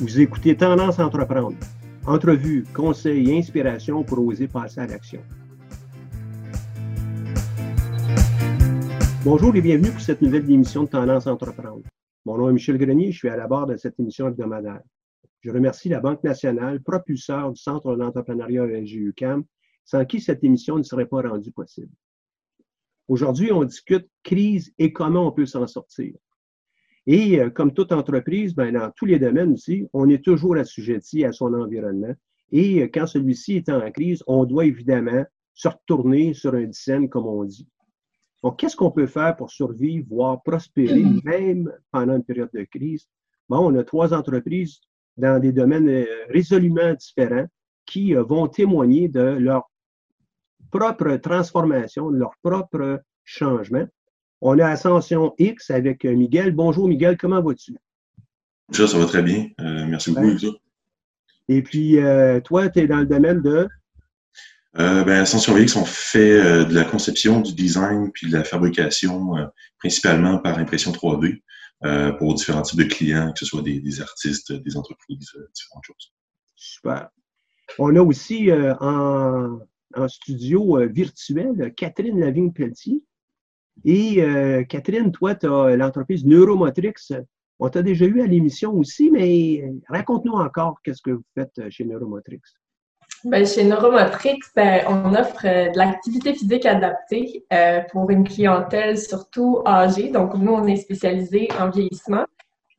Vous 0.00 0.20
écoutez 0.20 0.56
Tendance 0.56 1.00
Entreprendre. 1.00 1.56
Entrevue, 2.06 2.64
conseils 2.72 3.32
et 3.32 3.38
inspiration 3.38 4.04
pour 4.04 4.24
oser 4.24 4.46
passer 4.46 4.78
à 4.78 4.86
l'action. 4.86 5.20
Bonjour 9.24 9.56
et 9.56 9.60
bienvenue 9.60 9.90
pour 9.90 10.00
cette 10.00 10.22
nouvelle 10.22 10.48
émission 10.48 10.84
de 10.84 10.88
Tendance 10.88 11.26
Entreprendre. 11.26 11.82
Mon 12.24 12.38
nom 12.38 12.48
est 12.48 12.52
Michel 12.52 12.78
Grenier, 12.78 13.10
je 13.10 13.18
suis 13.18 13.28
à 13.28 13.34
la 13.34 13.48
barre 13.48 13.66
de 13.66 13.76
cette 13.76 13.98
émission 13.98 14.28
hebdomadaire. 14.28 14.82
Je 15.40 15.50
remercie 15.50 15.88
la 15.88 15.98
Banque 15.98 16.22
nationale, 16.22 16.80
propulseur 16.80 17.50
du 17.50 17.60
Centre 17.60 17.96
d'entrepreneuriat 17.96 18.66
ESG-UQAM, 18.66 19.42
sans 19.84 20.04
qui 20.04 20.20
cette 20.20 20.44
émission 20.44 20.78
ne 20.78 20.84
serait 20.84 21.06
pas 21.06 21.22
rendue 21.22 21.50
possible. 21.50 21.90
Aujourd'hui, 23.08 23.50
on 23.50 23.64
discute 23.64 24.08
crise 24.22 24.72
et 24.78 24.92
comment 24.92 25.26
on 25.26 25.32
peut 25.32 25.46
s'en 25.46 25.66
sortir. 25.66 26.14
Et 27.10 27.40
euh, 27.40 27.48
comme 27.48 27.72
toute 27.72 27.90
entreprise, 27.90 28.54
ben, 28.54 28.74
dans 28.74 28.90
tous 28.94 29.06
les 29.06 29.18
domaines 29.18 29.54
aussi, 29.54 29.88
on 29.94 30.10
est 30.10 30.22
toujours 30.22 30.58
assujetti 30.58 31.24
à 31.24 31.32
son 31.32 31.54
environnement. 31.54 32.14
Et 32.52 32.82
euh, 32.82 32.88
quand 32.92 33.06
celui-ci 33.06 33.56
est 33.56 33.70
en 33.70 33.90
crise, 33.90 34.22
on 34.26 34.44
doit 34.44 34.66
évidemment 34.66 35.24
se 35.54 35.68
retourner 35.68 36.34
sur 36.34 36.54
un 36.54 36.64
dizaine, 36.64 37.08
comme 37.08 37.26
on 37.26 37.44
dit. 37.44 37.66
Donc, 38.44 38.58
qu'est-ce 38.58 38.76
qu'on 38.76 38.90
peut 38.90 39.06
faire 39.06 39.34
pour 39.36 39.50
survivre, 39.50 40.06
voire 40.10 40.42
prospérer, 40.42 41.02
mm-hmm. 41.02 41.24
même 41.24 41.72
pendant 41.90 42.16
une 42.16 42.24
période 42.24 42.50
de 42.52 42.64
crise? 42.64 43.08
Bon, 43.48 43.72
on 43.72 43.78
a 43.78 43.84
trois 43.84 44.12
entreprises 44.12 44.78
dans 45.16 45.40
des 45.40 45.52
domaines 45.52 45.88
euh, 45.88 46.04
résolument 46.28 46.92
différents 46.92 47.46
qui 47.86 48.12
vont 48.12 48.48
témoigner 48.48 49.08
de 49.08 49.20
leur 49.20 49.70
propre 50.70 51.16
transformation, 51.16 52.10
de 52.10 52.18
leur 52.18 52.32
propre 52.42 53.00
changement. 53.24 53.86
On 54.40 54.58
a 54.58 54.66
Ascension 54.68 55.34
X 55.38 55.70
avec 55.70 56.04
euh, 56.04 56.14
Miguel. 56.14 56.52
Bonjour 56.52 56.88
Miguel, 56.88 57.16
comment 57.16 57.42
vas-tu? 57.42 57.76
Ça, 58.70 58.86
ça 58.86 58.98
va 58.98 59.06
très 59.06 59.22
bien. 59.22 59.48
Euh, 59.60 59.86
merci 59.86 60.12
beaucoup, 60.12 60.36
Et 61.48 61.62
puis, 61.62 61.98
euh, 61.98 62.40
toi, 62.40 62.68
tu 62.68 62.80
es 62.80 62.86
dans 62.86 62.98
le 62.98 63.06
domaine 63.06 63.42
de? 63.42 63.68
ben, 64.74 65.08
Ascension 65.08 65.56
X, 65.56 65.74
on 65.74 65.84
fait 65.84 66.64
de 66.66 66.72
la 66.72 66.84
conception, 66.84 67.40
du 67.40 67.52
design, 67.52 68.12
puis 68.12 68.28
de 68.28 68.36
la 68.36 68.44
fabrication, 68.44 69.34
principalement 69.78 70.38
par 70.38 70.58
impression 70.58 70.92
3D, 70.92 71.42
pour 72.18 72.34
différents 72.34 72.62
types 72.62 72.78
de 72.78 72.84
clients, 72.84 73.32
que 73.32 73.40
ce 73.40 73.46
soit 73.46 73.62
des, 73.62 74.00
artistes, 74.00 74.52
des 74.52 74.76
entreprises, 74.76 75.32
différentes 75.52 75.84
choses. 75.84 76.12
Super. 76.54 77.08
On 77.80 77.96
a 77.96 78.00
aussi 78.00 78.52
en, 78.52 79.58
en, 79.96 80.08
studio 80.08 80.86
virtuel 80.86 81.74
Catherine 81.74 82.20
Lavigne-Pelletier. 82.20 83.02
Et 83.84 84.22
euh, 84.22 84.64
Catherine, 84.64 85.12
toi, 85.12 85.34
tu 85.34 85.46
as 85.46 85.76
l'entreprise 85.76 86.24
Neuromotrix. 86.24 86.94
On 87.60 87.68
t'a 87.68 87.82
déjà 87.82 88.04
eu 88.04 88.20
à 88.20 88.26
l'émission 88.26 88.72
aussi, 88.74 89.10
mais 89.10 89.64
raconte-nous 89.88 90.32
encore 90.32 90.78
qu'est-ce 90.84 91.02
que 91.02 91.10
vous 91.10 91.24
faites 91.34 91.70
chez 91.70 91.84
Neuromotrix. 91.84 92.40
Ben, 93.24 93.44
chez 93.44 93.64
Neuromotrix, 93.64 94.38
ben, 94.54 94.82
on 94.88 95.12
offre 95.14 95.44
euh, 95.44 95.70
de 95.70 95.76
l'activité 95.76 96.34
physique 96.34 96.66
adaptée 96.66 97.44
euh, 97.52 97.80
pour 97.90 98.08
une 98.10 98.22
clientèle 98.22 98.96
surtout 98.96 99.62
âgée. 99.66 100.10
Donc, 100.10 100.34
nous, 100.34 100.52
on 100.52 100.66
est 100.66 100.76
spécialisé 100.76 101.48
en 101.58 101.70
vieillissement, 101.70 102.26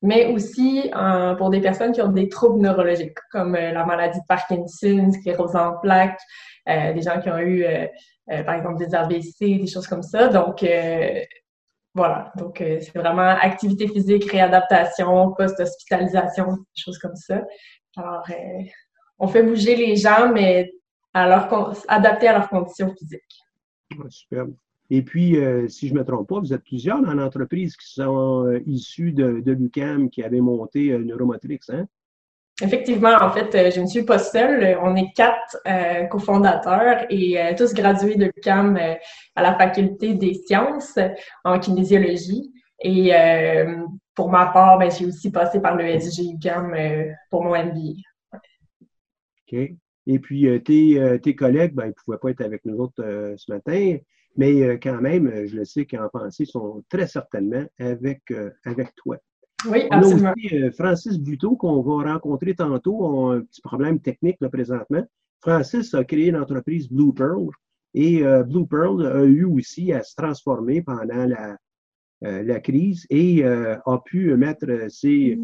mais 0.02 0.32
aussi 0.32 0.90
pour 1.38 1.50
des 1.50 1.60
personnes 1.60 1.92
qui 1.92 2.02
ont 2.02 2.12
des 2.12 2.30
troubles 2.30 2.62
neurologiques, 2.62 3.18
comme 3.34 3.54
la 3.54 3.86
maladie 3.86 4.20
de 4.20 4.26
Parkinson, 4.30 5.12
sclérose 5.12 5.58
en 5.58 5.74
plaques, 5.82 6.22
des 6.66 7.02
gens 7.02 7.20
qui 7.20 7.30
ont 7.30 7.40
eu 7.40 7.64
euh, 7.64 7.86
par 8.46 8.56
exemple 8.56 8.78
des 8.78 8.94
ABC, 8.94 9.58
des 9.58 9.68
choses 9.68 9.88
comme 9.88 10.04
ça. 10.04 10.28
Donc, 10.28 10.64
euh, 10.64 11.22
voilà. 11.94 12.32
Donc, 12.38 12.62
euh, 12.62 12.80
c'est 12.82 12.98
vraiment 12.98 13.36
activité 13.42 13.88
physique, 13.88 14.30
réadaptation, 14.32 15.34
post-hospitalisation, 15.34 16.52
des 16.52 16.82
choses 16.82 16.98
comme 17.00 17.16
ça. 17.16 17.44
Alors, 17.98 18.24
on 19.18 19.28
fait 19.28 19.44
bouger 19.44 19.76
les 19.76 19.96
gens, 19.96 20.32
mais 20.32 20.72
à 21.14 21.28
leur, 21.28 21.76
adapté 21.88 22.28
à 22.28 22.38
leurs 22.38 22.50
conditions 22.50 22.94
physiques. 22.96 23.40
superbe. 24.10 24.54
Et 24.92 25.04
puis, 25.04 25.36
si 25.68 25.88
je 25.88 25.94
ne 25.94 26.00
me 26.00 26.06
trompe 26.06 26.30
pas, 26.30 26.40
vous 26.40 26.54
êtes 26.54 26.64
plusieurs 26.64 27.02
dans 27.02 27.14
l'entreprise 27.14 27.76
qui 27.76 27.94
sont 27.94 28.60
issus 28.66 29.12
de, 29.12 29.40
de 29.40 29.52
l'UCAM, 29.52 30.10
qui 30.10 30.24
avaient 30.24 30.42
monté 30.42 30.98
Neuromotrix, 30.98 31.60
hein? 31.70 31.88
Effectivement, 32.62 33.16
en 33.22 33.32
fait, 33.32 33.56
euh, 33.56 33.72
je 33.72 33.80
ne 33.80 33.88
suis 33.88 34.04
pas 34.04 34.20
seule. 34.20 34.78
On 34.82 34.96
est 34.96 35.14
quatre 35.16 35.58
euh, 35.66 36.06
cofondateurs 36.06 37.06
et 37.10 37.42
euh, 37.42 37.54
tous 37.58 37.74
gradués 37.74 38.16
de 38.16 38.26
l'UQAM 38.26 38.78
à 39.36 39.42
la 39.42 39.58
faculté 39.58 40.14
des 40.14 40.34
sciences 40.34 41.00
en 41.44 41.60
kinésiologie. 41.60 42.52
Et 42.82 43.12
pour 44.16 44.30
ma 44.30 44.48
part, 44.48 44.78
ben, 44.78 44.90
j'ai 44.90 45.06
aussi 45.06 45.32
passé 45.32 45.60
par 45.60 45.76
le 45.76 45.86
SG 45.86 46.32
UQAM 46.34 46.74
pour 47.30 47.44
mon 47.44 47.52
MBA. 47.52 48.00
OK. 48.34 49.60
Et 50.08 50.20
puis, 50.20 50.64
tes, 50.64 51.20
tes, 51.22 51.36
collègues, 51.36 51.74
ben, 51.74 51.86
ils 51.86 51.90
ne 51.90 51.94
pouvaient 51.94 52.18
pas 52.18 52.30
être 52.30 52.42
avec 52.42 52.64
nous 52.64 52.78
autres 52.78 53.04
ce 53.36 53.52
matin, 53.52 53.98
mais 54.38 54.80
quand 54.80 55.02
même, 55.02 55.46
je 55.46 55.58
le 55.58 55.66
sais 55.66 55.86
qu'en 55.86 56.08
pensée, 56.08 56.46
sont 56.46 56.82
très 56.88 57.08
certainement 57.08 57.66
avec, 57.80 58.22
avec 58.64 58.96
toi. 58.96 59.18
Oui, 59.66 59.84
absolument. 59.90 60.22
On 60.22 60.26
a 60.26 60.34
aussi 60.34 60.56
euh, 60.56 60.72
Francis 60.72 61.20
Buteau 61.20 61.56
qu'on 61.56 61.82
va 61.82 62.14
rencontrer 62.14 62.56
tantôt. 62.56 62.98
On 63.02 63.32
a 63.32 63.36
un 63.36 63.42
petit 63.42 63.62
problème 63.62 64.00
technique 64.00 64.38
là, 64.40 64.50
présentement. 64.50 65.04
Francis 65.42 65.94
a 65.94 66.04
créé 66.04 66.32
l'entreprise 66.32 66.90
Blue 66.90 67.14
Pearl 67.14 67.50
et 67.94 68.24
euh, 68.24 68.44
Blue 68.44 68.68
Pearl 68.68 69.06
a 69.06 69.24
eu 69.24 69.46
aussi 69.46 69.92
à 69.94 70.04
se 70.04 70.16
transformer 70.16 70.82
pendant 70.82 71.26
la, 71.26 71.58
euh, 72.24 72.44
la 72.44 72.60
crise 72.60 73.06
et 73.10 73.44
a 73.44 74.02
pu 74.06 74.36
mettre 74.36 74.68
ses, 74.90 75.38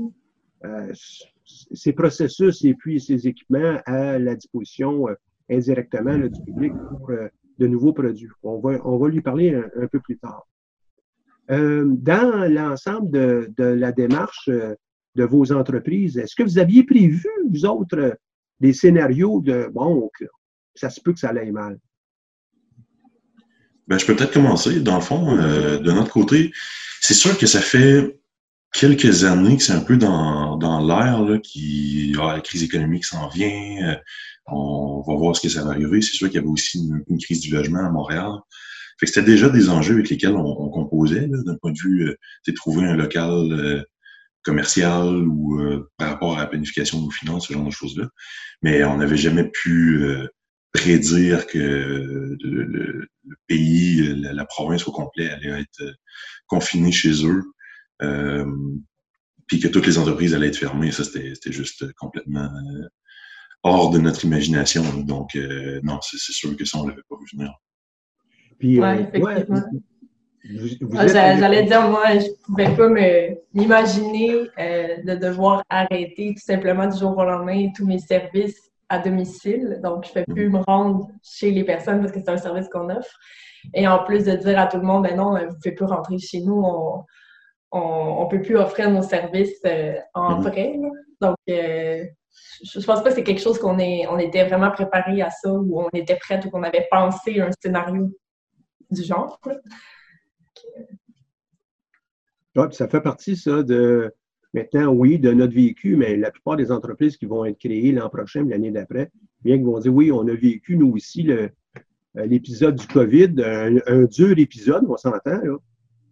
ses, 1.73 1.93
processus 1.93 2.63
et 2.63 2.73
puis 2.73 2.99
ses 2.99 3.27
équipements 3.27 3.79
à 3.85 4.19
la 4.19 4.35
disposition 4.35 5.07
indirectement 5.49 6.17
du 6.17 6.41
public 6.41 6.73
pour 6.89 7.11
de 7.57 7.67
nouveaux 7.67 7.93
produits. 7.93 8.29
On 8.43 8.59
va, 8.59 8.79
on 8.85 8.97
va 8.97 9.09
lui 9.09 9.21
parler 9.21 9.55
un 9.55 9.87
peu 9.87 9.99
plus 9.99 10.17
tard. 10.17 10.45
Euh, 11.51 11.83
dans 11.87 12.51
l'ensemble 12.51 13.11
de, 13.11 13.63
la 13.63 13.91
démarche 13.91 14.49
euh, 14.49 14.73
de 15.15 15.23
vos 15.23 15.51
entreprises, 15.51 16.17
est-ce 16.17 16.35
que 16.35 16.43
vous 16.43 16.57
aviez 16.57 16.83
prévu, 16.83 17.27
vous 17.51 17.65
autres, 17.65 18.17
des 18.59 18.73
scénarios 18.73 19.41
de 19.41 19.69
bon, 19.71 20.09
ça 20.73 20.89
se 20.89 20.99
peut 20.99 21.13
que 21.13 21.19
ça 21.19 21.29
aille 21.29 21.51
mal? 21.51 21.77
Ben, 23.87 23.99
je 23.99 24.05
peux 24.05 24.15
peut-être 24.15 24.33
commencer. 24.33 24.79
Dans 24.79 24.95
le 24.95 25.01
fond, 25.01 25.37
euh, 25.37 25.77
de 25.77 25.91
notre 25.91 26.11
côté, 26.11 26.51
c'est 26.99 27.13
sûr 27.13 27.37
que 27.37 27.45
ça 27.45 27.61
fait 27.61 28.19
quelques 28.73 29.23
années 29.23 29.57
que 29.57 29.63
c'est 29.63 29.73
un 29.73 29.81
peu 29.81 29.97
dans, 29.97 30.57
dans 30.57 30.85
l'air 30.85 31.39
qui 31.43 32.15
ah, 32.19 32.33
la 32.33 32.41
crise 32.41 32.63
économique 32.63 33.05
s'en 33.05 33.27
vient. 33.29 33.99
on 34.47 35.03
va 35.07 35.13
voir 35.13 35.35
ce 35.35 35.41
que 35.41 35.49
ça 35.49 35.63
va 35.63 35.69
arriver. 35.69 36.01
C'est 36.01 36.13
sûr 36.13 36.27
qu'il 36.27 36.37
y 36.37 36.39
avait 36.39 36.47
aussi 36.47 36.79
une, 36.79 37.19
crise 37.19 37.39
du 37.39 37.51
logement 37.51 37.85
à 37.85 37.91
Montréal. 37.91 38.31
Fait 38.99 39.07
que 39.07 39.11
c'était 39.11 39.25
déjà 39.25 39.49
des 39.49 39.69
enjeux 39.69 39.95
avec 39.95 40.09
lesquels 40.09 40.35
on, 40.35 40.69
composait, 40.69 41.27
d'un 41.27 41.57
point 41.57 41.71
de 41.71 41.79
vue, 41.79 42.09
euh, 42.09 42.53
trouver 42.55 42.85
un 42.85 42.95
local 42.95 43.51
euh, 43.51 43.83
commercial 44.43 45.07
ou 45.27 45.59
euh, 45.59 45.89
par 45.97 46.09
rapport 46.09 46.37
à 46.37 46.41
la 46.41 46.47
planification 46.47 46.99
de 46.99 47.05
nos 47.05 47.11
finances, 47.11 47.47
ce 47.47 47.53
genre 47.53 47.65
de 47.65 47.71
choses-là. 47.71 48.07
Mais 48.61 48.83
on 48.85 48.97
n'avait 48.97 49.17
jamais 49.17 49.49
pu 49.49 50.03
euh, 50.03 50.27
prédire 50.71 51.45
que 51.47 52.37
le, 52.41 53.07
pays, 53.47 54.15
la, 54.15 54.45
province 54.45 54.87
au 54.87 54.91
complet 54.91 55.29
allait 55.29 55.61
être 55.61 55.95
confinée 56.47 56.91
chez 56.91 57.25
eux. 57.25 57.43
puis 59.47 59.59
que 59.59 59.67
toutes 59.67 59.87
les 59.87 59.97
entreprises 59.97 60.33
allaient 60.33 60.47
être 60.47 60.57
fermées. 60.57 60.91
Ça, 60.91 61.03
c'était 61.03 61.51
juste 61.51 61.91
complètement 61.93 62.49
hors 63.63 63.89
de 63.91 63.99
notre 63.99 64.25
imagination. 64.25 64.83
Donc, 65.03 65.35
non, 65.83 65.99
c'est 66.01 66.17
sûr 66.33 66.55
que 66.57 66.65
ça, 66.65 66.77
on 66.79 66.87
l'avait 66.87 67.01
pas 67.09 67.15
vu 67.17 67.25
venir. 67.37 67.53
Puis, 68.59 68.81
euh, 68.81 68.93
effectivement. 68.93 69.61
Ah, 70.95 71.07
j'allais 71.07 71.63
dire, 71.63 71.89
moi, 71.89 72.03
je 72.13 72.27
ne 72.27 72.45
pouvais 72.45 72.75
pas 72.75 72.87
m'imaginer 73.53 74.31
euh, 74.59 74.97
de 75.03 75.15
devoir 75.15 75.63
arrêter 75.69 76.33
tout 76.35 76.45
simplement 76.45 76.87
du 76.87 76.99
jour 76.99 77.17
au 77.17 77.23
lendemain 77.23 77.69
tous 77.75 77.85
mes 77.85 77.97
services 77.97 78.71
à 78.89 78.99
domicile. 78.99 79.79
Donc, 79.83 80.05
je 80.05 80.19
ne 80.19 80.23
peux 80.23 80.33
plus 80.33 80.49
me 80.49 80.59
rendre 80.59 81.09
chez 81.23 81.51
les 81.51 81.63
personnes 81.63 81.99
parce 81.99 82.11
que 82.11 82.19
c'est 82.19 82.29
un 82.29 82.37
service 82.37 82.69
qu'on 82.69 82.89
offre. 82.89 83.17
Et 83.73 83.87
en 83.87 84.03
plus 84.03 84.25
de 84.25 84.33
dire 84.33 84.59
à 84.59 84.67
tout 84.67 84.77
le 84.77 84.83
monde, 84.83 85.03
ben 85.03 85.15
non, 85.15 85.31
vous 85.31 85.37
ne 85.37 85.53
pouvez 85.53 85.71
plus 85.71 85.85
rentrer 85.85 86.19
chez 86.19 86.41
nous, 86.41 86.63
on 87.71 88.23
ne 88.23 88.29
peut 88.29 88.41
plus 88.43 88.57
offrir 88.57 88.91
nos 88.91 89.01
services 89.01 89.59
euh, 89.65 89.95
en 90.13 90.39
mm-hmm. 90.39 90.51
prêt. 90.51 90.79
Donc, 91.21 91.35
je, 91.47 92.79
ne 92.79 92.85
pense 92.85 93.01
pas 93.01 93.09
que 93.09 93.15
c'est 93.15 93.23
quelque 93.23 93.41
chose 93.41 93.57
qu'on 93.57 93.79
on 93.79 94.19
était 94.19 94.45
vraiment 94.45 94.69
préparé 94.69 95.23
à 95.23 95.31
ça 95.31 95.51
ou 95.51 95.81
on 95.81 95.89
était 95.93 96.17
prêt 96.17 96.39
ou 96.45 96.51
qu'on 96.51 96.61
avait 96.61 96.87
pensé 96.91 97.41
un 97.41 97.49
scénario 97.59 98.11
du 98.95 99.03
genre. 99.03 99.39
ça 102.71 102.87
fait 102.87 103.01
partie, 103.01 103.35
ça, 103.35 103.63
de 103.63 104.11
maintenant, 104.53 104.93
oui, 104.93 105.19
de 105.19 105.31
notre 105.31 105.53
vécu, 105.53 105.95
mais 105.97 106.15
la 106.15 106.31
plupart 106.31 106.55
des 106.55 106.71
entreprises 106.71 107.17
qui 107.17 107.25
vont 107.25 107.45
être 107.45 107.59
créées 107.59 107.91
l'an 107.91 108.09
prochain, 108.09 108.45
l'année 108.45 108.71
d'après, 108.71 109.11
bien 109.43 109.57
qu'ils 109.57 109.65
vont 109.65 109.79
dire 109.79 109.93
oui, 109.93 110.11
on 110.11 110.27
a 110.27 110.33
vécu, 110.33 110.77
nous 110.77 110.91
aussi, 110.93 111.29
euh, 111.29 111.49
l'épisode 112.15 112.75
du 112.75 112.87
COVID, 112.87 113.35
un, 113.85 114.03
dur 114.05 114.37
épisode, 114.39 114.85
on 114.87 114.97
s'entend. 114.97 115.41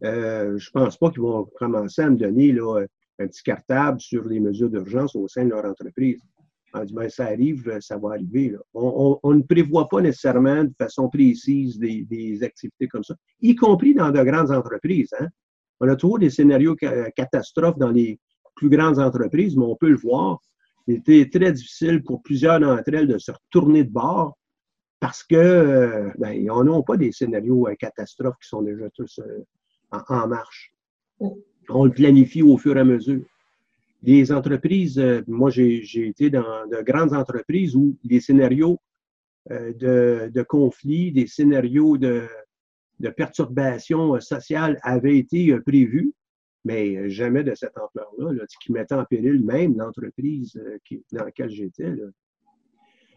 Euh, 0.04 0.58
je 0.58 0.70
ne 0.70 0.72
pense 0.74 0.98
pas 0.98 1.10
qu'ils 1.10 1.22
vont 1.22 1.46
commencer 1.58 2.02
à 2.02 2.10
me 2.10 2.18
donner 2.18 2.52
là, 2.52 2.86
un 3.20 3.28
petit 3.28 3.44
cartable 3.44 4.02
sur 4.02 4.26
les 4.26 4.40
mesures 4.40 4.70
d'urgence 4.70 5.16
au 5.16 5.28
sein 5.28 5.46
de 5.46 5.52
leur 5.52 5.66
entreprise. 5.66 6.22
On 6.74 6.84
dit, 6.84 6.94
ben, 6.94 7.10
ça 7.10 7.26
arrive, 7.26 7.78
ça 7.82 7.98
va 7.98 8.12
arriver. 8.12 8.56
On, 8.74 9.20
ne 9.26 9.44
prévoit 9.44 9.88
pas 9.88 10.02
nécessairement 10.02 10.64
de 10.64 10.74
façon 10.78 11.08
précise 11.10 11.78
des, 11.78 12.40
activités 12.42 12.88
comme 12.88 13.04
ça, 13.04 13.16
y 13.42 13.56
compris 13.56 13.94
dans 13.94 14.10
de 14.12 14.24
grandes 14.24 14.52
entreprises. 14.52 15.14
Hein. 15.20 15.28
On 15.80 15.88
a 15.88 15.96
toujours 15.96 16.20
des 16.20 16.30
scénarios 16.30 16.76
catastrophes 17.16 17.78
dans 17.78 17.92
les 17.92 18.20
plus 18.56 18.70
grandes 18.70 19.00
entreprises, 19.00 19.56
mais 19.56 19.66
on 19.66 19.76
peut 19.76 19.90
le 19.90 19.98
voir. 19.98 20.40
Il 20.88 20.96
était 20.96 21.30
très 21.30 21.52
difficile 21.52 22.04
pour 22.04 22.22
plusieurs 22.22 22.60
d'entre 22.60 22.94
elles 22.94 23.08
de 23.08 23.18
se 23.18 23.32
retourner 23.32 23.84
de 23.84 23.92
bord 23.92 24.38
parce 25.00 25.24
que 25.24 25.36
euh, 25.36 26.10
ben, 26.18 26.50
on 26.50 26.64
n'a 26.64 26.82
pas 26.82 26.98
des 26.98 27.12
scénarios 27.12 27.68
euh, 27.68 27.76
catastrophes 27.76 28.38
qui 28.42 28.48
sont 28.48 28.62
déjà 28.62 28.90
tous 28.92 29.20
euh, 29.20 29.44
en, 29.92 30.28
marche. 30.28 30.74
On 31.20 31.86
le 31.86 31.92
planifie 31.92 32.42
au 32.42 32.58
fur 32.58 32.78
et 32.78 32.82
à 32.82 32.84
mesure. 32.86 33.26
Les 34.04 34.32
entreprises, 34.32 35.02
moi 35.28 35.50
j'ai 35.50 36.08
été 36.08 36.30
dans 36.30 36.68
de 36.68 36.82
grandes 36.82 37.14
entreprises 37.14 37.76
où 37.76 37.98
les 38.04 38.20
scénarios 38.20 38.80
de, 39.50 40.30
de 40.30 40.42
conflits, 40.44 41.12
des 41.12 41.28
scénarios 41.28 41.98
de, 41.98 42.28
de 43.00 43.10
perturbations 43.10 44.20
sociales 44.20 44.78
avaient 44.84 45.18
été 45.18 45.58
prévus, 45.62 46.14
mais 46.66 47.10
jamais 47.10 47.44
de 47.44 47.56
cette 47.56 47.78
ampleur-là, 47.78 48.46
qui 48.62 48.72
mettait 48.72 48.96
en 48.96 49.06
péril 49.06 49.44
même 49.44 49.78
l'entreprise 49.78 50.62
dans 51.12 51.24
laquelle 51.24 51.50
j'étais. 51.50 51.94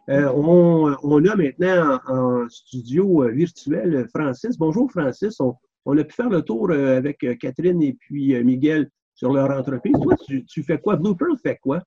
Euh, 0.09 0.31
on, 0.33 1.25
a 1.25 1.37
maintenant 1.37 1.99
en, 2.07 2.49
studio 2.49 3.25
euh, 3.25 3.31
virtuel 3.31 4.07
Francis. 4.15 4.57
Bonjour 4.57 4.91
Francis. 4.91 5.41
On, 5.41 5.99
a 5.99 6.05
pu 6.05 6.15
faire 6.15 6.29
le 6.29 6.43
tour 6.43 6.71
euh, 6.71 6.97
avec 6.97 7.27
Catherine 7.41 7.83
et 7.83 7.93
puis 7.93 8.41
Miguel 8.45 8.89
sur 9.17 9.33
leur 9.33 9.51
entreprise. 9.51 9.95
Toi, 10.01 10.15
tu, 10.49 10.63
fais 10.63 10.79
quoi? 10.79 10.95
Blooper 10.95 11.25
fait 11.43 11.57
quoi? 11.57 11.81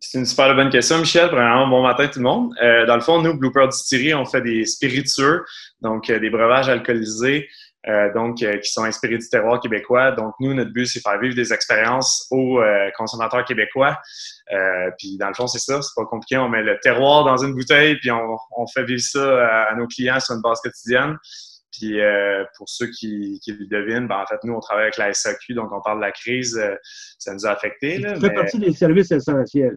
C'est 0.00 0.18
une 0.18 0.24
super 0.24 0.54
bonne 0.54 0.70
question, 0.70 0.98
Michel. 0.98 1.28
Premièrement, 1.28 1.68
bon 1.68 1.82
matin 1.82 2.08
tout 2.08 2.18
le 2.18 2.24
monde. 2.24 2.54
dans 2.86 2.94
le 2.94 3.02
fond, 3.02 3.20
nous, 3.22 3.34
Blooper 3.34 3.68
Distillery, 3.68 4.14
on 4.14 4.24
fait 4.24 4.40
des 4.40 4.64
spiritueux, 4.64 5.44
donc 5.82 6.10
des 6.10 6.30
breuvages 6.30 6.70
alcoolisés, 6.70 7.46
euh, 7.88 8.12
donc 8.12 8.42
euh, 8.42 8.58
qui 8.58 8.70
sont 8.70 8.84
inspirés 8.84 9.16
du 9.16 9.28
terroir 9.28 9.58
québécois. 9.60 10.12
Donc 10.12 10.34
nous, 10.38 10.52
notre 10.52 10.70
but, 10.70 10.86
c'est 10.86 11.00
faire 11.00 11.18
vivre 11.18 11.34
des 11.34 11.52
expériences 11.52 12.26
aux 12.30 12.60
euh, 12.60 12.90
consommateurs 12.96 13.44
québécois. 13.44 13.98
puis 14.98 15.16
dans 15.16 15.28
le 15.28 15.34
fond, 15.34 15.46
c'est 15.46 15.58
ça, 15.58 15.80
c'est 15.80 15.94
pas 15.96 16.04
compliqué. 16.04 16.36
On 16.36 16.48
met 16.48 16.62
le 16.62 16.78
terroir 16.80 17.24
dans 17.24 17.38
une 17.38 17.54
bouteille, 17.54 17.96
puis 17.96 18.10
on 18.10 18.66
fait 18.66 18.84
vivre 18.84 19.00
ça 19.00 19.68
à, 19.68 19.74
nos 19.76 19.86
clients 19.86 20.20
sur 20.20 20.34
une 20.34 20.42
base 20.42 20.60
quotidienne. 20.60 21.16
Puis 21.80 21.98
pour 22.56 22.68
ceux 22.68 22.88
qui, 22.88 23.40
qui 23.42 23.52
le 23.52 23.66
devinent, 23.66 24.06
ben, 24.06 24.18
en 24.18 24.26
fait, 24.26 24.38
nous, 24.44 24.52
on 24.52 24.60
travaille 24.60 24.84
avec 24.84 24.98
la 24.98 25.12
SAQ, 25.12 25.54
donc 25.54 25.72
on 25.72 25.80
parle 25.80 25.98
de 25.98 26.04
la 26.04 26.12
crise, 26.12 26.60
ça 27.18 27.32
nous 27.32 27.46
a 27.46 27.50
affectés. 27.50 27.98
Là, 27.98 28.14
ça 28.14 28.20
fait 28.20 28.34
partie 28.34 28.58
des 28.58 28.72
services 28.72 29.10
essentiels. 29.10 29.76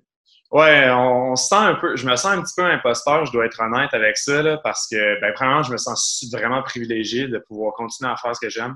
Ouais, 0.53 0.87
on, 0.91 1.35
se 1.35 1.47
sent 1.47 1.55
un 1.55 1.73
peu, 1.73 1.95
je 1.95 2.05
me 2.05 2.15
sens 2.15 2.31
un 2.31 2.41
petit 2.43 2.53
peu 2.55 2.63
imposteur, 2.63 3.25
je 3.25 3.31
dois 3.31 3.47
être 3.47 3.59
honnête 3.59 3.91
avec 3.91 4.17
ça, 4.19 4.43
là, 4.43 4.59
parce 4.63 4.87
que, 4.87 5.19
ben, 5.19 5.33
premièrement, 5.33 5.63
je 5.63 5.71
me 5.71 5.77
sens 5.77 6.23
vraiment 6.31 6.61
privilégié 6.61 7.27
de 7.27 7.39
pouvoir 7.39 7.73
continuer 7.73 8.11
à 8.11 8.15
faire 8.17 8.35
ce 8.35 8.39
que 8.39 8.49
j'aime, 8.51 8.75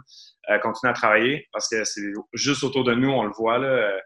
euh, 0.49 0.57
continuer 0.57 0.89
à 0.89 0.95
travailler, 0.95 1.47
parce 1.53 1.69
que 1.69 1.83
c'est 1.83 2.01
juste 2.33 2.63
autour 2.63 2.83
de 2.83 2.95
nous, 2.95 3.11
on 3.11 3.25
le 3.25 3.31
voit, 3.31 3.59
là, 3.59 3.67
euh, 3.67 3.99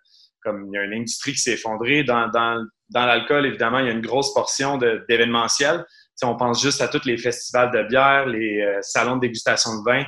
comme 0.43 0.65
il 0.65 0.75
y 0.75 0.77
a 0.79 0.83
une 0.83 0.93
industrie 0.93 1.31
qui 1.31 1.37
s'est 1.37 1.53
effondrée. 1.53 2.03
Dans, 2.03 2.27
dans, 2.27 2.61
dans 2.89 3.05
l'alcool, 3.05 3.45
évidemment, 3.45 3.79
il 3.79 3.85
y 3.85 3.89
a 3.89 3.93
une 3.93 4.01
grosse 4.01 4.33
portion 4.33 4.77
d'événementiel. 4.77 5.85
On 6.23 6.35
pense 6.35 6.61
juste 6.61 6.81
à 6.81 6.87
tous 6.87 7.05
les 7.05 7.17
festivals 7.17 7.71
de 7.71 7.83
bière, 7.83 8.25
les 8.25 8.61
euh, 8.61 8.79
salons 8.81 9.15
de 9.15 9.21
dégustation 9.21 9.79
de 9.79 9.83
vin 9.83 10.03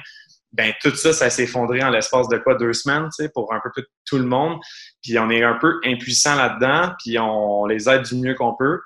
ben 0.53 0.71
tout 0.81 0.95
ça, 0.95 1.13
ça 1.13 1.31
s'est 1.31 1.43
effondré 1.43 1.83
en 1.83 1.89
l'espace 1.89 2.27
de 2.29 2.37
quoi 2.37 2.53
deux 2.55 2.73
semaines, 2.73 3.05
tu 3.05 3.23
sais, 3.23 3.29
pour 3.29 3.51
un 3.53 3.59
peu 3.59 3.71
tout 4.05 4.17
le 4.19 4.25
monde. 4.25 4.59
Puis 5.01 5.17
on 5.17 5.29
est 5.31 5.43
un 5.43 5.55
peu 5.55 5.79
impuissant 5.83 6.35
là-dedans, 6.35 6.93
puis 7.03 7.17
on, 7.17 7.65
les 7.65 7.89
aide 7.89 8.03
du 8.03 8.15
mieux 8.17 8.35
qu'on 8.35 8.55
peut. 8.55 8.79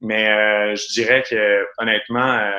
Mais 0.00 0.30
euh, 0.30 0.74
je 0.74 0.92
dirais 0.94 1.22
que 1.28 1.66
honnêtement, 1.76 2.38
euh, 2.38 2.50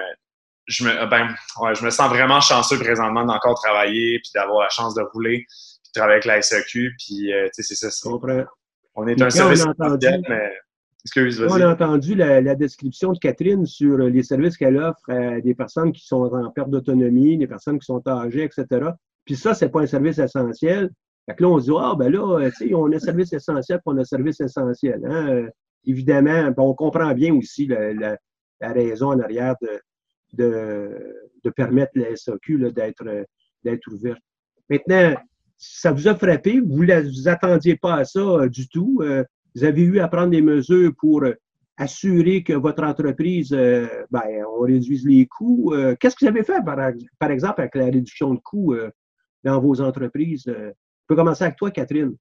je 0.67 0.83
me 0.83 1.05
ben 1.07 1.33
ouais, 1.59 1.73
je 1.73 1.83
me 1.83 1.89
sens 1.89 2.07
vraiment 2.09 2.39
chanceux 2.39 2.77
présentement 2.77 3.25
d'encore 3.25 3.59
travailler, 3.59 4.19
puis 4.19 4.31
d'avoir 4.35 4.61
la 4.61 4.69
chance 4.69 4.93
de 4.93 5.01
rouler, 5.01 5.43
puis 5.47 5.91
de 5.95 5.99
travailler 5.99 6.17
avec 6.17 6.25
la 6.25 6.41
SAQ, 6.43 6.95
puis 6.99 7.31
tu 7.31 7.63
sais, 7.63 7.75
c'est 7.75 7.89
ça. 7.89 8.09
On 8.93 9.07
est 9.07 9.19
un 9.19 9.29
service 9.31 9.65
mais 10.29 10.51
on 11.15 11.61
a 11.61 11.71
entendu 11.71 12.15
la, 12.15 12.55
description 12.55 13.13
de 13.13 13.19
Catherine 13.19 13.65
sur 13.65 13.97
les 13.97 14.23
services 14.23 14.57
qu'elle 14.57 14.77
offre 14.77 15.09
à 15.09 15.41
des 15.41 15.55
personnes 15.55 15.91
qui 15.91 16.05
sont 16.05 16.23
en 16.23 16.49
perte 16.51 16.69
d'autonomie, 16.69 17.37
des 17.37 17.47
personnes 17.47 17.79
qui 17.79 17.85
sont 17.85 18.01
âgées, 18.07 18.43
etc. 18.43 18.89
Puis 19.25 19.35
ça, 19.35 19.53
c'est 19.53 19.69
pas 19.69 19.81
un 19.81 19.87
service 19.87 20.19
essentiel. 20.19 20.89
Fait 21.25 21.35
que 21.35 21.43
là, 21.43 21.49
on 21.49 21.59
se 21.59 21.65
dit, 21.65 21.71
ah, 21.77 21.95
ben 21.97 22.11
là, 22.11 22.49
tu 22.49 22.67
sais, 22.67 22.73
on 22.73 22.91
a 22.91 22.95
un 22.95 22.99
service 22.99 23.33
essentiel, 23.33 23.79
puis 23.79 23.93
on 23.93 23.97
a 23.97 24.01
un 24.01 24.05
service 24.05 24.39
essentiel. 24.41 25.01
Hein? 25.05 25.47
Évidemment, 25.85 26.51
on 26.57 26.73
comprend 26.73 27.13
bien 27.13 27.33
aussi 27.35 27.67
la, 27.67 28.17
raison 28.61 29.07
en 29.07 29.19
arrière 29.19 29.55
de, 29.61 29.79
de, 31.43 31.49
permettre 31.49 31.91
la 31.95 32.15
SAQ 32.15 32.71
d'être 32.71 33.91
ouverte. 33.91 34.21
Maintenant, 34.69 35.15
ça 35.57 35.91
vous 35.91 36.07
a 36.07 36.15
frappé, 36.15 36.59
vous 36.59 36.85
ne 36.85 37.01
vous 37.01 37.27
attendiez 37.27 37.75
pas 37.75 37.95
à 37.95 38.05
ça 38.05 38.19
euh, 38.19 38.49
du 38.49 38.67
tout. 38.67 38.99
Euh, 39.01 39.23
vous 39.55 39.63
avez 39.63 39.81
eu 39.81 39.99
à 39.99 40.07
prendre 40.07 40.29
des 40.29 40.41
mesures 40.41 40.93
pour 40.97 41.23
euh, 41.23 41.33
assurer 41.77 42.43
que 42.43 42.53
votre 42.53 42.83
entreprise, 42.83 43.53
euh, 43.53 43.87
ben, 44.09 44.45
on 44.47 44.61
réduise 44.61 45.05
les 45.05 45.25
coûts. 45.25 45.73
Euh, 45.73 45.95
qu'est-ce 45.99 46.15
que 46.15 46.25
vous 46.25 46.29
avez 46.29 46.43
fait, 46.43 46.63
par, 46.63 47.31
exemple, 47.31 47.61
avec 47.61 47.75
la 47.75 47.85
réduction 47.85 48.33
de 48.33 48.39
coûts 48.39 48.75
dans 49.43 49.59
vos 49.59 49.81
entreprises? 49.81 50.43
Je 50.45 50.71
peux 51.07 51.15
commencer 51.15 51.43
avec 51.43 51.57
toi, 51.57 51.71
Catherine. 51.71 52.15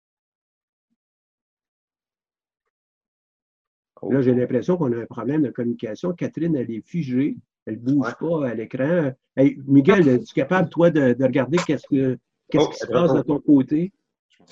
Là, 4.03 4.23
j'ai 4.23 4.33
l'impression 4.33 4.79
qu'on 4.79 4.93
a 4.93 5.03
un 5.03 5.07
problème 5.07 5.43
de 5.43 5.51
communication. 5.51 6.15
Catherine, 6.15 6.57
elle 6.57 6.71
est 6.71 6.87
figée. 6.87 7.37
Elle 7.67 7.75
ne 7.75 7.81
bouge 7.81 8.15
pas 8.19 8.49
à 8.49 8.55
l'écran. 8.55 9.13
Miguel, 9.37 10.09
es-tu 10.09 10.33
capable, 10.33 10.71
toi, 10.71 10.91
de, 10.91 11.15
regarder 11.23 11.59
qu'est-ce, 11.67 11.87
que, 11.87 12.19
qu'est-ce 12.51 12.65
oh, 12.65 12.71
qui 12.71 12.79
se 12.79 12.87
passe 12.87 13.13
de 13.13 13.21
ton 13.21 13.39
côté? 13.39 13.93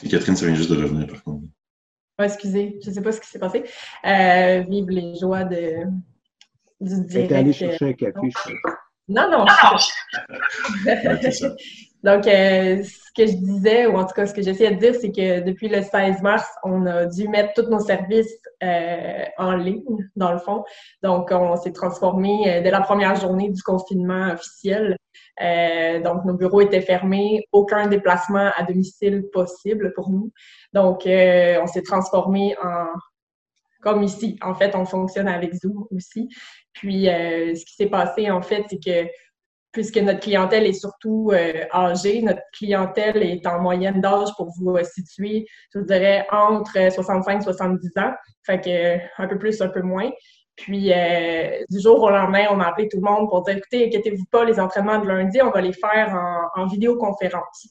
Catherine, 0.09 0.37
ça 0.37 0.47
vient 0.47 0.55
juste 0.55 0.71
de 0.71 0.83
revenir, 0.83 1.07
par 1.07 1.23
contre 1.23 1.49
excusez, 2.25 2.79
je 2.83 2.91
ne 2.91 2.95
sais 2.95 3.03
pas 3.03 3.13
ce 3.13 3.21
qui 3.21 3.29
s'est 3.29 3.39
passé. 3.39 3.65
Euh, 4.05 4.65
vive 4.69 4.91
les 4.91 5.15
joies 5.17 5.45
de, 5.45 5.85
du 6.81 7.07
direct. 7.07 7.33
allé 7.33 7.53
chercher 7.53 7.87
un 7.87 7.93
café, 7.93 8.31
je 8.47 8.53
Non, 9.09 9.31
non. 9.31 9.47
Donc, 12.05 12.27
euh, 12.27 12.83
ce 12.85 13.13
que 13.17 13.27
je 13.27 13.37
disais, 13.37 13.87
ou 13.87 13.97
en 13.97 14.05
tout 14.05 14.15
cas 14.15 14.27
ce 14.27 14.33
que 14.33 14.41
j'essayais 14.41 14.71
de 14.71 14.79
dire, 14.79 14.95
c'est 14.95 15.11
que 15.11 15.41
depuis 15.41 15.69
le 15.69 15.83
16 15.83 16.23
mars, 16.23 16.47
on 16.63 16.87
a 16.87 17.07
dû 17.07 17.27
mettre 17.29 17.55
tous 17.55 17.69
nos 17.69 17.81
services 17.81 18.39
euh, 18.63 19.25
en 19.37 19.55
ligne, 19.55 20.09
dans 20.15 20.33
le 20.33 20.39
fond. 20.39 20.65
Donc, 21.03 21.31
on 21.33 21.57
s'est 21.57 21.73
transformé 21.73 22.61
dès 22.63 22.71
la 22.71 22.81
première 22.83 23.17
journée 23.17 23.51
du 23.51 23.63
confinement 23.63 24.31
officiel. 24.33 24.97
donc, 26.05 26.25
nos 26.25 26.35
bureaux 26.35 26.61
étaient 26.61 26.83
fermés, 26.83 27.47
aucun 27.53 27.89
déplacement 27.89 28.51
à 28.57 28.63
domicile 28.63 29.25
possible 29.33 29.93
pour 29.95 30.11
nous. 30.11 30.31
Donc, 30.73 31.07
euh, 31.07 31.59
on 31.63 31.67
s'est 31.67 31.83
transformé 31.83 32.57
en 32.63 32.87
comme 33.81 34.03
ici. 34.03 34.39
En 34.43 34.55
fait, 34.55 34.75
on 34.75 34.85
fonctionne 34.85 35.29
avec 35.29 35.55
Zoom 35.55 35.87
aussi. 35.95 36.29
Puis, 36.73 37.09
euh, 37.09 37.55
ce 37.55 37.65
qui 37.65 37.75
s'est 37.75 37.87
passé, 37.87 38.31
en 38.31 38.43
fait, 38.43 38.65
c'est 38.69 38.83
que 38.83 39.09
puisque 39.73 39.99
notre 39.99 40.21
clientèle 40.21 40.67
est 40.67 40.73
surtout 40.73 41.31
euh, 41.33 41.65
âgée, 41.73 42.23
notre 42.23 42.43
clientèle 42.53 43.23
est 43.23 43.47
en 43.47 43.61
moyenne 43.61 44.01
d'âge 44.01 44.29
pour 44.37 44.51
vous 44.59 44.77
situer, 44.85 45.47
je 45.75 45.81
dirais, 45.81 46.27
entre 46.31 46.93
65 46.93 47.41
et 47.41 47.45
70 47.45 47.91
ans. 47.99 48.13
Fait 48.45 48.61
que 48.61 49.23
un 49.23 49.29
peu 49.29 49.39
plus, 49.39 49.61
un 49.61 49.69
peu 49.69 49.83
moins. 49.83 50.11
Puis, 50.57 50.91
du 51.71 51.81
jour 51.81 52.03
au 52.03 52.11
lendemain, 52.11 52.47
on 52.51 52.59
a 52.59 52.67
appelé 52.67 52.89
tout 52.89 52.97
le 52.97 53.09
monde 53.09 53.29
pour 53.29 53.43
dire, 53.43 53.59
écoutez, 53.59 53.87
inquiétez-vous 53.87 54.25
pas, 54.29 54.45
les 54.45 54.59
entraînements 54.59 54.99
de 54.99 55.07
lundi, 55.07 55.41
on 55.41 55.51
va 55.51 55.61
les 55.61 55.73
faire 55.73 56.19
en 56.57 56.67
vidéoconférence. 56.67 57.69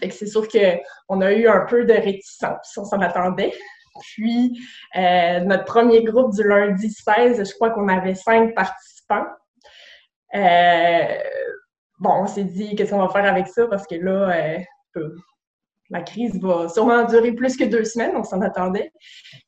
Fait 0.00 0.08
que 0.08 0.14
c'est 0.14 0.26
sûr 0.26 0.46
qu'on 0.48 1.20
a 1.20 1.32
eu 1.32 1.46
un 1.46 1.64
peu 1.66 1.84
de 1.84 1.92
réticence, 1.92 2.76
on 2.76 2.84
s'en 2.84 3.00
attendait. 3.00 3.52
Puis, 4.00 4.58
euh, 4.96 5.40
notre 5.40 5.64
premier 5.64 6.02
groupe 6.02 6.34
du 6.34 6.46
lundi 6.46 6.90
16, 6.90 7.48
je 7.48 7.54
crois 7.54 7.70
qu'on 7.70 7.88
avait 7.88 8.14
cinq 8.14 8.54
participants. 8.54 9.26
Euh, 10.36 11.18
bon, 11.98 12.10
on 12.22 12.26
s'est 12.26 12.44
dit, 12.44 12.74
qu'est-ce 12.76 12.90
qu'on 12.90 13.04
va 13.04 13.08
faire 13.08 13.24
avec 13.24 13.48
ça? 13.48 13.66
Parce 13.66 13.86
que 13.86 13.96
là, 13.96 14.58
euh, 14.96 15.08
la 15.90 16.02
crise 16.02 16.40
va 16.40 16.68
sûrement 16.68 17.04
durer 17.04 17.32
plus 17.32 17.56
que 17.56 17.64
deux 17.64 17.84
semaines, 17.84 18.16
on 18.16 18.24
s'en 18.24 18.40
attendait. 18.42 18.92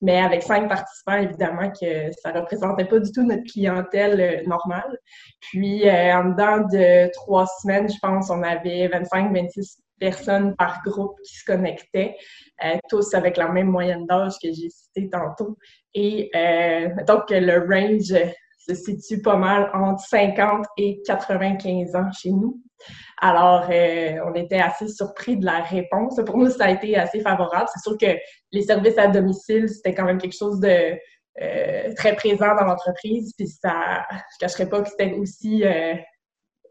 Mais 0.01 0.21
avec 0.21 0.43
cinq 0.43 0.69
participants, 0.69 1.17
évidemment 1.17 1.71
que 1.71 2.11
ça 2.23 2.33
ne 2.33 2.41
représentait 2.41 2.85
pas 2.85 3.01
du 3.01 3.11
tout 3.13 3.23
notre 3.23 3.45
clientèle 3.45 4.45
normale. 4.47 4.99
Puis, 5.41 5.91
en 5.91 6.31
dedans 6.31 6.59
de 6.73 7.11
trois 7.13 7.47
semaines, 7.61 7.89
je 7.89 7.99
pense, 8.01 8.31
on 8.31 8.43
avait 8.43 8.89
25-26 8.89 9.79
personnes 9.99 10.55
par 10.57 10.81
groupe 10.85 11.17
qui 11.25 11.35
se 11.37 11.45
connectaient, 11.45 12.17
euh, 12.65 12.77
tous 12.89 13.15
avec 13.15 13.37
la 13.37 13.49
même 13.49 13.69
moyenne 13.69 14.07
d'âge 14.07 14.35
que 14.43 14.49
j'ai 14.53 14.71
cité 14.71 15.09
tantôt. 15.11 15.57
Et 15.95 16.31
euh, 16.35 16.89
donc, 17.07 17.25
le 17.31 17.59
range, 17.69 18.15
se 18.69 18.75
situe 18.75 19.23
pas 19.23 19.37
mal 19.37 19.71
entre 19.75 20.03
50 20.05 20.67
et 20.77 21.01
95 21.07 21.95
ans 21.97 22.11
chez 22.13 22.31
nous. 22.31 22.61
Alors, 23.21 23.69
euh, 23.71 24.19
on 24.27 24.35
était 24.35 24.61
assez 24.61 24.89
surpris 24.89 25.37
de 25.37 25.45
la 25.45 25.61
réponse. 25.61 26.21
Pour 26.25 26.37
nous, 26.37 26.51
ça 26.51 26.67
a 26.67 26.71
été 26.71 26.97
assez 26.97 27.21
favorable. 27.21 27.69
C'est 27.75 27.83
sûr 27.83 27.99
que 27.99 28.19
les 28.53 28.63
services 28.63 28.99
à 28.99 29.09
domicile, 29.09 29.69
c'était 29.69 29.95
quand 29.95 30.05
même 30.05 30.19
quelque 30.19 30.37
chose 30.37 30.61
de 30.61 30.97
euh, 31.41 31.95
très 31.97 32.15
présent 32.15 32.55
dans 32.55 32.65
l'entreprise. 32.65 33.33
Puis 33.37 33.49
ça, 33.49 34.07
je 34.11 34.17
ne 34.17 34.39
cacherais 34.41 34.69
pas 34.69 34.83
que 34.83 34.89
c'était 34.89 35.15
aussi 35.15 35.65
euh, 35.65 35.95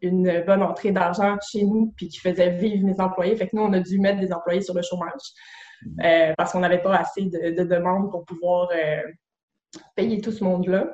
une 0.01 0.43
bonne 0.45 0.63
entrée 0.63 0.91
d'argent 0.91 1.35
chez 1.51 1.63
nous, 1.63 1.93
puis 1.97 2.07
qui 2.07 2.19
faisait 2.19 2.51
vivre 2.51 2.85
mes 2.85 2.99
employés. 2.99 3.35
Fait 3.35 3.47
que 3.47 3.55
nous, 3.55 3.63
on 3.63 3.73
a 3.73 3.79
dû 3.79 3.99
mettre 3.99 4.19
des 4.19 4.31
employés 4.31 4.61
sur 4.61 4.73
le 4.73 4.81
chômage 4.81 5.11
parce 6.37 6.51
qu'on 6.51 6.59
n'avait 6.59 6.81
pas 6.81 6.95
assez 6.95 7.23
de, 7.23 7.63
demandes 7.63 8.09
pour 8.09 8.25
pouvoir 8.25 8.69
payer 9.95 10.21
tout 10.21 10.31
ce 10.31 10.43
monde-là. 10.43 10.87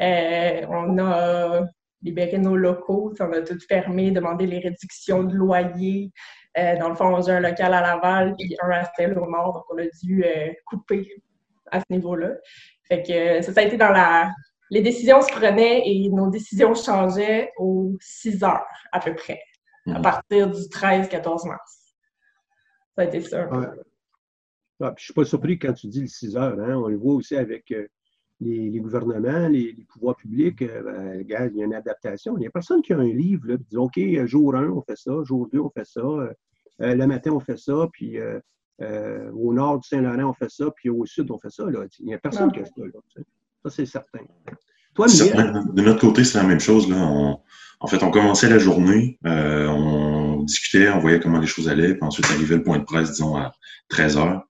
On 0.00 0.98
a 0.98 1.66
libérer 2.02 2.38
nos 2.38 2.56
locaux. 2.56 3.12
Ça 3.16 3.24
a 3.24 3.42
tout 3.42 3.58
fermé, 3.68 4.10
demander 4.10 4.46
les 4.46 4.58
réductions 4.58 5.24
de 5.24 5.34
loyer. 5.34 6.12
Euh, 6.58 6.78
dans 6.78 6.88
le 6.88 6.94
fond, 6.94 7.20
j'ai 7.20 7.32
un 7.32 7.40
local 7.40 7.74
à 7.74 7.82
Laval 7.82 8.34
puis 8.38 8.56
un 8.62 8.70
à 8.70 9.20
au 9.20 9.30
nord, 9.30 9.52
donc 9.52 9.64
on 9.70 9.78
a 9.78 9.86
dû 10.02 10.24
euh, 10.24 10.52
couper 10.64 11.06
à 11.70 11.80
ce 11.80 11.84
niveau-là. 11.90 12.30
Fait 12.88 13.02
que 13.02 13.42
ça, 13.42 13.60
a 13.60 13.64
été 13.64 13.76
dans 13.76 13.90
la. 13.90 14.32
Les 14.70 14.80
décisions 14.80 15.20
se 15.20 15.30
prenaient 15.32 15.82
et 15.84 16.08
nos 16.08 16.30
décisions 16.30 16.74
changeaient 16.74 17.52
aux 17.58 17.96
6 18.00 18.42
heures 18.42 18.66
à 18.90 19.00
peu 19.00 19.14
près, 19.14 19.40
à 19.86 19.98
mhm. 19.98 20.02
partir 20.02 20.50
du 20.50 20.60
13-14 20.62 21.46
mars. 21.46 21.94
Ça 22.96 23.02
a 23.02 23.04
été 23.04 23.20
ça. 23.20 23.46
Ouais. 23.48 23.66
Ah, 24.80 24.88
je 24.88 24.90
ne 24.90 24.94
suis 24.98 25.14
pas 25.14 25.24
surpris 25.24 25.58
quand 25.58 25.72
tu 25.72 25.88
dis 25.88 26.00
le 26.00 26.06
6 26.06 26.36
heures. 26.36 26.58
Hein? 26.58 26.76
On 26.76 26.88
le 26.88 26.96
voit 26.96 27.14
aussi 27.14 27.36
avec 27.36 27.70
euh, 27.70 27.86
les, 28.40 28.80
gouvernements, 28.80 29.48
les, 29.48 29.74
pouvoirs 29.88 30.16
publics, 30.16 30.62
euh, 30.62 30.82
ben, 30.82 31.22
il 31.24 31.28
y 31.28 31.62
a 31.62 31.64
une 31.64 31.74
adaptation. 31.74 32.36
Il 32.36 32.40
n'y 32.40 32.46
a 32.46 32.50
personne 32.50 32.82
qui 32.82 32.92
a 32.92 32.98
un 32.98 33.04
livre, 33.04 33.48
là, 33.48 33.56
qui 33.56 33.64
dit 33.64 33.76
OK, 33.76 33.98
jour 34.26 34.54
1, 34.54 34.68
on 34.68 34.82
fait 34.82 34.96
ça, 34.96 35.12
jour 35.24 35.48
2, 35.52 35.58
on 35.60 35.70
fait 35.70 35.86
ça, 35.86 36.00
euh, 36.00 36.32
euh, 36.82 36.94
le 36.94 37.06
matin, 37.06 37.30
on 37.32 37.40
fait 37.40 37.58
ça, 37.58 37.88
puis 37.92 38.18
au 38.78 39.54
nord 39.54 39.80
du 39.80 39.88
Saint-Laurent, 39.88 40.30
on 40.30 40.34
fait 40.34 40.50
ça, 40.50 40.66
puis 40.76 40.90
au 40.90 41.06
sud, 41.06 41.30
on 41.30 41.38
fait 41.38 41.50
ça. 41.50 41.64
Là. 41.64 41.86
Il 41.98 42.06
n'y 42.06 42.14
a 42.14 42.18
personne 42.18 42.52
qui 42.52 42.60
a 42.60 42.66
ça. 42.66 42.72
Là, 42.76 43.22
ça, 43.64 43.70
c'est 43.70 43.86
certain. 43.86 44.20
Toi, 44.94 45.06
De 45.06 45.82
notre 45.82 46.00
côté, 46.00 46.24
c'est 46.24 46.38
la 46.38 46.44
même 46.44 46.60
chose. 46.60 46.88
Là. 46.88 46.96
en 46.98 47.86
fait, 47.86 48.02
on 48.02 48.10
commençait 48.10 48.50
la 48.50 48.58
journée, 48.58 49.18
on 49.24 50.42
discutait, 50.42 50.90
on 50.90 50.98
voyait 50.98 51.20
comment 51.20 51.38
les 51.38 51.46
choses 51.46 51.70
allaient, 51.70 51.94
puis 51.94 52.04
ensuite 52.04 52.26
arrivait 52.26 52.56
le 52.56 52.62
point 52.62 52.78
de 52.78 52.84
presse, 52.84 53.12
disons, 53.12 53.36
à 53.36 53.52
13 53.88 54.18
heures. 54.18 54.46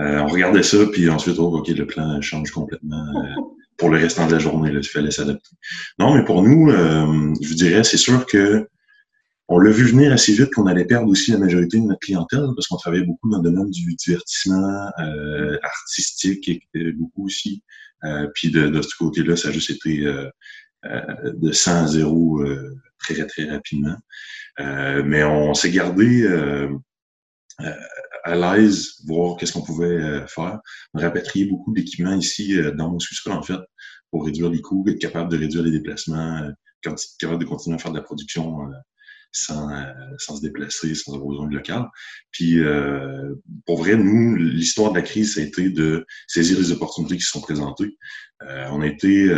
Euh, 0.00 0.18
on 0.20 0.26
regardait 0.26 0.62
ça, 0.62 0.78
puis 0.86 1.08
ensuite, 1.08 1.38
oh, 1.38 1.56
OK, 1.56 1.68
le 1.68 1.86
plan 1.86 2.20
change 2.20 2.50
complètement 2.50 3.06
euh, 3.16 3.42
pour 3.76 3.90
le 3.90 3.98
restant 3.98 4.26
de 4.26 4.32
la 4.32 4.38
journée. 4.38 4.72
Là, 4.72 4.80
il 4.82 4.88
fallait 4.88 5.10
s'adapter. 5.10 5.50
Non, 5.98 6.14
mais 6.14 6.24
pour 6.24 6.42
nous, 6.42 6.70
euh, 6.70 7.34
je 7.40 7.48
vous 7.48 7.54
dirais, 7.54 7.84
c'est 7.84 7.96
sûr 7.96 8.26
que 8.26 8.68
on 9.46 9.58
l'a 9.58 9.70
vu 9.70 9.84
venir 9.84 10.10
assez 10.10 10.32
vite 10.32 10.54
qu'on 10.54 10.66
allait 10.66 10.86
perdre 10.86 11.06
aussi 11.08 11.30
la 11.30 11.38
majorité 11.38 11.78
de 11.78 11.84
notre 11.84 12.00
clientèle 12.00 12.46
parce 12.56 12.66
qu'on 12.66 12.78
travaillait 12.78 13.04
beaucoup 13.04 13.28
dans 13.28 13.42
le 13.42 13.50
domaine 13.50 13.70
du 13.70 13.94
divertissement 13.94 14.90
artistique 15.62 16.48
et, 16.48 16.92
beaucoup 16.92 17.26
aussi. 17.26 17.62
puis 18.34 18.50
de, 18.50 18.68
de, 18.68 18.80
ce 18.80 18.96
côté-là, 18.96 19.36
ça 19.36 19.48
a 19.48 19.52
juste 19.52 19.68
été 19.68 20.02
de 20.02 21.52
100 21.52 21.84
à 21.84 21.86
0 21.88 22.42
très, 22.98 23.26
très 23.26 23.50
rapidement. 23.50 23.98
mais 24.58 25.24
on 25.24 25.52
s'est 25.52 25.70
gardé 25.70 26.26
à 28.24 28.34
l'aise, 28.34 28.94
voir 29.06 29.36
qu'est-ce 29.36 29.52
qu'on 29.52 29.62
pouvait 29.62 29.86
euh, 29.86 30.26
faire. 30.26 30.58
On 30.94 31.00
rapatrié 31.00 31.44
beaucoup 31.44 31.72
d'équipements 31.72 32.14
ici 32.14 32.58
euh, 32.58 32.72
dans 32.72 32.90
mon 32.90 32.98
sous-sol, 32.98 33.34
en 33.34 33.42
fait, 33.42 33.60
pour 34.10 34.24
réduire 34.24 34.50
les 34.50 34.62
coûts, 34.62 34.84
être 34.88 34.98
capable 34.98 35.30
de 35.30 35.38
réduire 35.38 35.62
les 35.62 35.70
déplacements, 35.70 36.38
euh, 36.38 36.92
capable 37.18 37.42
de 37.42 37.48
continuer 37.48 37.76
à 37.76 37.78
faire 37.78 37.92
de 37.92 37.98
la 37.98 38.02
production 38.02 38.70
sans, 39.32 39.68
sans 40.18 40.36
se 40.36 40.42
déplacer, 40.42 40.94
sans 40.94 41.14
avoir 41.14 41.30
besoin 41.30 41.48
de 41.48 41.54
local. 41.54 41.88
Puis, 42.30 42.58
pour 43.64 43.78
vrai, 43.78 43.96
nous, 43.96 44.36
l'histoire 44.36 44.92
de 44.92 44.96
la 44.96 45.02
crise, 45.02 45.34
ça 45.34 45.40
a 45.40 45.44
été 45.44 45.70
de 45.70 46.04
saisir 46.28 46.58
les 46.58 46.72
opportunités 46.72 47.16
qui 47.16 47.22
se 47.22 47.30
sont 47.30 47.40
présentées. 47.40 47.96
on 48.42 48.82
a 48.82 48.86
été, 48.86 49.32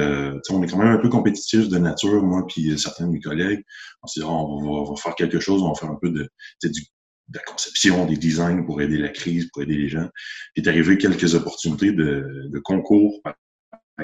on 0.50 0.62
est 0.62 0.66
quand 0.66 0.78
même 0.78 0.88
un 0.88 0.98
peu 0.98 1.08
compétitifs 1.08 1.68
de 1.68 1.78
nature, 1.78 2.20
moi 2.24 2.44
puis 2.48 2.76
certains 2.76 3.06
de 3.06 3.12
mes 3.12 3.20
collègues. 3.20 3.62
On 4.02 4.08
s'est 4.08 4.20
dit, 4.20 4.26
on 4.26 4.84
va, 4.90 4.96
faire 4.96 5.14
quelque 5.14 5.38
chose, 5.38 5.62
on 5.62 5.68
va 5.68 5.74
faire 5.76 5.90
un 5.90 5.98
peu 6.02 6.10
de, 6.10 6.28
du 6.64 6.82
de 7.28 7.38
la 7.38 7.44
conception, 7.44 8.06
des 8.06 8.16
designs 8.16 8.64
pour 8.64 8.80
aider 8.80 8.98
la 8.98 9.08
crise, 9.08 9.48
pour 9.52 9.62
aider 9.62 9.76
les 9.76 9.88
gens. 9.88 10.08
Il 10.54 10.64
est 10.64 10.68
arrivé 10.68 10.96
quelques 10.96 11.34
opportunités 11.34 11.92
de, 11.92 12.48
de 12.48 12.58
concours, 12.60 13.20
par 13.22 13.34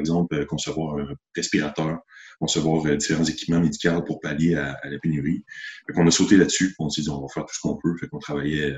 exemple, 0.00 0.35
euh, 0.35 0.45
concevoir 0.45 0.99
un 0.99 1.14
respirateur, 1.37 2.00
concevoir 2.41 2.85
euh, 2.87 2.97
différents 2.97 3.25
équipements 3.25 3.61
médicaux 3.61 4.02
pour 4.02 4.21
pallier 4.21 4.57
à, 4.57 4.79
la 4.85 4.99
pénurie. 4.99 5.45
Fait 5.87 5.93
qu'on 5.93 6.07
a 6.07 6.11
sauté 6.11 6.37
là-dessus, 6.37 6.75
on 6.79 6.88
s'est 6.88 7.02
dit 7.02 7.11
on 7.11 7.21
va 7.21 7.29
faire 7.33 7.45
tout 7.45 7.55
ce 7.55 7.61
qu'on 7.61 7.76
peut. 7.76 7.95
Fait 7.99 8.09
qu'on 8.09 8.19
travaillait 8.19 8.75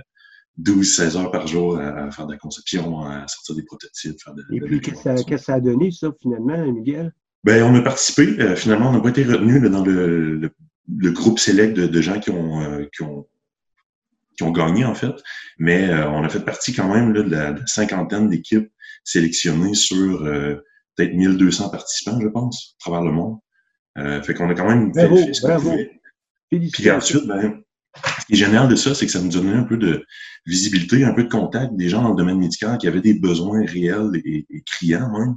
12-16 0.61 1.17
heures 1.17 1.31
par 1.31 1.47
jour 1.47 1.79
à, 1.79 2.11
faire 2.11 2.27
de 2.27 2.33
la 2.33 2.39
conception, 2.39 3.01
à 3.03 3.27
sortir 3.29 3.55
des 3.55 3.65
prototypes. 3.65 4.21
Faire 4.23 4.35
de, 4.35 4.45
Et 4.53 4.61
puis, 4.61 4.81
qu'est-ce 4.81 5.25
que 5.25 5.37
ça 5.37 5.55
a 5.55 5.61
donné, 5.61 5.91
ça, 5.91 6.13
finalement, 6.21 6.71
Miguel? 6.73 7.13
Ben, 7.45 7.63
on 7.63 7.75
a 7.75 7.83
participé. 7.83 8.41
Euh, 8.41 8.57
finalement, 8.57 8.91
on 8.91 8.93
n'a 8.93 9.01
pas 9.01 9.11
été 9.11 9.25
retenu 9.25 9.61
dans 9.69 9.85
le, 9.85 10.51
le, 10.99 11.11
groupe 11.13 11.39
select 11.39 11.75
de, 11.77 11.87
de 11.87 12.01
gens 12.01 12.19
qui 12.19 12.31
ont, 12.31 12.89
qui 12.95 13.03
ont 13.03 13.27
qui 14.37 14.43
ont 14.43 14.51
gagné, 14.51 14.85
en 14.85 14.95
fait. 14.95 15.15
Mais 15.59 15.89
euh, 15.89 16.09
on 16.11 16.25
a 16.25 16.29
fait 16.29 16.45
partie 16.45 16.73
quand 16.73 16.93
même 16.93 17.13
là, 17.13 17.23
de, 17.23 17.31
la, 17.31 17.55
cinquantaine 17.67 18.29
d'équipes 18.29 18.71
sélectionnées 19.05 19.75
sur 19.75 20.25
euh, 20.25 20.57
peut-être 20.97 21.15
1200 21.15 21.71
participants, 21.71 22.21
je 22.21 22.29
pense, 22.29 22.77
à 22.79 22.85
travers 22.85 23.03
le 23.03 23.13
monde. 23.13 23.39
Euh, 23.99 24.23
fait 24.23 24.35
qu'on 24.35 24.51
a 24.51 24.55
quand 24.55 24.69
même 24.69 24.93
bravo, 24.93 25.17
fait, 25.17 25.41
bravo. 25.43 25.73
Puis 26.51 26.91
ensuite, 26.91 27.27
ben, 27.27 27.63
ce 28.21 28.27
qui 28.27 28.33
est 28.33 28.37
génial 28.37 28.69
de 28.69 28.77
ça, 28.77 28.95
c'est 28.95 29.07
que 29.07 29.13
ça 29.13 29.21
nous 29.21 29.31
donnait 29.31 29.55
un 29.55 29.63
peu 29.63 29.77
de 29.77 30.05
visibilité, 30.47 31.05
un 31.05 31.15
peu 31.15 31.25
de 31.25 31.29
contact 31.29 31.75
des 31.77 31.89
gens 31.89 32.03
dans 32.03 32.11
le 32.11 32.17
domaine 32.17 32.39
médical 32.39 32.77
qui 32.79 32.89
avaient 32.89 33.01
des 33.01 33.15
besoins 33.15 33.65
réels 33.65 34.11
et, 34.25 34.47
et 34.51 34.63
criants 34.63 35.11
même. 35.11 35.37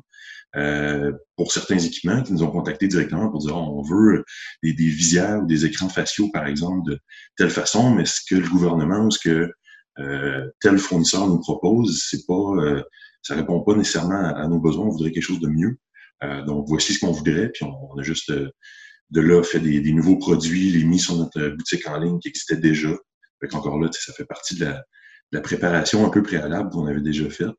Euh, 0.56 1.12
pour 1.36 1.52
certains 1.52 1.78
équipements 1.78 2.24
qui 2.24 2.32
nous 2.32 2.42
ont 2.42 2.50
contactés 2.50 2.88
directement 2.88 3.30
pour 3.30 3.42
dire 3.42 3.56
on 3.58 3.82
veut 3.82 4.24
des, 4.64 4.72
visières 4.72 5.42
ou 5.44 5.46
des 5.46 5.66
écrans 5.66 5.90
faciaux, 5.90 6.30
par 6.32 6.48
exemple, 6.48 6.90
de 6.90 7.00
telle 7.36 7.50
façon, 7.50 7.92
mais 7.92 8.06
ce 8.06 8.22
que 8.28 8.36
le 8.36 8.48
gouvernement 8.48 9.06
ou 9.06 9.12
ce 9.12 9.20
que 9.20 9.52
euh, 10.00 10.50
tel 10.62 10.78
fournisseur 10.78 11.28
nous 11.28 11.40
propose, 11.40 12.02
c'est 12.10 12.26
pas 12.26 12.34
euh, 12.34 12.82
ça 13.22 13.36
répond 13.36 13.62
pas 13.62 13.76
nécessairement 13.76 14.34
à, 14.36 14.48
nos 14.48 14.60
besoins, 14.60 14.86
on 14.86 14.90
voudrait 14.90 15.12
quelque 15.12 15.24
chose 15.24 15.42
de 15.42 15.48
mieux. 15.48 15.78
Euh, 16.24 16.44
donc 16.46 16.66
voici 16.68 16.94
ce 16.94 17.00
qu'on 17.00 17.12
voudrait, 17.12 17.50
puis 17.50 17.66
on, 17.66 17.98
a 18.00 18.04
juste 18.04 18.32
de 18.32 19.22
là 19.22 19.44
fait 19.44 19.60
des, 19.60 19.82
des, 19.82 19.92
nouveaux 19.92 20.18
produits, 20.18 20.72
les 20.72 20.86
mis 20.86 21.00
sur 21.00 21.18
notre 21.18 21.50
boutique 21.50 21.88
en 21.88 22.00
ligne 22.00 22.20
qui 22.20 22.30
existait 22.30 22.58
déjà. 22.58 22.96
Fait 23.42 23.54
encore 23.54 23.80
là, 23.80 23.90
ça 23.92 24.14
fait 24.14 24.26
partie 24.26 24.56
de 24.56 24.66
la, 24.66 24.74
de 24.74 25.38
la 25.38 25.42
préparation 25.42 26.06
un 26.06 26.10
peu 26.10 26.24
préalable 26.24 26.70
qu'on 26.70 26.88
avait 26.88 27.02
déjà 27.02 27.30
faite. 27.30 27.54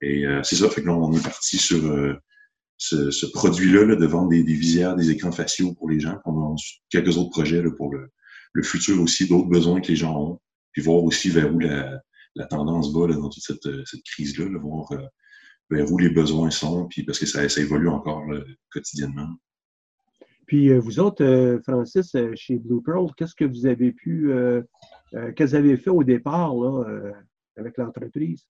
Et 0.00 0.26
euh, 0.26 0.42
c'est 0.42 0.56
ça, 0.56 0.70
fait 0.70 0.82
que 0.82 0.86
là, 0.86 0.94
on 0.94 1.12
est 1.12 1.22
parti 1.22 1.58
sur 1.58 1.84
euh, 1.86 2.14
ce, 2.76 3.10
ce 3.10 3.26
produit-là 3.26 3.84
là, 3.84 3.96
de 3.96 4.06
vendre 4.06 4.28
des, 4.28 4.44
des, 4.44 4.54
visières, 4.54 4.94
des 4.94 5.10
écrans 5.10 5.32
faciaux 5.32 5.74
pour 5.74 5.90
les 5.90 6.00
gens. 6.00 6.18
On 6.24 6.54
a 6.54 6.56
quelques 6.90 7.16
autres 7.16 7.30
projets 7.30 7.62
là, 7.62 7.70
pour 7.76 7.92
le, 7.92 8.08
le 8.52 8.62
futur 8.62 9.00
aussi, 9.00 9.28
d'autres 9.28 9.48
besoins 9.48 9.80
que 9.80 9.88
les 9.88 9.96
gens 9.96 10.16
ont, 10.16 10.40
puis 10.72 10.82
voir 10.82 11.02
aussi 11.02 11.30
vers 11.30 11.52
où 11.52 11.58
la, 11.58 12.00
la 12.36 12.46
tendance 12.46 12.94
va 12.94 13.08
là, 13.08 13.14
dans 13.14 13.28
toute 13.28 13.42
cette, 13.42 13.68
cette 13.86 14.02
crise-là, 14.04 14.48
là, 14.48 14.58
voir 14.58 14.92
euh, 14.92 15.04
vers 15.70 15.90
où 15.90 15.98
les 15.98 16.10
besoins 16.10 16.50
sont, 16.50 16.86
puis 16.86 17.02
parce 17.02 17.18
que 17.18 17.26
ça, 17.26 17.48
ça 17.48 17.60
évolue 17.60 17.88
encore 17.88 18.24
là, 18.26 18.40
quotidiennement. 18.70 19.28
Puis 20.46 20.72
vous 20.78 20.98
autres, 20.98 21.60
Francis, 21.62 22.16
chez 22.36 22.56
Blue 22.56 22.80
Pearl, 22.82 23.08
qu'est-ce 23.18 23.34
que 23.34 23.44
vous 23.44 23.66
avez 23.66 23.92
pu, 23.92 24.32
qu'est-ce 25.12 25.34
que 25.34 25.44
vous 25.44 25.54
avez 25.54 25.76
fait 25.76 25.90
au 25.90 26.02
départ 26.02 26.54
là, 26.54 27.12
avec 27.58 27.76
l'entreprise? 27.76 28.46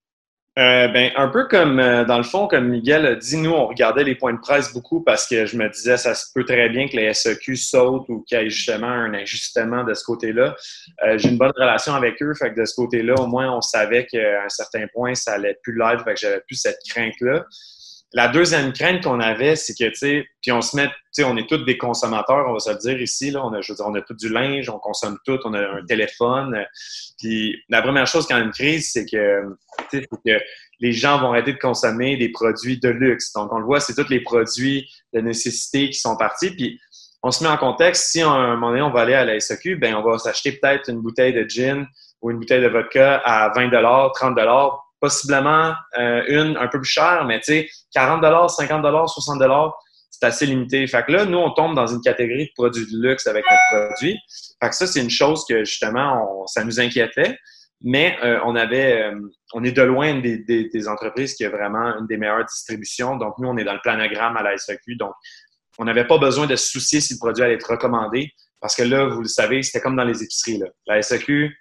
Euh, 0.59 0.89
ben, 0.89 1.13
un 1.15 1.29
peu 1.29 1.47
comme, 1.47 1.79
euh, 1.79 2.05
dans 2.05 2.17
le 2.17 2.25
fond, 2.25 2.49
comme 2.49 2.69
Miguel 2.69 3.07
a 3.07 3.15
dit, 3.15 3.37
nous, 3.37 3.53
on 3.53 3.69
regardait 3.69 4.03
les 4.03 4.17
points 4.17 4.33
de 4.33 4.41
presse 4.41 4.73
beaucoup 4.73 5.01
parce 5.01 5.29
que 5.29 5.47
je 5.47 5.57
me 5.57 5.69
disais, 5.69 5.97
ça 5.97 6.17
se 6.17 6.27
peut 6.35 6.45
très 6.45 6.69
bien 6.69 6.89
que 6.89 6.97
les 6.97 7.15
SEQ 7.15 7.55
sautent 7.55 8.09
ou 8.09 8.25
qu'il 8.27 8.39
y 8.39 8.41
ait 8.41 8.51
justement 8.51 8.89
un 8.89 9.15
ajustement 9.15 9.85
de 9.85 9.95
ce 9.95 10.03
côté-là. 10.03 10.57
Euh, 11.05 11.17
j'ai 11.17 11.29
une 11.29 11.39
bonne 11.39 11.53
relation 11.55 11.95
avec 11.95 12.21
eux, 12.23 12.35
fait 12.35 12.53
que 12.53 12.61
de 12.61 12.65
ce 12.65 12.75
côté-là, 12.75 13.15
au 13.21 13.29
moins, 13.29 13.57
on 13.57 13.61
savait 13.61 14.05
qu'à 14.07 14.43
un 14.45 14.49
certain 14.49 14.87
point, 14.93 15.15
ça 15.15 15.35
allait 15.35 15.57
plus 15.63 15.79
live, 15.79 16.03
fait 16.03 16.15
que 16.15 16.21
j'avais 16.21 16.41
plus 16.41 16.57
cette 16.57 16.81
crainte-là. 16.91 17.45
La 18.15 18.29
deuxième 18.29 18.73
crainte 18.73 19.05
qu'on 19.05 19.21
avait, 19.21 19.55
c'est 19.55 19.75
que, 19.75 19.85
tu 19.91 19.95
sais, 19.95 20.27
puis 20.41 20.51
on 20.51 20.63
se 20.63 20.75
met, 20.77 20.87
tu 20.87 20.95
sais, 21.13 21.25
on 21.25 21.37
est 21.37 21.47
tous 21.47 21.59
des 21.59 21.77
consommateurs, 21.77 22.47
on 22.49 22.55
va 22.55 22.59
se 22.59 22.71
le 22.71 22.77
dire 22.79 23.01
ici, 23.03 23.31
là, 23.31 23.45
on 23.45 23.53
a, 23.53 23.61
je 23.61 23.73
veux 23.73 23.77
dire, 23.77 23.87
on 23.87 23.95
a 23.95 24.01
tout 24.01 24.15
du 24.15 24.31
linge, 24.31 24.71
on 24.71 24.79
consomme 24.79 25.19
tout, 25.27 25.39
on 25.45 25.53
a 25.53 25.61
un 25.61 25.85
téléphone. 25.87 26.65
Puis 27.19 27.63
la 27.69 27.83
première 27.83 28.07
chose 28.07 28.27
quand 28.27 28.39
une 28.39 28.51
crise, 28.51 28.91
c'est 28.93 29.05
que, 29.05 29.43
que 29.93 30.39
les 30.81 30.93
gens 30.93 31.21
vont 31.21 31.33
arrêter 31.33 31.53
de 31.53 31.59
consommer 31.59 32.17
des 32.17 32.31
produits 32.31 32.79
de 32.79 32.89
luxe. 32.89 33.33
Donc, 33.35 33.53
on 33.53 33.59
le 33.59 33.65
voit, 33.65 33.81
c'est 33.81 33.95
tous 33.95 34.09
les 34.09 34.21
produits 34.21 34.89
de 35.13 35.21
nécessité 35.21 35.91
qui 35.91 35.99
sont 35.99 36.17
partis. 36.17 36.51
Puis 36.51 36.81
on 37.23 37.31
se 37.31 37.43
met 37.43 37.51
en 37.51 37.59
contexte, 37.59 38.11
si 38.11 38.23
à 38.23 38.29
un 38.31 38.55
moment 38.55 38.71
donné, 38.71 38.83
on 38.83 38.91
va 38.91 39.01
aller 39.01 39.15
à 39.15 39.25
la 39.25 39.39
SAQ, 39.39 39.77
ben 39.77 39.95
on 39.95 40.03
va 40.03 40.19
s'acheter 40.19 40.53
peut-être 40.53 40.89
une 40.89 41.01
bouteille 41.01 41.35
de 41.35 41.49
gin 41.49 41.87
ou 42.23 42.31
une 42.31 42.39
bouteille 42.39 42.63
de 42.63 42.69
vodka 42.69 43.21
à 43.25 43.53
20 43.55 43.71
30 44.15 44.39
possiblement 45.01 45.75
euh, 45.99 46.23
une 46.29 46.57
un 46.57 46.69
peu 46.69 46.81
plus 46.81 46.91
chère, 46.91 47.25
mais 47.27 47.41
tu 47.41 47.53
sais, 47.53 47.69
40 47.95 48.51
50 48.51 49.09
60 49.09 49.43
c'est 50.11 50.27
assez 50.27 50.47
limité. 50.47 50.87
Fait 50.87 51.05
que 51.05 51.13
là, 51.13 51.25
nous, 51.25 51.39
on 51.39 51.53
tombe 51.53 51.75
dans 51.75 51.87
une 51.87 52.01
catégorie 52.01 52.47
de 52.47 52.53
produits 52.55 52.87
de 52.91 53.09
luxe 53.09 53.27
avec 53.27 53.45
notre 53.49 53.87
produit. 53.87 54.19
Fait 54.61 54.69
que 54.69 54.75
ça, 54.75 54.87
c'est 54.87 55.01
une 55.01 55.11
chose 55.11 55.45
que 55.49 55.65
justement, 55.65 56.45
ça 56.47 56.65
nous 56.65 56.81
inquiétait. 56.81 57.37
Mais 57.83 58.17
euh, 58.25 58.41
on 58.45 58.57
avait, 58.57 59.03
euh, 59.03 59.21
on 59.55 59.63
est 59.63 59.71
de 59.71 59.83
loin 59.83 60.19
des, 60.19 60.39
des, 60.39 60.89
entreprises 60.89 61.35
qui 61.35 61.45
a 61.45 61.51
vraiment 61.51 61.97
une 62.01 62.09
des 62.09 62.17
meilleures 62.17 62.45
distributions. 62.45 63.17
Donc, 63.17 63.35
nous, 63.39 63.49
on 63.49 63.57
est 63.57 63.63
dans 63.63 63.75
le 63.75 63.81
planogramme 63.81 64.37
à 64.37 64.43
la 64.43 64.57
SAQ. 64.57 64.97
Donc, 64.97 65.13
on 65.79 65.85
n'avait 65.85 66.07
pas 66.07 66.19
besoin 66.19 66.49
de 66.49 66.57
se 66.57 66.71
soucier 66.71 67.01
si 67.01 67.15
le 67.15 67.19
produit 67.19 67.45
allait 67.45 67.55
être 67.55 67.71
recommandé. 67.71 68.33
Parce 68.61 68.75
que 68.75 68.83
là, 68.83 69.07
vous 69.07 69.23
le 69.23 69.29
savez, 69.29 69.63
c'était 69.63 69.81
comme 69.81 69.95
dans 69.95 70.05
les 70.05 70.25
épiceries. 70.25 70.59
Là. 70.59 70.67
La 70.89 71.01
SAQ, 71.01 71.57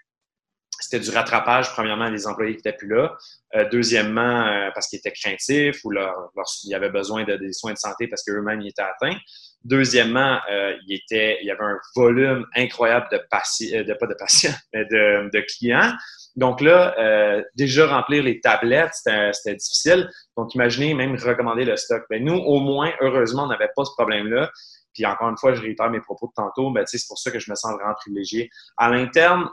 c'était 0.89 1.03
du 1.03 1.09
rattrapage, 1.09 1.71
premièrement, 1.73 2.09
des 2.09 2.27
employés 2.27 2.53
qui 2.53 2.59
n'étaient 2.59 2.77
plus 2.77 2.87
là. 2.87 3.17
Euh, 3.55 3.67
deuxièmement, 3.69 4.47
euh, 4.47 4.69
parce 4.73 4.87
qu'ils 4.87 4.99
étaient 4.99 5.11
craintifs 5.11 5.83
ou 5.83 5.91
leur, 5.91 6.31
y 6.63 6.73
avait 6.73 6.89
besoin 6.89 7.25
de, 7.25 7.35
des 7.35 7.51
soins 7.51 7.73
de 7.73 7.77
santé 7.77 8.07
parce 8.07 8.23
qu'eux-mêmes 8.23 8.61
étaient 8.61 8.81
atteints. 8.81 9.17
Deuxièmement, 9.65 10.39
euh, 10.49 10.73
il, 10.87 10.95
était, 10.95 11.39
il 11.41 11.47
y 11.47 11.51
avait 11.51 11.63
un 11.63 11.77
volume 11.95 12.45
incroyable 12.55 13.07
de 13.11 13.19
patients, 13.29 13.83
de, 13.83 13.93
pas 13.93 14.07
de 14.07 14.13
patients, 14.13 14.53
mais 14.73 14.85
de, 14.85 15.29
de 15.33 15.41
clients. 15.41 15.91
Donc 16.37 16.61
là, 16.61 17.43
déjà 17.55 17.87
remplir 17.87 18.21
les 18.21 18.39
tablettes, 18.39 18.93
c'était 18.93 19.55
difficile. 19.55 20.07
Donc 20.37 20.53
imaginez 20.53 20.93
même 20.93 21.15
recommander 21.15 21.65
le 21.65 21.75
stock. 21.75 22.03
Ben, 22.11 22.23
nous, 22.23 22.35
au 22.35 22.59
moins, 22.59 22.93
heureusement, 23.01 23.45
on 23.45 23.47
n'avait 23.47 23.71
pas 23.75 23.85
ce 23.85 23.91
problème-là. 23.97 24.51
Puis 24.93 25.03
encore 25.05 25.29
une 25.29 25.37
fois, 25.37 25.55
je 25.55 25.61
réitère 25.61 25.89
mes 25.89 25.99
propos 25.99 26.27
de 26.27 26.33
tantôt, 26.35 26.69
ben, 26.69 26.85
c'est 26.85 26.99
pour 27.07 27.17
ça 27.17 27.31
que 27.31 27.39
je 27.39 27.49
me 27.49 27.55
sens 27.55 27.73
vraiment 27.73 27.95
privilégié. 27.95 28.51
À 28.77 28.91
l'interne, 28.91 29.49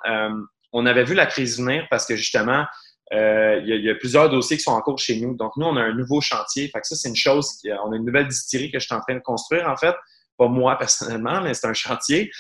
on 0.75 0.85
avait 0.87 1.05
vu 1.05 1.15
la 1.15 1.27
crise 1.27 1.59
venir 1.59 1.87
parce 1.89 2.05
que 2.05 2.17
justement, 2.17 2.67
euh, 3.13 3.61
il, 3.65 3.85
y 3.85 3.91
a, 3.91 3.95
plusieurs 3.95 4.29
dossiers 4.29 4.57
qui 4.57 4.65
sont 4.65 4.73
en 4.73 4.81
cours 4.81 4.99
chez 4.99 5.21
nous. 5.21 5.37
Donc, 5.37 5.53
nous, 5.57 5.67
on 5.67 5.77
a 5.77 5.83
un 5.83 5.95
nouveau 5.95 6.21
chantier. 6.21 6.69
Fait 6.69 6.81
que 6.81 6.87
ça, 6.87 6.97
c'est 6.97 7.09
une 7.09 7.17
chose. 7.17 7.61
On 7.85 7.93
a 7.93 7.97
une 7.97 8.05
nouvelle 8.05 8.27
distillerie 8.27 8.73
que 8.73 8.79
je 8.79 8.87
suis 8.87 8.95
en 8.95 9.01
train 9.01 9.15
de 9.15 9.21
construire, 9.21 9.69
en 9.69 9.77
fait. 9.77 9.95
Pas 10.37 10.49
moi 10.49 10.77
personnellement, 10.79 11.41
mais 11.41 11.55
c'est 11.55 11.69
un 11.69 11.75
chantier. 11.75 12.31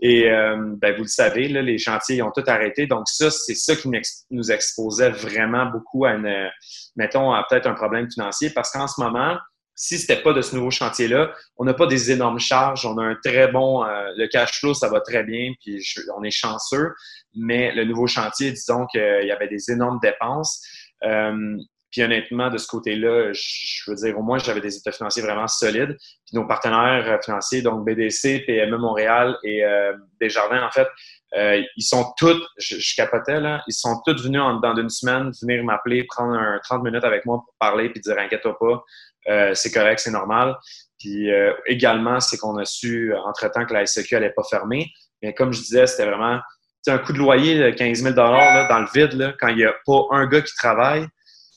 Et 0.00 0.30
euh, 0.30 0.56
ben, 0.80 0.94
vous 0.94 1.02
le 1.02 1.08
savez, 1.08 1.48
là, 1.48 1.62
les 1.62 1.78
chantiers 1.78 2.22
ont 2.22 2.30
tout 2.30 2.44
arrêté. 2.46 2.86
Donc, 2.86 3.08
ça, 3.08 3.30
c'est 3.30 3.56
ça 3.56 3.74
qui 3.74 3.90
nous 4.30 4.52
exposait 4.52 5.10
vraiment 5.10 5.66
beaucoup 5.66 6.04
à 6.04 6.12
une, 6.12 6.48
mettons, 6.94 7.32
à 7.32 7.44
peut-être 7.48 7.66
un 7.66 7.74
problème 7.74 8.08
financier. 8.08 8.50
Parce 8.50 8.70
qu'en 8.70 8.86
ce 8.86 9.00
moment, 9.00 9.36
si 9.80 9.98
c'était 9.98 10.20
pas 10.20 10.34
de 10.34 10.42
ce 10.42 10.54
nouveau 10.54 10.70
chantier-là, 10.70 11.32
on 11.56 11.64
n'a 11.64 11.72
pas 11.72 11.86
des 11.86 12.12
énormes 12.12 12.38
charges, 12.38 12.84
on 12.84 12.98
a 12.98 13.02
un 13.02 13.16
très 13.24 13.48
bon, 13.48 13.82
euh, 13.82 14.10
le 14.14 14.26
cash 14.26 14.60
flow, 14.60 14.74
ça 14.74 14.90
va 14.90 15.00
très 15.00 15.24
bien, 15.24 15.54
puis 15.58 15.82
on 16.18 16.22
est 16.22 16.30
chanceux. 16.30 16.92
Mais 17.34 17.74
le 17.74 17.84
nouveau 17.84 18.06
chantier, 18.06 18.52
disons 18.52 18.84
qu'il 18.88 19.24
y 19.24 19.32
avait 19.32 19.48
des 19.48 19.70
énormes 19.70 19.98
dépenses. 20.02 20.62
Euh, 21.04 21.56
puis 21.90 22.02
honnêtement, 22.02 22.50
de 22.50 22.58
ce 22.58 22.66
côté-là, 22.66 23.32
je 23.32 23.90
veux 23.90 23.96
dire, 23.96 24.18
au 24.18 24.22
moins, 24.22 24.38
j'avais 24.38 24.60
des 24.60 24.76
états 24.76 24.92
financiers 24.92 25.22
vraiment 25.22 25.48
solides. 25.48 25.96
Puis 26.26 26.34
nos 26.34 26.46
partenaires 26.46 27.10
euh, 27.10 27.16
financiers, 27.24 27.62
donc 27.62 27.86
BDC, 27.86 28.44
PME 28.44 28.76
Montréal 28.76 29.34
et 29.44 29.62
Desjardins, 30.20 30.62
en 30.62 30.70
fait, 30.70 30.88
ils 31.34 31.82
sont 31.82 32.12
tous, 32.18 32.38
je, 32.58 32.94
capotais 32.96 33.40
là, 33.40 33.62
ils 33.66 33.72
sont 33.72 34.02
tous 34.04 34.22
venus 34.22 34.42
en, 34.42 34.60
dans 34.60 34.76
une 34.76 34.90
semaine 34.90 35.32
venir 35.40 35.64
m'appeler, 35.64 36.04
prendre 36.04 36.34
un 36.34 36.60
30 36.62 36.84
minutes 36.84 37.04
avec 37.04 37.24
moi 37.24 37.38
pour 37.38 37.54
parler 37.58 37.88
puis 37.88 38.00
dire 38.00 38.18
inquiète-toi 38.18 38.58
pas, 38.58 38.84
euh, 39.30 39.54
c'est 39.54 39.70
correct, 39.70 40.00
c'est 40.00 40.10
normal. 40.10 40.56
Puis 40.98 41.30
euh, 41.30 41.52
également, 41.66 42.20
c'est 42.20 42.36
qu'on 42.36 42.58
a 42.58 42.64
su 42.64 43.14
entre-temps 43.24 43.64
que 43.64 43.72
la 43.72 43.86
SEQ 43.86 44.14
n'allait 44.14 44.32
pas 44.32 44.42
fermer. 44.48 44.90
Mais 45.22 45.32
comme 45.34 45.52
je 45.52 45.60
disais, 45.60 45.86
c'était 45.86 46.06
vraiment 46.06 46.40
un 46.86 46.98
coup 46.98 47.12
de 47.12 47.18
loyer 47.18 47.58
de 47.58 47.70
15 47.70 48.02
000 48.02 48.14
là, 48.14 48.66
dans 48.68 48.80
le 48.80 48.88
vide, 48.92 49.12
là, 49.12 49.34
quand 49.38 49.48
il 49.48 49.56
n'y 49.56 49.64
a 49.64 49.74
pas 49.86 50.00
un 50.12 50.26
gars 50.26 50.40
qui 50.40 50.54
travaille, 50.54 51.06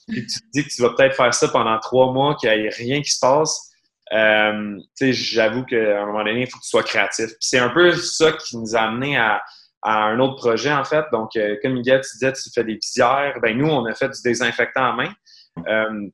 puis 0.08 0.26
tu 0.28 0.40
te 0.40 0.46
dis 0.54 0.64
que 0.64 0.70
tu 0.70 0.82
vas 0.82 0.90
peut-être 0.90 1.16
faire 1.16 1.34
ça 1.34 1.48
pendant 1.48 1.80
trois 1.80 2.12
mois, 2.12 2.36
qu'il 2.36 2.50
n'y 2.50 2.66
ait 2.66 2.70
rien 2.70 3.02
qui 3.02 3.12
se 3.12 3.20
passe. 3.20 3.72
Euh, 4.12 4.78
J'avoue 5.00 5.64
qu'à 5.64 6.02
un 6.02 6.06
moment 6.06 6.24
donné, 6.24 6.42
il 6.42 6.48
faut 6.50 6.58
que 6.58 6.64
tu 6.64 6.70
sois 6.70 6.84
créatif. 6.84 7.30
c'est 7.40 7.60
un 7.60 7.70
peu 7.70 7.94
ça 7.94 8.34
qui 8.34 8.58
nous 8.58 8.76
a 8.76 8.82
amené 8.82 9.18
à, 9.18 9.42
un 9.86 10.20
autre 10.20 10.36
projet, 10.36 10.72
en 10.72 10.86
fait. 10.86 11.04
Donc, 11.12 11.36
euh, 11.36 11.58
comme 11.62 11.74
Miguel, 11.74 12.02
tu 12.02 12.18
disais, 12.18 12.32
tu 12.32 12.50
fais 12.54 12.64
des 12.64 12.76
visières. 12.76 13.38
Ben, 13.42 13.58
nous, 13.58 13.68
on 13.68 13.86
a 13.86 13.94
fait 13.94 14.10
du 14.10 14.22
désinfectant 14.24 14.86
à 14.86 14.94
main. 14.94 15.12
Euh, 15.68 16.08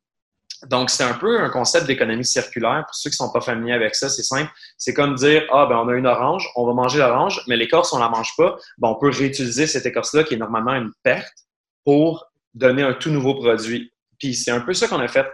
donc, 0.67 0.89
c'est 0.89 1.03
un 1.03 1.13
peu 1.13 1.39
un 1.41 1.49
concept 1.49 1.87
d'économie 1.87 2.25
circulaire. 2.25 2.83
Pour 2.85 2.95
ceux 2.95 3.09
qui 3.09 3.15
ne 3.21 3.27
sont 3.27 3.31
pas 3.31 3.41
familiers 3.41 3.73
avec 3.73 3.95
ça, 3.95 4.09
c'est 4.09 4.23
simple. 4.23 4.51
C'est 4.77 4.93
comme 4.93 5.15
dire, 5.15 5.43
ah, 5.51 5.65
ben, 5.67 5.77
on 5.77 5.87
a 5.87 5.93
une 5.93 6.07
orange, 6.07 6.49
on 6.55 6.65
va 6.65 6.73
manger 6.73 6.99
l'orange, 6.99 7.41
mais 7.47 7.55
l'écorce, 7.55 7.93
on 7.93 7.97
ne 7.97 8.03
la 8.03 8.09
mange 8.09 8.35
pas. 8.37 8.57
Ben, 8.77 8.89
on 8.89 8.95
peut 8.95 9.09
réutiliser 9.09 9.67
cette 9.67 9.85
écorce-là, 9.85 10.23
qui 10.23 10.33
est 10.33 10.37
normalement 10.37 10.73
une 10.73 10.91
perte, 11.03 11.33
pour 11.85 12.25
donner 12.53 12.83
un 12.83 12.93
tout 12.93 13.09
nouveau 13.09 13.35
produit. 13.35 13.93
Puis, 14.17 14.35
c'est 14.35 14.51
un 14.51 14.59
peu 14.59 14.73
ça 14.73 14.87
qu'on 14.87 14.99
a 14.99 15.07
fait. 15.07 15.27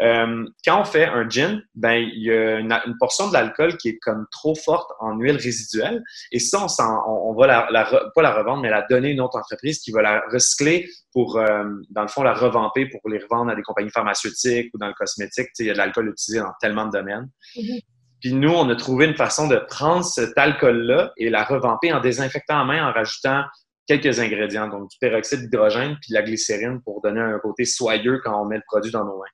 Euh, 0.00 0.44
quand 0.64 0.80
on 0.80 0.84
fait 0.84 1.04
un 1.04 1.28
gin, 1.28 1.62
ben 1.74 1.94
il 1.94 2.24
y 2.24 2.32
a 2.32 2.58
une, 2.58 2.96
portion 2.98 3.28
de 3.28 3.32
l'alcool 3.32 3.76
qui 3.76 3.90
est 3.90 3.98
comme 3.98 4.26
trop 4.32 4.54
forte 4.54 4.90
en 4.98 5.16
huile 5.16 5.36
résiduelle. 5.36 6.02
Et 6.32 6.40
ça, 6.40 6.66
on, 6.78 7.30
on, 7.30 7.34
va 7.34 7.46
la, 7.46 8.10
pas 8.14 8.22
la 8.22 8.34
revendre, 8.34 8.62
mais 8.62 8.70
la 8.70 8.82
donner 8.82 9.08
à 9.08 9.10
une 9.12 9.20
autre 9.20 9.38
entreprise 9.38 9.78
qui 9.78 9.92
va 9.92 10.02
la 10.02 10.22
recycler 10.32 10.88
pour, 11.12 11.38
euh, 11.38 11.64
dans 11.90 12.02
le 12.02 12.08
fond, 12.08 12.22
la 12.22 12.34
revamper 12.34 12.86
pour 12.86 13.08
les 13.08 13.18
revendre 13.18 13.52
à 13.52 13.54
des 13.54 13.62
compagnies 13.62 13.90
pharmaceutiques 13.90 14.70
ou 14.74 14.78
dans 14.78 14.88
le 14.88 14.94
cosmétique. 14.94 15.48
il 15.60 15.66
y 15.66 15.70
a 15.70 15.74
de 15.74 15.78
l'alcool 15.78 16.08
utilisé 16.08 16.40
dans 16.40 16.52
tellement 16.60 16.86
de 16.86 16.92
domaines. 16.92 17.28
Mm-hmm. 17.56 17.80
Puis 18.20 18.32
nous, 18.32 18.52
on 18.52 18.68
a 18.70 18.74
trouvé 18.74 19.04
une 19.04 19.16
façon 19.16 19.48
de 19.48 19.56
prendre 19.56 20.04
cet 20.04 20.36
alcool-là 20.38 21.12
et 21.18 21.28
la 21.30 21.44
revamper 21.44 21.92
en 21.92 22.00
désinfectant 22.00 22.62
en 22.62 22.64
main 22.64 22.88
en 22.88 22.92
rajoutant 22.92 23.44
quelques 23.86 24.18
ingrédients, 24.18 24.68
donc 24.68 24.90
du 24.90 24.96
peroxyde 24.98 25.40
d'hydrogène 25.40 25.96
puis 26.00 26.10
de 26.10 26.14
la 26.14 26.22
glycérine 26.22 26.80
pour 26.82 27.00
donner 27.02 27.20
un 27.20 27.38
côté 27.38 27.64
soyeux 27.64 28.20
quand 28.24 28.40
on 28.40 28.46
met 28.46 28.56
le 28.56 28.62
produit 28.66 28.90
dans 28.90 29.04
nos 29.04 29.18
mains. 29.18 29.30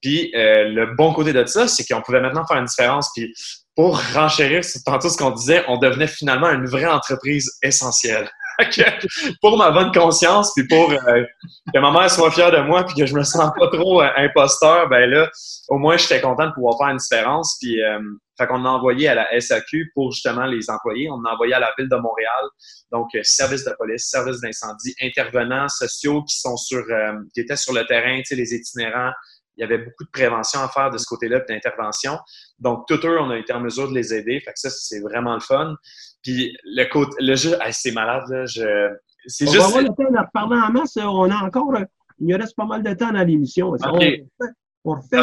Puis 0.00 0.32
euh, 0.34 0.68
le 0.68 0.94
bon 0.94 1.12
côté 1.12 1.32
de 1.32 1.44
ça, 1.44 1.68
c'est 1.68 1.84
qu'on 1.86 2.00
pouvait 2.00 2.20
maintenant 2.20 2.46
faire 2.46 2.58
une 2.58 2.66
différence. 2.66 3.10
Puis 3.14 3.32
pour 3.76 4.00
renchérir 4.14 4.62
tantôt 4.84 5.08
ce 5.08 5.16
qu'on 5.16 5.30
disait, 5.30 5.64
on 5.68 5.78
devenait 5.78 6.06
finalement 6.06 6.50
une 6.50 6.66
vraie 6.66 6.86
entreprise 6.86 7.50
essentielle. 7.62 8.30
pour 9.40 9.56
ma 9.56 9.70
bonne 9.70 9.92
conscience, 9.92 10.52
puis 10.54 10.66
pour 10.66 10.90
euh, 10.90 11.24
que 11.72 11.78
ma 11.78 11.90
mère 11.90 12.10
soit 12.10 12.30
fière 12.30 12.50
de 12.50 12.60
moi, 12.60 12.84
puis 12.84 12.94
que 12.94 13.06
je 13.06 13.14
me 13.14 13.22
sens 13.22 13.50
pas 13.58 13.68
trop 13.68 14.02
euh, 14.02 14.08
imposteur, 14.16 14.88
ben 14.88 15.08
là, 15.08 15.30
au 15.68 15.78
moins, 15.78 15.96
j'étais 15.96 16.20
content 16.20 16.48
de 16.48 16.52
pouvoir 16.52 16.76
faire 16.78 16.88
une 16.88 16.98
différence. 16.98 17.56
Puis, 17.60 17.82
euh, 17.82 17.98
fait 18.38 18.46
qu'on 18.46 18.64
a 18.64 18.68
envoyé 18.68 19.08
à 19.08 19.14
la 19.14 19.40
SAQ 19.40 19.90
pour 19.94 20.12
justement 20.12 20.46
les 20.46 20.70
employés. 20.70 21.10
On 21.10 21.22
a 21.24 21.34
envoyé 21.34 21.54
à 21.54 21.60
la 21.60 21.72
ville 21.78 21.88
de 21.88 21.96
Montréal, 21.96 22.44
donc 22.90 23.08
service 23.22 23.64
de 23.64 23.74
police, 23.78 24.08
service 24.08 24.40
d'incendie, 24.40 24.94
intervenants 25.02 25.68
sociaux 25.68 26.22
qui 26.22 26.38
sont 26.38 26.56
sur, 26.56 26.82
qui 27.34 27.40
étaient 27.40 27.56
sur 27.56 27.74
le 27.74 27.84
terrain, 27.84 28.16
tu 28.18 28.24
sais, 28.24 28.36
les 28.36 28.54
itinérants, 28.54 29.12
il 29.60 29.64
y 29.64 29.64
avait 29.64 29.78
beaucoup 29.78 30.04
de 30.04 30.10
prévention 30.10 30.60
à 30.60 30.68
faire 30.68 30.90
de 30.90 30.96
ce 30.96 31.04
côté-là, 31.04 31.40
d'intervention. 31.40 32.18
Donc, 32.58 32.86
tout 32.88 32.98
eux, 33.04 33.20
on 33.20 33.28
a 33.28 33.36
été 33.36 33.52
en 33.52 33.60
mesure 33.60 33.90
de 33.90 33.94
les 33.94 34.14
aider. 34.14 34.40
Fait 34.40 34.52
que 34.52 34.58
ça, 34.58 34.70
c'est 34.70 35.00
vraiment 35.00 35.34
le 35.34 35.40
fun. 35.40 35.74
Puis 36.22 36.56
le, 36.64 36.84
côté, 36.84 37.10
le 37.20 37.34
jeu, 37.36 37.56
c'est 37.72 37.92
malade, 37.92 38.24
là. 38.30 38.46
Je, 38.46 38.88
c'est 39.26 39.46
on 39.46 39.52
juste. 39.52 39.62
Va 39.62 39.68
avoir 39.68 39.82
le 39.82 39.88
temps 39.88 40.10
de 40.10 40.30
parler 40.32 40.56
en 40.56 40.72
masse. 40.72 40.96
On 40.96 41.30
a 41.30 41.44
encore. 41.44 41.74
Il 42.20 42.26
nous 42.26 42.38
reste 42.38 42.56
pas 42.56 42.64
mal 42.64 42.82
de 42.82 42.94
temps 42.94 43.12
dans 43.12 43.22
l'émission. 43.22 43.76
On 44.82 44.94
refait. 44.94 45.18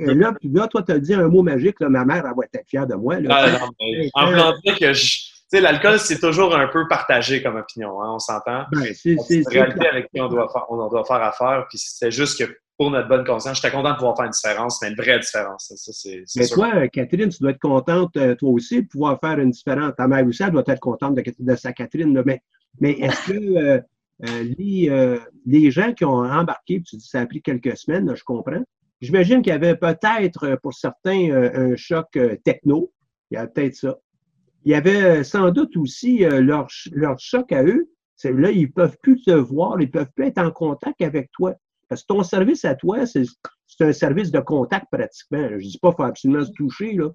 Là, 0.00 0.32
puis 0.40 0.50
là, 0.50 0.66
toi, 0.68 0.82
tu 0.82 0.92
as 0.92 0.98
dit 0.98 1.12
un 1.12 1.28
mot 1.28 1.42
magique. 1.42 1.80
Là, 1.80 1.90
ma 1.90 2.06
mère, 2.06 2.24
elle 2.24 2.32
va 2.34 2.46
être 2.50 2.66
fière 2.66 2.86
de 2.86 2.94
moi. 2.94 3.20
Là. 3.20 3.28
Ah, 3.30 3.50
non, 3.50 3.68
mais, 3.78 4.10
en 4.14 4.74
que 4.74 4.92
je 4.94 5.20
sais, 5.48 5.60
l'alcool, 5.60 5.98
c'est 5.98 6.18
toujours 6.18 6.56
un 6.56 6.68
peu 6.68 6.88
partagé 6.88 7.42
comme 7.42 7.56
opinion, 7.56 8.02
hein, 8.02 8.12
on 8.14 8.18
s'entend. 8.18 8.64
Ben, 8.72 8.94
c'est 8.94 9.16
une 9.28 9.48
réalité 9.48 9.86
avec 9.86 10.08
qui 10.10 10.18
on 10.18 10.28
doit, 10.28 10.48
faire, 10.50 10.64
on 10.70 10.88
doit 10.88 11.04
faire 11.04 11.22
affaire. 11.22 11.66
Puis 11.68 11.78
c'est 11.78 12.10
juste 12.10 12.38
que 12.38 12.50
pour 12.76 12.90
notre 12.90 13.08
bonne 13.08 13.24
conscience, 13.24 13.60
j'étais 13.60 13.74
content 13.74 13.92
de 13.92 13.96
pouvoir 13.96 14.16
faire 14.16 14.26
une 14.26 14.32
différence, 14.32 14.82
mais 14.82 14.88
une 14.88 14.96
vraie 14.96 15.18
différence. 15.20 15.72
Ça, 15.76 15.92
c'est, 15.92 16.24
mais 16.36 16.46
toi, 16.46 16.88
Catherine, 16.88 17.28
tu 17.28 17.38
dois 17.40 17.52
être 17.52 17.60
contente, 17.60 18.16
euh, 18.16 18.34
toi 18.34 18.50
aussi, 18.50 18.82
de 18.82 18.88
pouvoir 18.88 19.18
faire 19.20 19.38
une 19.38 19.50
différence. 19.50 19.92
Ta 19.96 20.08
mère 20.08 20.26
aussi, 20.26 20.42
elle 20.42 20.50
doit 20.50 20.64
être 20.66 20.80
contente 20.80 21.14
de, 21.14 21.22
de 21.38 21.56
sa 21.56 21.72
Catherine. 21.72 22.20
Mais, 22.26 22.42
mais 22.80 22.92
est-ce 22.92 23.32
que 23.32 23.56
euh, 23.56 23.80
euh, 24.24 25.18
les, 25.46 25.70
gens 25.70 25.92
qui 25.92 26.04
ont 26.04 26.24
embarqué, 26.24 26.82
tu 26.82 26.96
dis 26.96 27.06
ça 27.06 27.20
a 27.20 27.26
pris 27.26 27.42
quelques 27.42 27.76
semaines, 27.76 28.12
je 28.14 28.24
comprends. 28.24 28.62
J'imagine 29.00 29.42
qu'il 29.42 29.52
y 29.52 29.56
avait 29.56 29.76
peut-être 29.76 30.58
pour 30.62 30.74
certains 30.74 31.30
un 31.32 31.76
choc 31.76 32.18
techno. 32.42 32.90
Il 33.30 33.34
y 33.34 33.36
a 33.36 33.46
peut-être 33.46 33.74
ça. 33.74 33.98
Il 34.64 34.72
y 34.72 34.74
avait 34.74 35.22
sans 35.24 35.50
doute 35.50 35.76
aussi 35.76 36.18
leur, 36.20 36.68
leur 36.92 37.18
choc 37.18 37.52
à 37.52 37.62
eux. 37.64 37.90
C'est 38.16 38.32
là, 38.32 38.50
ils 38.50 38.62
ne 38.62 38.72
peuvent 38.72 38.96
plus 39.02 39.20
te 39.20 39.32
voir, 39.32 39.78
ils 39.80 39.86
ne 39.86 39.90
peuvent 39.90 40.10
plus 40.14 40.26
être 40.26 40.38
en 40.38 40.50
contact 40.50 41.02
avec 41.02 41.30
toi. 41.32 41.54
Parce 41.94 42.02
que 42.02 42.12
ton 42.12 42.24
service 42.24 42.64
à 42.64 42.74
toi, 42.74 43.06
c'est 43.06 43.24
un 43.78 43.92
service 43.92 44.32
de 44.32 44.40
contact 44.40 44.86
pratiquement. 44.90 45.48
Je 45.48 45.54
ne 45.54 45.60
dis 45.60 45.78
pas 45.80 45.90
qu'il 45.90 45.96
faut 45.96 46.02
absolument 46.02 46.44
se 46.44 46.50
toucher, 46.50 46.94
là, 46.94 47.10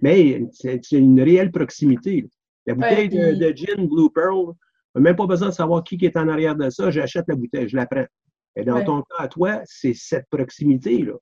mais 0.00 0.42
c'est 0.52 0.92
une 0.92 1.20
réelle 1.20 1.52
proximité. 1.52 2.26
La 2.64 2.74
bouteille 2.74 3.10
de, 3.10 3.52
gin 3.54 3.86
Blue 3.86 4.08
Pearl, 4.14 4.54
même 4.94 5.16
pas 5.16 5.26
besoin 5.26 5.48
de 5.50 5.54
savoir 5.54 5.84
qui 5.84 5.98
est 6.00 6.16
en 6.16 6.28
arrière 6.28 6.56
de 6.56 6.70
ça. 6.70 6.90
J'achète 6.90 7.26
la 7.28 7.36
bouteille, 7.36 7.68
je 7.68 7.76
la 7.76 7.84
prends. 7.84 8.06
Et 8.56 8.64
dans 8.64 8.82
ton 8.82 9.02
cas, 9.02 9.24
à 9.24 9.28
toi, 9.28 9.60
c'est 9.64 9.92
cette 9.92 10.26
proximité-là. 10.30 11.12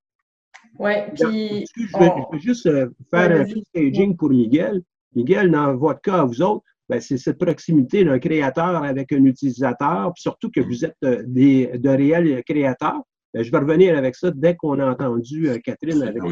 Oui, 0.78 0.92
puis. 1.16 1.66
Je 1.76 1.98
veux, 1.98 2.38
juste 2.38 2.66
euh, 2.66 2.90
faire 3.10 3.40
un 3.40 3.44
staging 3.44 4.16
pour 4.16 4.30
Miguel. 4.30 4.82
Miguel, 5.16 5.50
dans 5.50 5.74
votre 5.74 6.00
cas, 6.00 6.20
à 6.20 6.24
vous 6.24 6.42
autres, 6.42 6.64
c'est 6.98 7.18
cette 7.18 7.38
proximité 7.38 8.04
d'un 8.04 8.18
créateur 8.18 8.82
avec 8.82 9.12
un 9.12 9.24
utilisateur, 9.24 10.12
puis 10.14 10.22
surtout 10.22 10.50
que 10.50 10.60
vous 10.60 10.84
êtes 10.84 10.96
euh, 11.04 11.22
des, 11.26 11.66
de 11.78 11.88
réels 11.88 12.42
créateurs. 12.44 13.02
Ben, 13.32 13.44
je 13.44 13.50
vais 13.52 13.58
revenir 13.58 13.96
avec 13.96 14.16
ça 14.16 14.30
dès 14.34 14.56
qu'on 14.56 14.78
a 14.80 14.90
entendu 14.90 15.48
euh, 15.48 15.58
Catherine 15.58 16.02
avec 16.02 16.22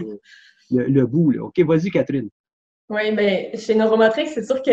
le, 0.70 1.06
bout. 1.06 1.30
Là. 1.30 1.44
OK, 1.44 1.60
vas-y, 1.60 1.90
Catherine. 1.90 2.28
Oui, 2.88 3.12
mais 3.12 3.52
chez 3.56 3.74
Neuromotrix, 3.74 4.28
c'est 4.28 4.44
sûr 4.44 4.60
que 4.62 4.70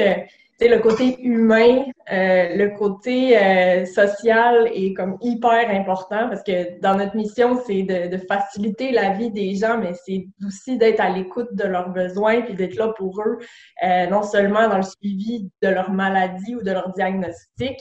le 0.61 0.79
côté 0.79 1.21
humain, 1.21 1.83
euh, 2.11 2.55
le 2.55 2.77
côté 2.77 3.37
euh, 3.37 3.85
social 3.85 4.69
est 4.73 4.93
comme 4.93 5.17
hyper 5.21 5.69
important 5.69 6.29
parce 6.29 6.43
que 6.43 6.79
dans 6.79 6.95
notre 6.95 7.15
mission, 7.15 7.59
c'est 7.65 7.83
de, 7.83 8.17
faciliter 8.29 8.91
la 8.91 9.11
vie 9.11 9.31
des 9.31 9.55
gens, 9.55 9.77
mais 9.77 9.93
c'est 10.05 10.27
aussi 10.45 10.77
d'être 10.77 11.01
à 11.01 11.09
l'écoute 11.09 11.53
de 11.53 11.65
leurs 11.65 11.89
besoins 11.89 12.41
puis 12.41 12.53
d'être 12.53 12.75
là 12.75 12.93
pour 12.97 13.21
eux, 13.21 13.39
euh, 13.83 14.07
non 14.07 14.23
seulement 14.23 14.69
dans 14.69 14.77
le 14.77 14.83
suivi 14.83 15.49
de 15.61 15.67
leur 15.67 15.91
maladie 15.91 16.55
ou 16.55 16.63
de 16.63 16.71
leur 16.71 16.91
diagnostic, 16.93 17.79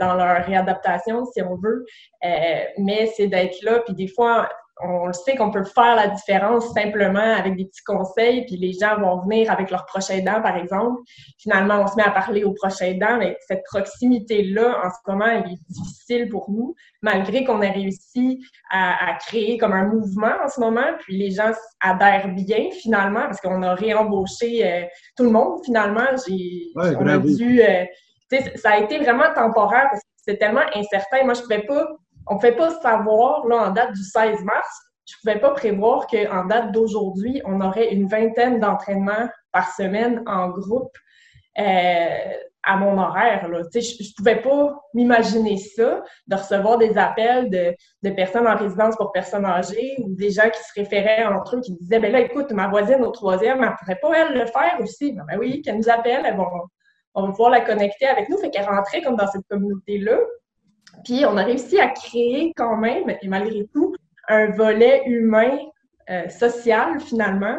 dans 0.00 0.14
leur 0.14 0.44
réadaptation, 0.44 1.24
si 1.24 1.42
on 1.42 1.56
veut, 1.56 1.84
mais 2.78 3.10
c'est 3.16 3.28
d'être 3.28 3.62
là. 3.62 3.80
Puis 3.80 3.94
des 3.94 4.08
fois, 4.08 4.48
on 4.80 5.06
le 5.06 5.12
sait 5.12 5.36
qu'on 5.36 5.50
peut 5.50 5.64
faire 5.64 5.94
la 5.94 6.08
différence 6.08 6.72
simplement 6.72 7.20
avec 7.20 7.56
des 7.56 7.66
petits 7.66 7.84
conseils, 7.84 8.44
puis 8.44 8.56
les 8.56 8.72
gens 8.72 8.98
vont 8.98 9.20
venir 9.22 9.50
avec 9.50 9.70
leur 9.70 9.86
prochain 9.86 10.18
dent, 10.20 10.42
par 10.42 10.56
exemple. 10.56 11.00
Finalement, 11.38 11.82
on 11.82 11.86
se 11.86 11.94
met 11.96 12.02
à 12.02 12.10
parler 12.10 12.44
au 12.44 12.52
prochain 12.52 12.92
dent, 12.94 13.18
mais 13.18 13.36
cette 13.46 13.62
proximité-là, 13.64 14.80
en 14.84 14.90
ce 14.90 15.10
moment, 15.10 15.26
elle 15.26 15.52
est 15.52 15.62
difficile 15.68 16.28
pour 16.28 16.50
nous, 16.50 16.74
malgré 17.02 17.44
qu'on 17.44 17.62
ait 17.62 17.70
réussi 17.70 18.40
à, 18.70 19.16
créer 19.26 19.58
comme 19.58 19.72
un 19.72 19.86
mouvement 19.86 20.32
en 20.44 20.48
ce 20.48 20.58
moment, 20.58 20.92
puis 21.00 21.18
les 21.18 21.30
gens 21.30 21.52
adhèrent 21.80 22.28
bien, 22.34 22.70
finalement, 22.72 23.22
parce 23.22 23.40
qu'on 23.40 23.62
a 23.62 23.74
réembauché 23.74 24.66
euh, 24.66 24.82
tout 25.16 25.24
le 25.24 25.30
monde, 25.30 25.60
finalement. 25.64 26.06
J'ai, 26.26 26.72
on 26.74 27.06
a 27.06 27.18
dû... 27.18 27.62
Euh, 27.62 27.84
ça 28.56 28.72
a 28.72 28.78
été 28.78 28.98
vraiment 28.98 29.32
temporaire 29.32 29.86
parce 29.90 30.00
que 30.00 30.08
c'est 30.16 30.38
tellement 30.38 30.64
incertain. 30.74 31.24
Moi, 31.24 31.34
je 31.34 31.40
ne 31.40 31.44
pouvais 31.44 31.62
pas 31.62 31.86
on 32.26 32.34
ne 32.34 32.38
pouvait 32.38 32.56
pas 32.56 32.70
savoir, 32.80 33.46
là, 33.46 33.68
en 33.68 33.70
date 33.70 33.92
du 33.92 34.02
16 34.02 34.42
mars, 34.44 34.80
je 35.06 35.14
ne 35.14 35.20
pouvais 35.20 35.40
pas 35.40 35.50
prévoir 35.50 36.06
qu'en 36.06 36.44
date 36.46 36.72
d'aujourd'hui, 36.72 37.42
on 37.44 37.60
aurait 37.60 37.92
une 37.92 38.08
vingtaine 38.08 38.58
d'entraînements 38.58 39.28
par 39.52 39.70
semaine 39.74 40.22
en 40.26 40.48
groupe 40.48 40.96
euh, 41.58 42.32
à 42.62 42.76
mon 42.76 42.98
horaire. 42.98 43.46
Là. 43.48 43.60
Je 43.72 43.78
ne 43.78 44.16
pouvais 44.16 44.40
pas 44.40 44.80
m'imaginer 44.94 45.58
ça, 45.58 46.02
de 46.26 46.34
recevoir 46.34 46.78
des 46.78 46.96
appels 46.96 47.50
de, 47.50 47.74
de, 48.02 48.10
personnes 48.10 48.46
en 48.46 48.56
résidence 48.56 48.96
pour 48.96 49.12
personnes 49.12 49.44
âgées 49.44 49.94
ou 49.98 50.14
des 50.14 50.30
gens 50.30 50.48
qui 50.48 50.62
se 50.62 50.72
référaient 50.74 51.24
entre 51.24 51.56
eux, 51.56 51.60
qui 51.60 51.74
disaient 51.74 52.00
ben 52.00 52.10
là, 52.10 52.20
écoute, 52.20 52.50
ma 52.52 52.68
voisine 52.68 53.02
au 53.02 53.10
troisième, 53.10 53.62
elle 53.62 53.70
ne 53.70 53.76
pourrait 53.76 53.98
pas, 54.00 54.12
elle, 54.14 54.38
le 54.38 54.46
faire 54.46 54.78
aussi. 54.80 55.12
Ben, 55.12 55.24
ben 55.28 55.38
oui, 55.38 55.60
qu'elle 55.60 55.76
nous 55.76 55.90
appelle, 55.90 56.22
on 57.14 57.26
va 57.26 57.28
pouvoir 57.28 57.50
la 57.50 57.60
connecter 57.60 58.06
avec 58.06 58.28
nous. 58.30 58.38
Fait 58.38 58.50
qu'elle 58.50 58.64
rentrait 58.64 59.02
comme 59.02 59.16
dans 59.16 59.28
cette 59.28 59.46
communauté-là. 59.48 60.16
Puis 61.04 61.24
on 61.26 61.36
a 61.36 61.44
réussi 61.44 61.78
à 61.78 61.88
créer 61.88 62.52
quand 62.56 62.76
même, 62.76 63.10
et 63.20 63.28
malgré 63.28 63.66
tout, 63.72 63.94
un 64.28 64.50
volet 64.50 65.02
humain, 65.06 65.58
euh, 66.10 66.28
social 66.28 67.00
finalement, 67.00 67.58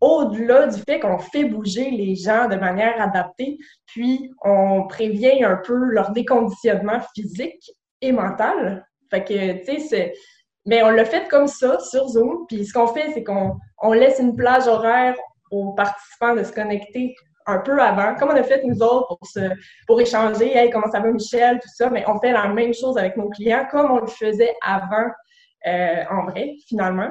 au-delà 0.00 0.66
du 0.66 0.80
fait 0.82 1.00
qu'on 1.00 1.18
fait 1.18 1.44
bouger 1.44 1.90
les 1.90 2.14
gens 2.14 2.48
de 2.48 2.56
manière 2.56 3.00
adaptée, 3.00 3.58
puis 3.86 4.30
on 4.44 4.86
prévient 4.86 5.42
un 5.42 5.56
peu 5.56 5.74
leur 5.74 6.10
déconditionnement 6.12 7.00
physique 7.14 7.70
et 8.02 8.12
mental. 8.12 8.86
Fait 9.10 9.24
que, 9.24 9.64
tu 9.64 9.80
sais, 9.80 10.12
Mais 10.66 10.82
on 10.82 10.90
l'a 10.90 11.04
fait 11.04 11.28
comme 11.28 11.46
ça, 11.46 11.78
sur 11.78 12.08
Zoom, 12.08 12.46
puis 12.48 12.66
ce 12.66 12.72
qu'on 12.72 12.88
fait, 12.88 13.12
c'est 13.14 13.24
qu'on 13.24 13.56
on 13.80 13.92
laisse 13.92 14.18
une 14.18 14.34
plage 14.34 14.66
horaire 14.66 15.14
aux 15.50 15.72
participants 15.72 16.34
de 16.34 16.42
se 16.42 16.52
connecter 16.52 17.14
un 17.46 17.58
peu 17.58 17.80
avant, 17.80 18.14
comme 18.16 18.30
on 18.30 18.36
a 18.36 18.42
fait 18.42 18.62
nous 18.64 18.82
autres 18.82 19.16
pour, 19.16 19.26
se, 19.26 19.40
pour 19.86 20.00
échanger, 20.00 20.56
hey, 20.56 20.70
comment 20.70 20.90
ça 20.90 21.00
va 21.00 21.10
Michel, 21.10 21.60
tout 21.60 21.68
ça, 21.72 21.88
mais 21.90 22.04
on 22.08 22.18
fait 22.18 22.32
la 22.32 22.48
même 22.48 22.74
chose 22.74 22.98
avec 22.98 23.16
nos 23.16 23.28
clients 23.28 23.66
comme 23.70 23.90
on 23.90 24.00
le 24.00 24.08
faisait 24.08 24.54
avant 24.62 25.10
euh, 25.66 26.04
en 26.10 26.26
vrai, 26.26 26.54
finalement. 26.66 27.10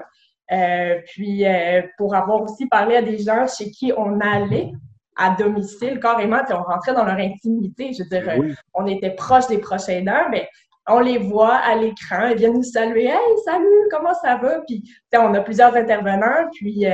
Euh, 0.52 1.00
puis 1.08 1.46
euh, 1.46 1.82
pour 1.98 2.16
avoir 2.16 2.44
aussi 2.44 2.68
parlé 2.68 2.96
à 2.96 3.02
des 3.02 3.18
gens 3.18 3.48
chez 3.48 3.72
qui 3.72 3.92
on 3.98 4.20
allait 4.20 4.72
à 5.18 5.32
domicile 5.32 6.00
carrément, 6.00 6.44
puis 6.44 6.54
on 6.54 6.64
rentrait 6.64 6.94
dans 6.94 7.06
leur 7.06 7.18
intimité, 7.18 7.94
je 7.94 8.04
veux 8.04 8.10
dire, 8.10 8.56
on 8.74 8.86
était 8.86 9.12
proche 9.12 9.48
des 9.48 9.58
prochains 9.58 9.94
aidants, 9.94 10.30
mais 10.30 10.50
on 10.88 11.00
les 11.00 11.18
voit 11.18 11.56
à 11.56 11.76
l'écran, 11.76 12.28
ils 12.28 12.38
viennent 12.38 12.54
nous 12.54 12.64
saluer, 12.64 13.06
hey, 13.06 13.38
salut, 13.46 13.88
comment 13.90 14.14
ça 14.14 14.36
va? 14.36 14.60
Puis 14.68 14.84
on 15.18 15.34
a 15.34 15.40
plusieurs 15.40 15.74
intervenants, 15.76 16.50
puis 16.54 16.86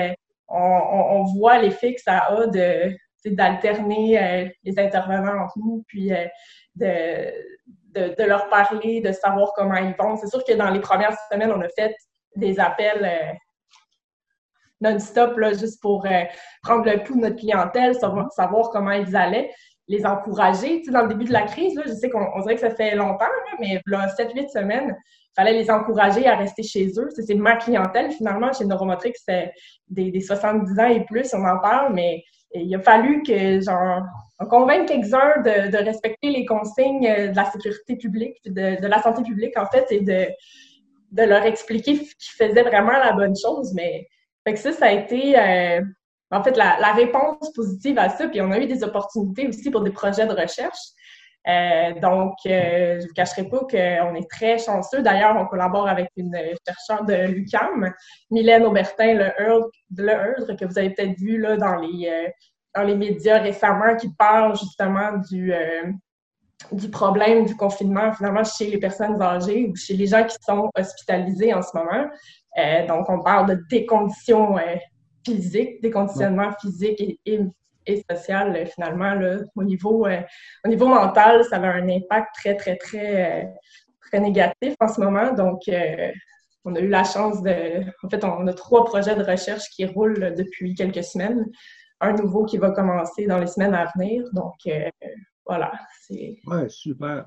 on, 0.47 0.57
on, 0.57 1.23
voit 1.33 1.57
l'effet 1.57 1.95
que 1.95 2.01
ça 2.01 2.27
a 2.29 2.45
de, 2.45 2.95
d'alterner 3.25 4.19
euh, 4.21 4.49
les 4.63 4.79
intervenants 4.79 5.43
entre 5.43 5.57
nous, 5.59 5.83
puis 5.87 6.13
euh, 6.13 6.25
de, 6.75 8.15
de, 8.15 8.23
leur 8.23 8.49
parler, 8.49 9.01
de 9.01 9.11
savoir 9.11 9.51
comment 9.55 9.75
ils 9.75 9.95
vont. 9.97 10.15
C'est 10.17 10.27
sûr 10.27 10.43
que 10.43 10.53
dans 10.53 10.69
les 10.69 10.79
premières 10.79 11.15
semaines, 11.31 11.51
on 11.51 11.61
a 11.61 11.69
fait 11.69 11.95
des 12.35 12.59
appels 12.59 13.03
euh, 13.03 13.33
non-stop, 14.79 15.39
juste 15.59 15.81
pour 15.81 16.07
prendre 16.63 16.85
le 16.89 17.03
pouls 17.03 17.15
de 17.15 17.21
notre 17.21 17.35
clientèle, 17.35 17.93
savoir, 17.95 18.69
comment 18.71 18.91
ils 18.91 19.15
allaient, 19.15 19.51
les 19.87 20.05
encourager. 20.05 20.81
dans 20.89 21.03
le 21.03 21.09
début 21.09 21.25
de 21.25 21.33
la 21.33 21.43
crise, 21.43 21.79
je 21.85 21.91
sais 21.91 22.09
qu'on 22.09 22.39
dirait 22.41 22.55
que 22.55 22.61
ça 22.61 22.73
fait 22.73 22.95
longtemps, 22.95 23.25
mais 23.59 23.79
là, 23.85 24.07
7-8 24.07 24.49
semaines, 24.49 24.95
il 25.31 25.33
fallait 25.35 25.53
les 25.53 25.69
encourager 25.69 26.27
à 26.27 26.35
rester 26.35 26.63
chez 26.63 26.87
eux. 26.97 27.09
C'est 27.13 27.35
ma 27.35 27.57
clientèle, 27.57 28.11
finalement, 28.11 28.51
chez 28.53 28.65
Neuromotrix, 28.65 29.13
c'est 29.23 29.53
des, 29.87 30.09
des 30.09 30.21
70 30.21 30.79
ans 30.79 30.87
et 30.87 31.05
plus, 31.05 31.33
on 31.33 31.45
en 31.45 31.59
parle, 31.59 31.93
mais 31.93 32.23
il 32.53 32.73
a 32.75 32.79
fallu 32.79 33.23
que, 33.23 33.59
on 34.39 34.45
convainque 34.45 34.87
quelques-uns 34.87 35.41
de, 35.41 35.83
respecter 35.83 36.29
les 36.29 36.45
consignes 36.45 37.29
de 37.31 37.35
la 37.35 37.45
sécurité 37.45 37.95
publique, 37.95 38.37
de, 38.45 38.81
de 38.81 38.87
la 38.87 39.01
santé 39.01 39.23
publique, 39.23 39.57
en 39.57 39.67
fait, 39.67 39.85
et 39.91 40.01
de, 40.01 40.27
de 41.11 41.23
leur 41.23 41.45
expliquer 41.45 41.97
qu'ils 41.97 42.35
faisaient 42.37 42.63
vraiment 42.63 42.93
la 42.93 43.13
bonne 43.13 43.35
chose. 43.35 43.73
Mais 43.73 44.07
fait 44.45 44.55
ça, 44.55 44.71
ça 44.71 44.87
a 44.87 44.91
été, 44.91 45.37
euh, 45.37 45.81
en 46.31 46.43
fait, 46.43 46.57
la, 46.57 46.77
la, 46.79 46.93
réponse 46.93 47.51
positive 47.53 47.99
à 47.99 48.09
ça. 48.09 48.27
Puis 48.27 48.41
on 48.41 48.51
a 48.51 48.59
eu 48.59 48.65
des 48.65 48.83
opportunités 48.83 49.47
aussi 49.47 49.69
pour 49.69 49.81
des 49.81 49.91
projets 49.91 50.25
de 50.25 50.33
recherche. 50.33 50.79
Euh, 51.47 51.99
donc, 51.99 52.33
euh, 52.45 52.99
je 52.99 53.03
ne 53.03 53.07
vous 53.07 53.13
cacherai 53.13 53.47
pas 53.47 53.59
qu'on 53.59 54.15
est 54.15 54.29
très 54.29 54.59
chanceux. 54.59 55.01
D'ailleurs, 55.01 55.35
on 55.37 55.45
collabore 55.45 55.87
avec 55.87 56.09
une 56.15 56.35
chercheure 56.67 57.05
de 57.05 57.27
l'UCAM, 57.27 57.91
Mylène 58.29 58.63
Aubertin, 58.63 59.13
le 59.15 59.31
Earl, 59.39 59.69
que 60.57 60.65
vous 60.65 60.77
avez 60.77 60.91
peut-être 60.91 61.17
vu 61.17 61.39
là, 61.39 61.57
dans, 61.57 61.77
les, 61.77 62.07
euh, 62.09 62.29
dans 62.75 62.83
les 62.83 62.95
médias 62.95 63.39
récemment, 63.39 63.95
qui 63.95 64.09
parle 64.13 64.55
justement 64.55 65.17
du, 65.29 65.51
du 66.71 66.89
problème 66.89 67.45
du 67.45 67.55
confinement 67.55 68.13
finalement 68.13 68.43
chez 68.43 68.67
les 68.67 68.77
personnes 68.77 69.19
âgées 69.21 69.67
ou 69.67 69.75
chez 69.75 69.95
les 69.95 70.07
gens 70.07 70.23
qui 70.23 70.37
sont 70.41 70.69
hospitalisés 70.77 71.53
en 71.53 71.61
ce 71.61 71.75
moment. 71.75 72.07
donc, 72.87 73.09
on 73.09 73.23
parle 73.23 73.49
de 73.49 73.63
décondition 73.69 74.57
physique, 75.25 75.81
déconditionnement 75.81 76.51
physique 76.61 77.01
et, 77.01 77.19
et 77.25 77.39
et 77.93 78.05
social 78.09 78.55
euh, 78.55 78.65
finalement, 78.65 79.13
là, 79.13 79.39
au, 79.55 79.63
niveau, 79.63 80.05
euh, 80.05 80.21
au 80.65 80.69
niveau 80.69 80.87
mental, 80.87 81.43
ça 81.45 81.57
a 81.57 81.67
un 81.67 81.89
impact 81.89 82.29
très, 82.35 82.55
très, 82.55 82.77
très, 82.77 83.43
euh, 83.43 83.47
très 84.01 84.19
négatif 84.19 84.75
en 84.79 84.87
ce 84.87 85.01
moment. 85.01 85.33
Donc, 85.33 85.61
on 86.63 86.75
a 86.75 86.79
eu 86.79 86.87
la 86.87 87.03
chance 87.03 87.41
de... 87.41 87.81
En 88.03 88.09
fait, 88.09 88.23
on 88.23 88.45
a 88.47 88.53
trois 88.53 88.85
projets 88.85 89.15
de 89.15 89.23
recherche 89.23 89.69
qui 89.69 89.85
roulent 89.85 90.35
depuis 90.35 90.75
quelques 90.75 91.03
semaines. 91.03 91.45
Un 91.99 92.13
nouveau 92.13 92.45
qui 92.45 92.57
va 92.57 92.71
commencer 92.71 93.25
dans 93.25 93.39
les 93.39 93.47
semaines 93.47 93.73
à 93.73 93.91
venir. 93.95 94.23
Donc, 94.33 94.55
voilà. 95.45 95.71
Oui, 96.09 96.39
super. 96.67 97.25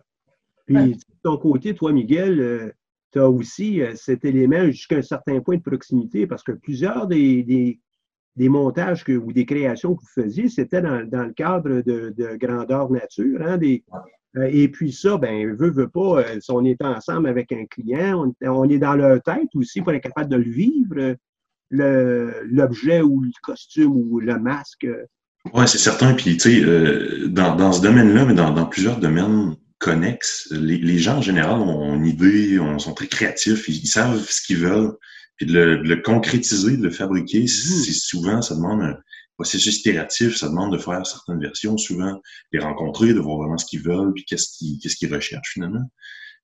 Puis, 0.67 0.95
de 0.95 0.99
ton 1.23 1.37
côté, 1.37 1.75
toi, 1.75 1.93
Miguel, 1.93 2.75
tu 3.13 3.19
as 3.19 3.29
aussi 3.29 3.81
cet 3.97 4.25
élément 4.25 4.67
jusqu'à 4.67 4.97
un 4.97 5.03
certain 5.03 5.41
point 5.41 5.57
de 5.57 5.63
proximité 5.63 6.27
parce 6.27 6.43
que 6.43 6.53
plusieurs 6.53 7.07
des, 7.07 7.43
des 7.43 7.81
montages 8.37 9.05
que, 9.05 9.13
ou 9.13 9.33
des 9.33 9.47
créations 9.47 9.95
que 9.95 10.03
vous 10.03 10.23
faisiez, 10.23 10.49
c'était 10.49 10.83
dans, 10.83 11.01
le 11.01 11.33
cadre 11.33 11.83
de, 11.83 12.37
grandeur 12.37 12.91
nature. 12.91 13.41
Hein, 13.43 13.59
des, 13.59 13.85
euh, 14.37 14.49
et 14.51 14.69
puis 14.69 14.93
ça, 14.93 15.17
ben, 15.17 15.55
veut, 15.55 15.71
veut 15.71 15.89
pas, 15.89 16.21
euh, 16.21 16.41
si 16.41 16.51
on 16.51 16.65
est 16.65 16.83
ensemble 16.83 17.29
avec 17.29 17.53
un 17.53 17.67
client, 17.67 18.33
on, 18.43 18.69
est 18.69 18.79
dans 18.79 18.95
leur 18.95 19.23
tête 19.23 19.49
aussi 19.55 19.81
pour 19.81 19.93
être 19.93 20.03
capable 20.03 20.31
de 20.31 20.37
le 20.37 20.51
vivre, 20.51 21.17
l'objet 21.71 23.01
ou 23.03 23.21
le 23.21 23.31
costume 23.43 23.93
ou 23.93 24.21
le 24.21 24.39
masque. 24.39 24.87
Oui, 25.53 25.69
c'est 25.69 25.79
certain. 25.79 26.15
Puis, 26.15 26.37
tu 26.37 26.41
sais, 26.41 26.65
euh, 26.65 27.29
dans, 27.29 27.73
ce 27.73 27.83
domaine-là, 27.83 28.25
mais 28.25 28.35
dans, 28.35 28.67
plusieurs 28.67 28.99
domaines 28.99 29.57
connexes, 29.79 30.49
les, 30.51 30.99
gens 30.99 31.19
en 31.19 31.23
général 31.23 31.61
ont 31.61 31.95
une 31.95 32.07
idée, 32.07 32.59
on, 32.59 32.79
sont 32.79 32.95
très 32.95 33.07
créatifs, 33.07 33.69
ils 33.69 33.87
savent 33.87 34.25
ce 34.29 34.43
qu'ils 34.43 34.59
veulent. 34.59 34.93
Puis 35.37 35.47
de 35.47 35.59
le, 35.59 35.97
concrétiser, 35.97 36.77
de 36.77 36.83
le 36.83 36.91
fabriquer, 36.91 37.43
mmh. 37.43 37.49
c'est 37.49 37.93
souvent, 37.93 38.41
ça 38.41 38.55
demande 38.55 38.83
un 38.83 38.97
processus 39.37 39.81
itératif, 39.81 40.37
ça 40.37 40.49
demande 40.49 40.73
de 40.73 40.79
faire 40.79 41.05
certaines 41.07 41.41
versions, 41.41 41.77
souvent 41.77 42.21
les 42.53 42.61
rencontrer, 42.61 43.13
de 43.15 43.21
voir 43.21 43.39
vraiment 43.39 43.59
ce 43.59 43.67
qu'ils 43.67 43.83
veulent, 43.83 44.13
puis 44.15 44.25
qu'est-ce 44.25 44.57
qu'ils 44.57 44.79
qu'est-ce 44.79 44.97
qu'ils 44.97 45.13
recherchent 45.13 45.53
finalement. 45.55 45.91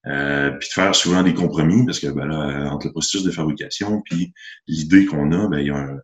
Euh, 0.07 0.51
puis 0.53 0.69
de 0.69 0.73
faire 0.73 0.95
souvent 0.95 1.23
des 1.23 1.35
compromis, 1.35 1.85
parce 1.85 2.01
que 2.01 2.09
ben 2.09 2.27
là, 2.27 2.71
entre 2.73 2.87
le 2.87 2.93
processus 2.93 3.23
de 3.23 3.31
fabrication 3.31 4.01
puis 4.03 4.33
l'idée 4.67 5.05
qu'on 5.05 5.31
a, 5.33 5.47
ben, 5.49 5.59
il 5.61 5.67
y 5.67 5.71
a 5.71 5.77
un, 5.77 5.99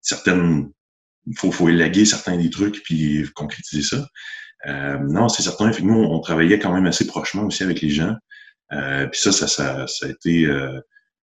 certaines. 0.00 0.70
Il 1.26 1.38
faut, 1.38 1.52
faut 1.52 1.68
élaguer 1.68 2.04
certains 2.04 2.36
des 2.36 2.50
trucs 2.50 2.82
puis 2.82 3.24
concrétiser 3.34 3.82
ça. 3.82 4.08
Euh, 4.66 4.98
non, 4.98 5.28
c'est 5.28 5.42
certain. 5.42 5.70
Nous, 5.82 5.94
on, 5.94 6.20
travaillait 6.20 6.58
quand 6.58 6.72
même 6.72 6.86
assez 6.86 7.06
prochement 7.06 7.44
aussi 7.44 7.62
avec 7.62 7.80
les 7.80 7.90
gens. 7.90 8.14
Euh, 8.72 9.06
puis 9.06 9.20
ça, 9.20 9.32
ça, 9.32 9.46
ça, 9.46 9.86
ça 9.86 10.06
a 10.06 10.08
été 10.08 10.46
euh, 10.46 10.80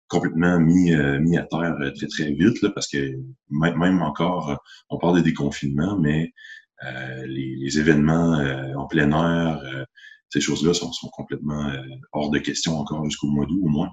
complètement 0.10 0.60
mis, 0.60 0.96
mis 1.22 1.38
à 1.38 1.44
terre 1.44 1.76
très, 1.96 2.08
très 2.08 2.32
vite, 2.32 2.62
là, 2.62 2.70
parce 2.74 2.88
que 2.88 3.16
même 3.50 4.02
encore, 4.02 4.62
on 4.90 4.98
parle 4.98 5.18
de 5.18 5.22
déconfinement, 5.22 5.98
mais 6.00 6.34
les, 7.26 7.80
événements 7.80 8.38
en 8.76 8.88
plein 8.88 9.12
air, 9.12 9.86
ces 10.30 10.42
choses-là 10.42 10.74
sont, 10.74 10.92
sont, 10.92 11.10
complètement 11.10 11.72
hors 12.12 12.30
de 12.32 12.40
question 12.40 12.78
encore 12.80 13.06
jusqu'au 13.06 13.28
mois 13.28 13.46
d'août 13.46 13.62
au 13.64 13.68
moins. 13.68 13.90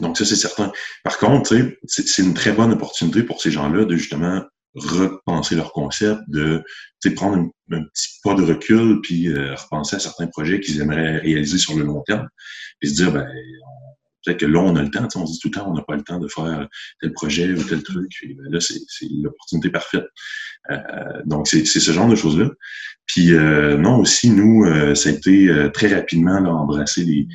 donc 0.00 0.16
ça, 0.16 0.24
c'est 0.24 0.36
certain. 0.36 0.72
Par 1.02 1.18
contre, 1.18 1.54
c'est 1.86 2.22
une 2.22 2.34
très 2.34 2.52
bonne 2.52 2.72
opportunité 2.72 3.22
pour 3.22 3.40
ces 3.40 3.50
gens-là 3.50 3.84
de 3.84 3.96
justement 3.96 4.42
repenser 4.74 5.54
leur 5.54 5.72
concept, 5.72 6.20
de 6.28 6.64
prendre 7.14 7.50
un, 7.70 7.82
petit 7.82 8.18
pas 8.22 8.34
de 8.34 8.42
recul, 8.42 9.00
puis 9.02 9.28
euh, 9.28 9.54
repenser 9.54 9.96
à 9.96 9.98
certains 9.98 10.26
projets 10.26 10.60
qu'ils 10.60 10.80
aimeraient 10.80 11.18
réaliser 11.18 11.58
sur 11.58 11.76
le 11.76 11.84
long 11.84 12.02
terme, 12.02 12.28
puis 12.80 12.90
se 12.90 12.94
dire, 12.94 13.12
ben, 13.12 13.26
peut-être 14.24 14.40
que 14.40 14.46
là, 14.46 14.60
on 14.60 14.76
a 14.76 14.82
le 14.82 14.90
temps, 14.90 15.06
on 15.16 15.26
se 15.26 15.32
dit 15.34 15.38
tout 15.38 15.48
le 15.48 15.54
temps, 15.54 15.70
on 15.70 15.74
n'a 15.74 15.82
pas 15.82 15.96
le 15.96 16.02
temps 16.02 16.18
de 16.18 16.28
faire 16.28 16.68
tel 17.00 17.12
projet 17.12 17.52
ou 17.52 17.62
tel 17.62 17.82
truc, 17.82 18.08
puis 18.10 18.34
ben, 18.34 18.50
là, 18.50 18.60
c'est 18.60 19.06
l'opportunité 19.22 19.70
parfaite. 19.70 20.06
Euh, 20.70 21.22
donc, 21.26 21.48
c'est 21.48 21.64
ce 21.64 21.92
genre 21.92 22.08
de 22.08 22.16
choses-là. 22.16 22.50
Puis, 23.06 23.34
euh, 23.34 23.76
non, 23.76 24.00
aussi, 24.00 24.30
nous, 24.30 24.66
ça 24.94 25.10
a 25.10 25.12
été 25.12 25.68
très 25.72 25.94
rapidement 25.94 26.40
d'embrasser 26.40 27.04
les, 27.04 27.26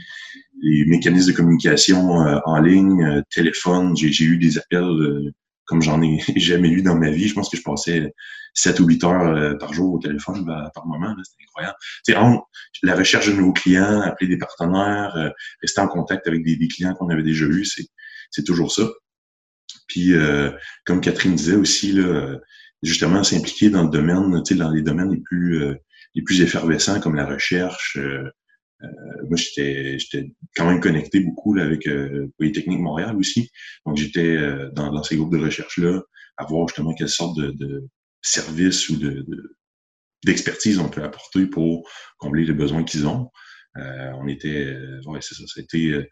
les 0.61 0.85
mécanismes 0.85 1.31
de 1.31 1.37
communication 1.37 2.09
en 2.09 2.59
ligne, 2.59 3.23
téléphone, 3.29 3.95
j'ai 3.95 4.25
eu 4.25 4.37
des 4.37 4.57
appels 4.57 5.31
comme 5.69 5.81
j'en 5.81 6.01
ai 6.01 6.19
jamais 6.35 6.69
eu 6.69 6.81
dans 6.81 6.95
ma 6.95 7.11
vie. 7.11 7.27
Je 7.27 7.33
pense 7.35 7.49
que 7.49 7.55
je 7.55 7.61
passais 7.61 8.11
7 8.55 8.79
ou 8.79 8.87
8 8.87 9.03
heures 9.03 9.21
euh, 9.21 9.53
par 9.55 9.71
jour 9.71 9.93
au 9.93 9.99
téléphone 9.99 10.43
bah, 10.43 10.71
par 10.73 10.87
moment. 10.87 11.15
C'était 11.23 11.43
incroyable. 11.43 11.77
C'est 12.03 12.87
la 12.87 12.95
recherche 12.95 13.27
de 13.27 13.33
nouveaux 13.33 13.53
clients, 13.53 14.01
appeler 14.01 14.27
des 14.27 14.37
partenaires, 14.37 15.15
euh, 15.15 15.29
rester 15.61 15.79
en 15.79 15.87
contact 15.87 16.27
avec 16.27 16.43
des, 16.43 16.67
clients 16.67 16.95
qu'on 16.95 17.09
avait 17.09 17.23
déjà 17.23 17.45
eus, 17.45 17.65
c'est 18.31 18.43
toujours 18.43 18.71
ça. 18.71 18.83
Puis, 19.87 20.13
euh, 20.13 20.51
comme 20.85 21.01
Catherine 21.01 21.35
disait 21.35 21.55
aussi, 21.55 21.93
là, 21.93 22.37
justement, 22.83 23.23
s'impliquer 23.23 23.69
dans 23.69 23.83
le 23.83 23.89
domaine, 23.89 24.41
dans 24.51 24.71
les 24.71 24.81
domaines 24.81 25.11
les 25.11 25.21
plus, 25.21 25.77
les 26.15 26.21
plus 26.21 26.41
effervescents 26.41 26.99
comme 26.99 27.15
la 27.15 27.25
recherche, 27.25 27.97
euh, 27.97 28.29
moi, 28.81 29.37
j'étais, 29.37 30.31
quand 30.55 30.65
même 30.65 30.79
connecté 30.79 31.19
beaucoup 31.19 31.53
là, 31.53 31.63
avec 31.63 31.87
euh, 31.87 32.27
Polytechnique 32.37 32.79
Montréal 32.79 33.15
aussi. 33.17 33.51
Donc, 33.85 33.97
j'étais 33.97 34.37
euh, 34.37 34.69
dans, 34.71 34.91
dans, 34.91 35.03
ces 35.03 35.17
groupes 35.17 35.33
de 35.33 35.39
recherche-là 35.39 36.01
à 36.37 36.45
voir 36.45 36.67
justement 36.67 36.93
quelle 36.93 37.09
sorte 37.09 37.37
de, 37.37 37.51
de 37.51 37.87
service 38.21 38.89
ou 38.89 38.97
de, 38.97 39.25
d'expertise 40.25 40.79
on 40.79 40.89
peut 40.89 41.03
apporter 41.03 41.45
pour 41.45 41.89
combler 42.17 42.45
les 42.45 42.53
besoins 42.53 42.83
qu'ils 42.83 43.07
ont. 43.07 43.29
Euh, 43.77 44.11
on 44.21 44.27
était, 44.27 44.75
ouais, 45.05 45.19
c'est 45.21 45.35
ça, 45.35 45.43
c'était 45.47 46.07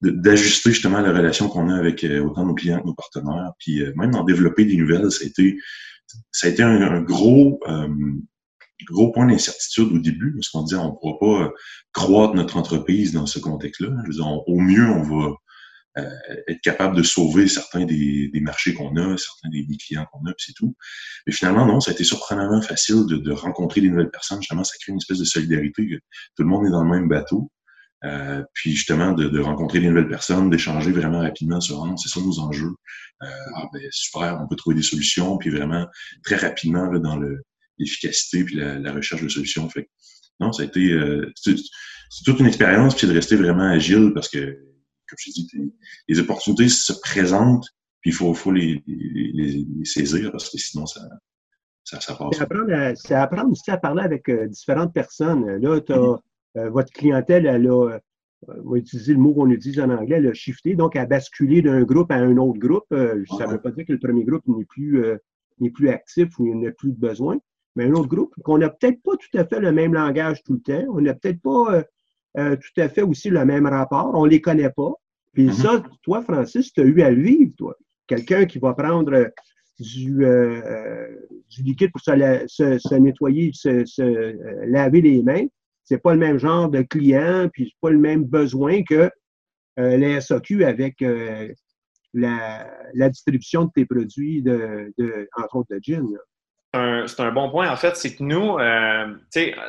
d'ajuster 0.00 0.70
justement 0.70 1.00
la 1.00 1.12
relation 1.12 1.48
qu'on 1.48 1.68
a 1.68 1.76
avec 1.76 2.04
autant 2.04 2.44
nos 2.44 2.54
clients 2.54 2.80
que 2.80 2.86
nos 2.86 2.94
partenaires, 2.94 3.52
puis 3.58 3.82
même 3.96 4.10
d'en 4.10 4.24
développer 4.24 4.64
des 4.64 4.76
nouvelles, 4.76 5.10
ça 5.12 5.24
a 5.24 5.28
été, 5.28 5.58
ça 6.32 6.48
a 6.48 6.50
été 6.50 6.62
un, 6.62 6.80
un 6.80 7.02
gros, 7.02 7.60
gros 8.84 9.12
point 9.12 9.26
d'incertitude 9.26 9.92
au 9.92 9.98
début, 9.98 10.34
parce 10.34 10.48
qu'on 10.48 10.62
disait 10.62 10.76
on 10.76 10.92
ne 10.92 10.96
pourra 10.96 11.18
pas 11.18 11.44
euh, 11.44 11.50
croître 11.92 12.34
notre 12.34 12.56
entreprise 12.56 13.12
dans 13.12 13.26
ce 13.26 13.38
contexte-là. 13.38 13.90
au 14.46 14.60
mieux, 14.60 14.88
on 14.88 15.02
va 15.02 15.34
euh, 15.98 16.08
être 16.48 16.60
capable 16.62 16.96
de 16.96 17.02
sauver 17.02 17.48
certains 17.48 17.84
des, 17.84 18.30
marchés 18.40 18.72
qu'on 18.72 18.96
a, 18.96 19.16
certains 19.18 19.50
des, 19.50 19.66
clients 19.76 20.06
qu'on 20.10 20.20
a, 20.20 20.32
puis 20.32 20.46
c'est 20.46 20.54
tout. 20.54 20.74
Mais 21.26 21.32
finalement, 21.34 21.66
non, 21.66 21.80
ça 21.80 21.90
a 21.90 21.94
été 21.94 22.04
surprenamment 22.04 22.62
facile 22.62 23.04
de, 23.06 23.32
rencontrer 23.32 23.82
des 23.82 23.90
nouvelles 23.90 24.10
personnes. 24.10 24.40
Justement, 24.40 24.64
ça 24.64 24.74
crée 24.80 24.92
une 24.92 24.98
espèce 24.98 25.18
de 25.18 25.24
solidarité. 25.24 26.00
tout 26.36 26.42
le 26.42 26.48
monde 26.48 26.66
est 26.66 26.70
dans 26.70 26.82
le 26.82 26.90
même 26.90 27.08
bateau. 27.08 27.50
Euh, 28.04 28.42
puis 28.54 28.72
justement, 28.74 29.12
de, 29.12 29.38
rencontrer 29.38 29.80
des 29.80 29.88
nouvelles 29.88 30.08
personnes, 30.08 30.48
d'échanger 30.48 30.92
vraiment 30.92 31.20
rapidement 31.20 31.60
sur 31.60 31.84
ah, 31.84 31.94
c'est 31.96 32.08
ça 32.08 32.20
nos 32.20 32.38
enjeux. 32.40 32.74
ah 33.20 33.68
ben 33.72 33.82
super, 33.90 34.40
on 34.42 34.48
peut 34.48 34.56
trouver 34.56 34.76
des 34.76 34.82
solutions, 34.82 35.36
puis 35.36 35.50
vraiment 35.50 35.86
très 36.24 36.36
rapidement 36.36 36.86
là, 36.90 36.98
dans 36.98 37.16
le 37.16 37.42
l'efficacité 37.78 38.44
puis 38.44 38.56
la, 38.56 38.92
recherche 38.92 39.22
de 39.22 39.28
solutions. 39.28 39.68
Fait 39.68 39.88
non, 40.40 40.52
ça 40.52 40.62
a 40.62 40.66
été 40.66 40.92
euh, 40.92 41.30
c'est 41.36 42.24
toute 42.24 42.40
une 42.40 42.46
expérience 42.46 42.94
puis 42.94 43.06
de 43.06 43.12
rester 43.12 43.36
vraiment 43.36 43.70
agile 43.70 44.12
parce 44.14 44.28
que, 44.28 44.38
comme 44.38 45.18
je 45.18 45.30
dis, 45.30 45.48
les 46.08 46.20
opportunités 46.20 46.68
se 46.68 46.92
présentent 47.00 47.66
puis 48.00 48.10
il 48.10 48.14
faut, 48.14 48.34
faut 48.34 48.52
les, 48.52 48.82
les, 48.86 49.64
saisir 49.84 50.30
parce 50.32 50.50
que 50.50 50.58
sinon 50.58 50.86
ça 50.86 51.00
ça, 51.84 52.00
ça 52.00 52.14
passe. 52.14 52.28
C'est 52.32 52.42
apprendre, 52.42 52.72
apprendre, 53.10 53.50
aussi 53.50 53.70
à 53.70 53.76
parler 53.76 54.02
avec 54.02 54.28
euh, 54.28 54.46
différentes 54.46 54.94
personnes. 54.94 55.56
Là, 55.56 55.80
tu 55.80 55.92
as 55.92 55.96
mm-hmm. 55.96 56.20
euh, 56.58 56.70
votre 56.70 56.92
clientèle, 56.92 57.44
elle 57.44 57.66
a, 57.66 57.98
on 58.46 58.70
va 58.70 58.76
utiliser 58.76 59.14
le 59.14 59.18
mot 59.18 59.34
qu'on 59.34 59.50
utilise 59.50 59.80
en 59.80 59.90
anglais, 59.90 60.16
elle 60.16 60.28
a 60.28 60.32
shifté, 60.32 60.76
donc 60.76 60.94
à 60.94 61.06
basculer 61.06 61.60
d'un 61.60 61.82
groupe 61.82 62.12
à 62.12 62.16
un 62.16 62.36
autre 62.36 62.60
groupe. 62.60 62.86
ça 62.90 63.46
ne 63.46 63.50
veut 63.50 63.60
pas 63.60 63.72
dire 63.72 63.84
que 63.84 63.92
le 63.92 63.98
premier 63.98 64.24
groupe 64.24 64.46
n'est 64.46 64.64
plus, 64.64 65.04
n'est 65.58 65.70
plus 65.70 65.88
actif 65.88 66.38
ou 66.38 66.46
il 66.46 66.60
n'a 66.60 66.70
plus 66.70 66.92
de 66.92 66.98
besoin 66.98 67.38
mais 67.76 67.84
un 67.86 67.92
autre 67.92 68.08
groupe, 68.08 68.34
qu'on 68.44 68.58
n'a 68.58 68.68
peut-être 68.68 69.02
pas 69.02 69.12
tout 69.16 69.38
à 69.38 69.44
fait 69.44 69.60
le 69.60 69.72
même 69.72 69.94
langage 69.94 70.42
tout 70.44 70.54
le 70.54 70.60
temps, 70.60 70.86
on 70.90 71.00
n'a 71.00 71.14
peut-être 71.14 71.40
pas 71.40 71.74
euh, 71.74 71.82
euh, 72.38 72.56
tout 72.56 72.80
à 72.80 72.88
fait 72.88 73.02
aussi 73.02 73.30
le 73.30 73.44
même 73.44 73.66
rapport, 73.66 74.12
on 74.14 74.24
ne 74.24 74.30
les 74.30 74.40
connaît 74.40 74.70
pas. 74.70 74.92
Puis 75.32 75.46
mm-hmm. 75.46 75.62
ça, 75.62 75.82
toi, 76.02 76.22
Francis, 76.22 76.72
tu 76.72 76.80
as 76.80 76.84
eu 76.84 77.02
à 77.02 77.10
le 77.10 77.22
vivre, 77.22 77.52
toi. 77.56 77.76
Quelqu'un 78.06 78.44
qui 78.44 78.58
va 78.58 78.74
prendre 78.74 79.30
du, 79.78 80.24
euh, 80.24 81.08
du 81.48 81.62
liquide 81.62 81.90
pour 81.92 82.02
se, 82.02 82.98
nettoyer, 82.98 83.50
se, 83.54 84.66
laver 84.66 85.00
les 85.00 85.22
mains, 85.22 85.46
c'est 85.84 85.98
pas 85.98 86.12
le 86.12 86.20
même 86.20 86.38
genre 86.38 86.68
de 86.68 86.82
client, 86.82 87.48
puis 87.52 87.66
c'est 87.66 87.80
pas 87.80 87.90
le 87.90 87.98
même 87.98 88.24
besoin 88.24 88.82
que 88.82 89.10
les 89.78 90.20
SAQ 90.20 90.64
avec 90.64 91.02
la, 92.12 93.08
distribution 93.08 93.64
de 93.64 93.70
tes 93.74 93.86
produits, 93.86 94.42
de, 94.42 94.92
de 94.98 95.28
entre 95.38 95.56
autres 95.56 95.74
de 95.74 95.80
gin 95.82 96.06
c'est 96.06 96.31
un 96.74 97.32
bon 97.32 97.50
point. 97.50 97.70
En 97.70 97.76
fait, 97.76 97.96
c'est 97.96 98.14
que 98.16 98.22
nous, 98.22 98.58
euh, 98.58 99.06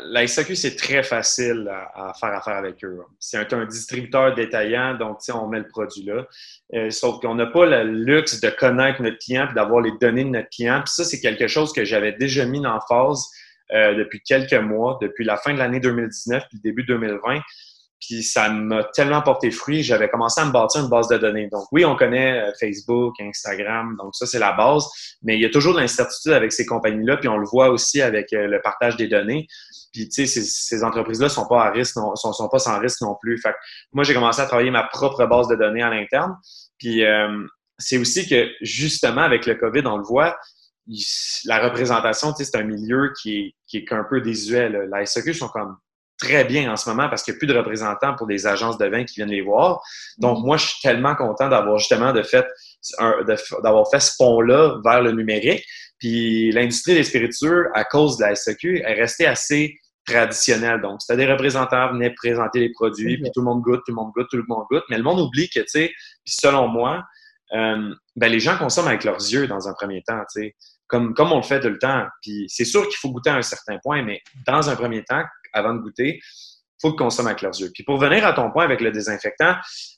la 0.05 0.27
SAQ, 0.27 0.55
c'est 0.55 0.75
très 0.75 1.03
facile 1.03 1.69
à, 1.69 2.13
faire 2.13 2.33
affaire 2.33 2.55
avec 2.55 2.83
eux. 2.83 3.01
C'est 3.19 3.51
un, 3.53 3.65
distributeur 3.65 4.33
détaillant, 4.35 4.95
donc, 4.95 5.17
on 5.33 5.47
met 5.47 5.59
le 5.59 5.67
produit 5.67 6.03
là. 6.03 6.25
Euh, 6.73 6.89
sauf 6.89 7.19
qu'on 7.19 7.35
n'a 7.35 7.47
pas 7.47 7.65
le 7.65 7.83
luxe 7.83 8.39
de 8.39 8.49
connaître 8.49 9.01
notre 9.01 9.17
client 9.17 9.47
et 9.49 9.53
d'avoir 9.53 9.81
les 9.81 9.91
données 9.99 10.23
de 10.23 10.29
notre 10.29 10.49
client. 10.49 10.81
Puis 10.85 10.93
ça, 10.93 11.03
c'est 11.03 11.19
quelque 11.19 11.47
chose 11.47 11.73
que 11.73 11.83
j'avais 11.83 12.13
déjà 12.13 12.45
mis 12.45 12.65
en 12.65 12.79
phase 12.87 13.27
euh, 13.73 13.95
depuis 13.95 14.21
quelques 14.21 14.53
mois, 14.53 14.97
depuis 15.01 15.25
la 15.25 15.37
fin 15.37 15.53
de 15.53 15.59
l'année 15.59 15.79
2019 15.79 16.43
puis 16.49 16.57
le 16.57 16.69
début 16.69 16.83
2020. 16.83 17.39
Puis 18.05 18.21
ça 18.21 18.49
m'a 18.49 18.83
tellement 18.83 19.21
porté 19.21 19.49
fruit, 19.49 19.81
j'avais 19.81 20.09
commencé 20.09 20.41
à 20.41 20.45
me 20.45 20.51
bâtir 20.51 20.81
une 20.81 20.89
base 20.89 21.07
de 21.07 21.17
données. 21.17 21.47
Donc 21.47 21.67
oui, 21.71 21.85
on 21.85 21.95
connaît 21.95 22.41
euh, 22.41 22.51
Facebook, 22.59 23.15
Instagram, 23.21 23.95
donc 23.97 24.13
ça 24.13 24.25
c'est 24.25 24.39
la 24.39 24.51
base, 24.51 24.85
mais 25.21 25.35
il 25.35 25.41
y 25.41 25.45
a 25.45 25.49
toujours 25.49 25.73
de 25.73 25.79
l'incertitude 25.79 26.33
avec 26.33 26.51
ces 26.51 26.65
compagnies-là, 26.65 27.15
puis 27.15 27.29
on 27.29 27.37
le 27.37 27.45
voit 27.45 27.69
aussi 27.69 28.01
avec 28.01 28.33
euh, 28.33 28.47
le 28.47 28.61
partage 28.61 28.97
des 28.97 29.07
données. 29.07 29.47
Puis 29.93 30.09
tu 30.09 30.27
sais, 30.27 30.41
ces, 30.41 30.83
entreprises-là 30.83 31.29
sont 31.29 31.47
pas 31.47 31.63
à 31.63 31.71
risque, 31.71 31.93
sont, 32.15 32.49
pas 32.49 32.59
sans 32.59 32.77
risque 32.79 33.01
non 33.01 33.15
plus. 33.21 33.37
Fait 33.37 33.51
que 33.51 33.57
moi 33.93 34.03
j'ai 34.03 34.13
commencé 34.13 34.41
à 34.41 34.47
travailler 34.47 34.71
ma 34.71 34.83
propre 34.83 35.25
base 35.25 35.47
de 35.47 35.55
données 35.55 35.83
à 35.83 35.89
l'interne. 35.89 36.35
Puis 36.77 37.05
euh, 37.05 37.47
c'est 37.77 37.97
aussi 37.97 38.27
que 38.27 38.49
justement 38.61 39.21
avec 39.21 39.45
le 39.45 39.55
COVID, 39.55 39.83
on 39.85 39.97
le 39.97 40.03
voit, 40.03 40.35
la 41.45 41.59
représentation, 41.63 42.33
tu 42.33 42.43
sais, 42.43 42.51
c'est 42.51 42.57
un 42.57 42.63
milieu 42.63 43.13
qui 43.21 43.37
est, 43.37 43.55
qui 43.67 43.77
est 43.77 43.93
un 43.93 44.03
peu 44.03 44.19
désuet. 44.19 44.69
La 44.89 45.05
SEQ 45.05 45.33
sont 45.33 45.47
comme 45.47 45.77
très 46.23 46.45
bien 46.45 46.71
en 46.71 46.75
ce 46.75 46.89
moment 46.89 47.09
parce 47.09 47.23
qu'il 47.23 47.33
n'y 47.33 47.37
a 47.37 47.39
plus 47.39 47.47
de 47.47 47.57
représentants 47.57 48.15
pour 48.15 48.27
des 48.27 48.47
agences 48.47 48.77
de 48.77 48.85
vin 48.85 49.03
qui 49.03 49.15
viennent 49.15 49.29
les 49.29 49.41
voir. 49.41 49.81
Donc, 50.17 50.39
mm. 50.39 50.45
moi, 50.45 50.57
je 50.57 50.67
suis 50.67 50.81
tellement 50.81 51.15
content 51.15 51.49
d'avoir 51.49 51.77
justement 51.77 52.13
de 52.13 52.23
fait, 52.23 52.45
d'avoir 53.63 53.89
fait 53.89 53.99
ce 53.99 54.15
pont-là 54.17 54.79
vers 54.83 55.01
le 55.01 55.11
numérique. 55.11 55.65
Puis 55.99 56.51
l'industrie 56.51 56.95
des 56.95 57.03
spiritueux, 57.03 57.69
à 57.73 57.83
cause 57.83 58.17
de 58.17 58.23
la 58.23 58.35
SEQ, 58.35 58.79
est 58.79 58.93
restée 58.93 59.25
assez 59.25 59.75
traditionnelle. 60.05 60.81
Donc, 60.81 61.01
c'était 61.01 61.25
des 61.25 61.31
représentants 61.31 61.93
venaient 61.93 62.13
présenter 62.13 62.59
les 62.59 62.71
produits, 62.71 63.17
puis 63.17 63.31
tout 63.33 63.39
le 63.39 63.45
monde 63.45 63.61
goûte, 63.61 63.81
tout 63.85 63.91
le 63.91 63.95
monde 63.95 64.11
goûte, 64.15 64.27
tout 64.29 64.37
le 64.37 64.43
monde 64.47 64.65
goûte. 64.69 64.83
Mais 64.89 64.97
le 64.97 65.03
monde 65.03 65.19
oublie 65.19 65.49
que, 65.49 65.59
tu 65.59 65.67
sais, 65.67 65.91
puis 66.25 66.33
selon 66.33 66.67
moi, 66.67 67.03
euh, 67.53 67.93
ben, 68.15 68.31
les 68.31 68.39
gens 68.39 68.57
consomment 68.57 68.87
avec 68.87 69.03
leurs 69.03 69.19
yeux 69.19 69.47
dans 69.47 69.67
un 69.69 69.73
premier 69.73 70.01
temps, 70.03 70.19
tu 70.33 70.41
sais, 70.41 70.55
comme, 70.87 71.13
comme 71.13 71.31
on 71.31 71.37
le 71.37 71.43
fait 71.43 71.59
tout 71.61 71.69
le 71.69 71.79
temps. 71.79 72.05
Puis 72.21 72.45
c'est 72.49 72.65
sûr 72.65 72.83
qu'il 72.87 72.97
faut 72.97 73.11
goûter 73.11 73.29
à 73.29 73.35
un 73.35 73.41
certain 73.41 73.77
point, 73.81 74.03
mais 74.03 74.21
dans 74.45 74.69
un 74.69 74.75
premier 74.75 75.03
temps, 75.03 75.23
avant 75.53 75.73
de 75.73 75.79
goûter, 75.79 76.19
faut 76.81 76.89
qu'ils 76.89 76.97
consomment 76.97 77.27
avec 77.27 77.41
leurs 77.41 77.59
yeux. 77.59 77.71
Puis 77.73 77.83
pour 77.83 77.97
venir 77.97 78.25
à 78.25 78.33
ton 78.33 78.51
point 78.51 78.65
avec 78.65 78.81
le 78.81 78.91
désinfectant, 78.91 79.55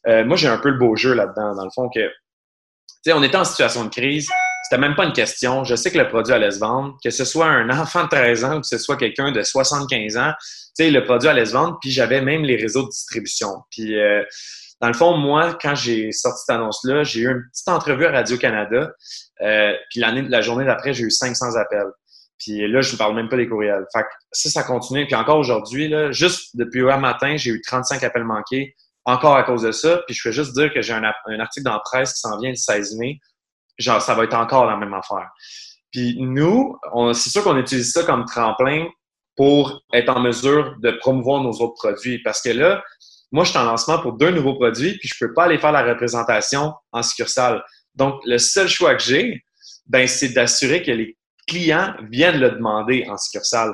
euh, 0.08 0.24
moi 0.24 0.38
j'ai 0.38 0.48
un 0.48 0.58
peu 0.58 0.70
le 0.70 0.78
beau 0.78 0.96
jeu 0.96 1.14
là-dedans, 1.14 1.56
dans 1.56 1.64
le 1.64 1.72
fond, 1.74 1.90
que 1.90 2.08
tu 2.08 3.12
sais, 3.12 3.14
on 3.14 3.24
était 3.24 3.38
en 3.38 3.46
situation 3.46 3.86
de 3.86 3.90
crise, 3.90 4.30
c'était 4.64 4.80
même 4.80 4.96
pas 4.96 5.06
une 5.06 5.14
question. 5.14 5.64
Je 5.64 5.76
sais 5.76 5.92
que 5.92 5.98
le 5.98 6.08
produit 6.08 6.34
allait 6.34 6.52
se 6.52 6.60
vendre, 6.60 6.98
que 7.04 7.12
ce 7.12 7.24
soit 7.24 7.48
un 7.48 7.70
enfant 7.80 8.04
de 8.04 8.10
13 8.10 8.46
ans 8.46 8.58
ou 8.58 8.62
que 8.62 8.68
ce 8.68 8.78
soit 8.78 8.98
quelqu'un 8.98 9.32
de 9.32 9.44
75 9.44 10.18
ans, 10.18 10.34
tu 10.40 10.86
sais, 10.86 10.92
le 10.92 11.04
produit 11.04 11.30
allait 11.30 11.46
se 11.46 11.54
vendre, 11.54 11.78
puis 11.82 11.92
j'avais 11.92 12.22
même 12.22 12.44
les 12.44 12.56
réseaux 12.56 12.84
de 12.84 12.90
distribution. 12.90 13.50
Puis 13.72 14.00
euh, 14.00 14.24
dans 14.82 14.88
le 14.88 14.94
fond, 14.94 15.18
moi, 15.18 15.58
quand 15.62 15.76
j'ai 15.76 16.12
sorti 16.12 16.42
cette 16.46 16.56
annonce-là, 16.56 17.04
j'ai 17.04 17.22
eu 17.22 17.32
une 17.32 17.44
petite 17.52 17.68
entrevue 17.68 18.06
à 18.06 18.12
Radio-Canada. 18.12 18.92
Euh, 19.42 19.74
puis 19.90 20.00
la 20.02 20.42
journée 20.42 20.66
d'après, 20.66 20.94
j'ai 20.94 21.04
eu 21.04 21.12
500 21.12 21.56
appels. 21.56 21.92
Puis 22.40 22.68
là, 22.68 22.82
je 22.82 22.94
ne 22.94 22.98
parle 22.98 23.16
même 23.16 23.30
pas 23.30 23.38
des 23.38 23.48
courriels. 23.48 23.86
Fait 23.94 24.04
que 24.04 24.08
ça, 24.32 24.50
ça 24.50 24.64
continue. 24.64 25.06
Puis 25.06 25.16
encore 25.16 25.38
aujourd'hui, 25.38 25.88
là, 25.88 26.12
juste 26.12 26.56
depuis 26.56 26.82
hier 26.82 27.00
matin, 27.00 27.38
j'ai 27.38 27.52
eu 27.52 27.62
35 27.62 28.04
appels 28.04 28.24
manqués 28.24 28.76
encore 29.06 29.36
à 29.36 29.44
cause 29.44 29.62
de 29.62 29.72
ça. 29.72 30.02
Puis 30.08 30.16
je 30.16 30.28
veux 30.28 30.34
juste 30.34 30.54
dire 30.54 30.74
que 30.74 30.82
j'ai 30.82 30.94
un, 30.94 31.04
article 31.04 31.64
dans 31.64 31.74
la 31.74 31.80
presse 31.80 32.14
qui 32.14 32.20
s'en 32.20 32.40
vient 32.40 32.50
le 32.50 32.56
16 32.56 32.98
mai. 32.98 33.20
Genre, 33.78 34.02
ça 34.02 34.16
va 34.16 34.24
être 34.24 34.34
encore 34.34 34.66
la 34.66 34.78
même 34.78 34.94
affaire. 34.94 35.30
Puis 35.92 36.18
nous, 36.20 36.78
c'est 37.14 37.30
sûr 37.30 37.44
qu'on 37.44 37.58
utilise 37.58 37.92
ça 37.92 38.04
comme 38.04 38.26
tremplin 38.26 38.88
pour 39.38 39.84
être 39.94 40.10
en 40.10 40.20
mesure 40.22 40.76
de 40.82 40.92
promouvoir 40.92 41.42
nos 41.42 41.52
autres 41.52 41.76
produits. 41.76 42.22
Parce 42.24 42.42
que 42.42 42.50
là, 42.50 42.84
moi, 43.32 43.44
je 43.44 43.50
suis 43.50 43.60
en 43.60 43.66
lancement 43.66 44.00
pour 44.00 44.14
deux 44.14 44.32
nouveaux 44.32 44.56
produits, 44.56 44.98
puis 44.98 45.10
je 45.14 45.26
peux 45.26 45.34
pas 45.34 45.46
aller 45.46 45.58
faire 45.58 45.72
la 45.72 45.84
représentation 45.84 46.74
en 46.92 47.04
succursale. 47.04 47.64
Donc, 47.96 48.22
le 48.26 48.38
seul 48.38 48.68
choix 48.68 48.96
que 48.96 49.04
j'ai, 49.04 49.44
ben, 49.88 50.08
c'est 50.08 50.30
d'assurer 50.30 50.84
que 50.84 50.92
les 50.92 51.18
clients 51.48 51.94
viennent 52.12 52.40
le 52.40 52.52
demander 52.52 53.06
en 53.10 53.18
succursale. 53.18 53.74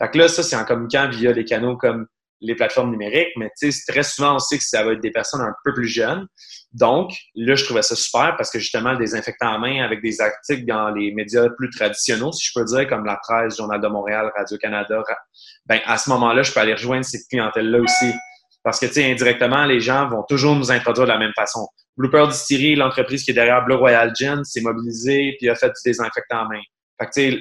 Fait 0.00 0.10
que 0.10 0.18
là, 0.18 0.28
ça, 0.28 0.42
c'est 0.42 0.56
en 0.56 0.64
communiquant 0.64 1.08
via 1.10 1.32
des 1.32 1.44
canaux 1.44 1.76
comme 1.76 2.06
les 2.40 2.54
plateformes 2.54 2.90
numériques, 2.90 3.32
mais 3.36 3.50
très 3.86 4.02
souvent, 4.02 4.36
on 4.36 4.38
sait 4.38 4.56
que 4.56 4.64
ça 4.64 4.82
va 4.82 4.92
être 4.92 5.00
des 5.00 5.10
personnes 5.10 5.42
un 5.42 5.52
peu 5.62 5.74
plus 5.74 5.88
jeunes. 5.88 6.26
Donc, 6.72 7.12
là, 7.34 7.54
je 7.54 7.64
trouvais 7.64 7.82
ça 7.82 7.94
super 7.96 8.34
parce 8.36 8.50
que 8.50 8.58
justement, 8.58 8.92
le 8.92 8.98
désinfectant 8.98 9.54
à 9.54 9.58
main 9.58 9.84
avec 9.84 10.00
des 10.02 10.20
articles 10.20 10.64
dans 10.64 10.90
les 10.90 11.12
médias 11.12 11.48
plus 11.58 11.68
traditionnels, 11.70 12.32
si 12.32 12.46
je 12.46 12.52
peux 12.54 12.64
dire, 12.64 12.88
comme 12.88 13.04
la 13.04 13.16
presse, 13.16 13.58
Journal 13.58 13.80
de 13.80 13.88
Montréal, 13.88 14.32
Radio-Canada, 14.34 15.02
ben, 15.66 15.80
à 15.84 15.98
ce 15.98 16.08
moment-là, 16.10 16.42
je 16.42 16.52
peux 16.52 16.60
aller 16.60 16.72
rejoindre 16.72 17.04
cette 17.04 17.28
clientèle-là 17.28 17.80
aussi. 17.80 18.12
Parce 18.62 18.78
que, 18.78 18.86
tu 18.86 18.94
sais, 18.94 19.10
indirectement, 19.10 19.64
les 19.64 19.80
gens 19.80 20.08
vont 20.08 20.22
toujours 20.22 20.54
nous 20.54 20.70
introduire 20.70 21.06
de 21.06 21.12
la 21.12 21.18
même 21.18 21.32
façon. 21.34 21.66
Blooper 21.96 22.26
Distillery, 22.28 22.76
l'entreprise 22.76 23.24
qui 23.24 23.32
est 23.32 23.34
derrière 23.34 23.64
Blue 23.64 23.74
Royal 23.74 24.12
Gin, 24.14 24.44
s'est 24.44 24.60
mobilisée 24.60 25.36
puis 25.38 25.48
a 25.48 25.54
fait 25.54 25.68
du 25.68 25.80
désinfectant 25.84 26.44
à 26.44 26.48
main. 26.48 26.60
Fait 27.00 27.08
que, 27.08 27.38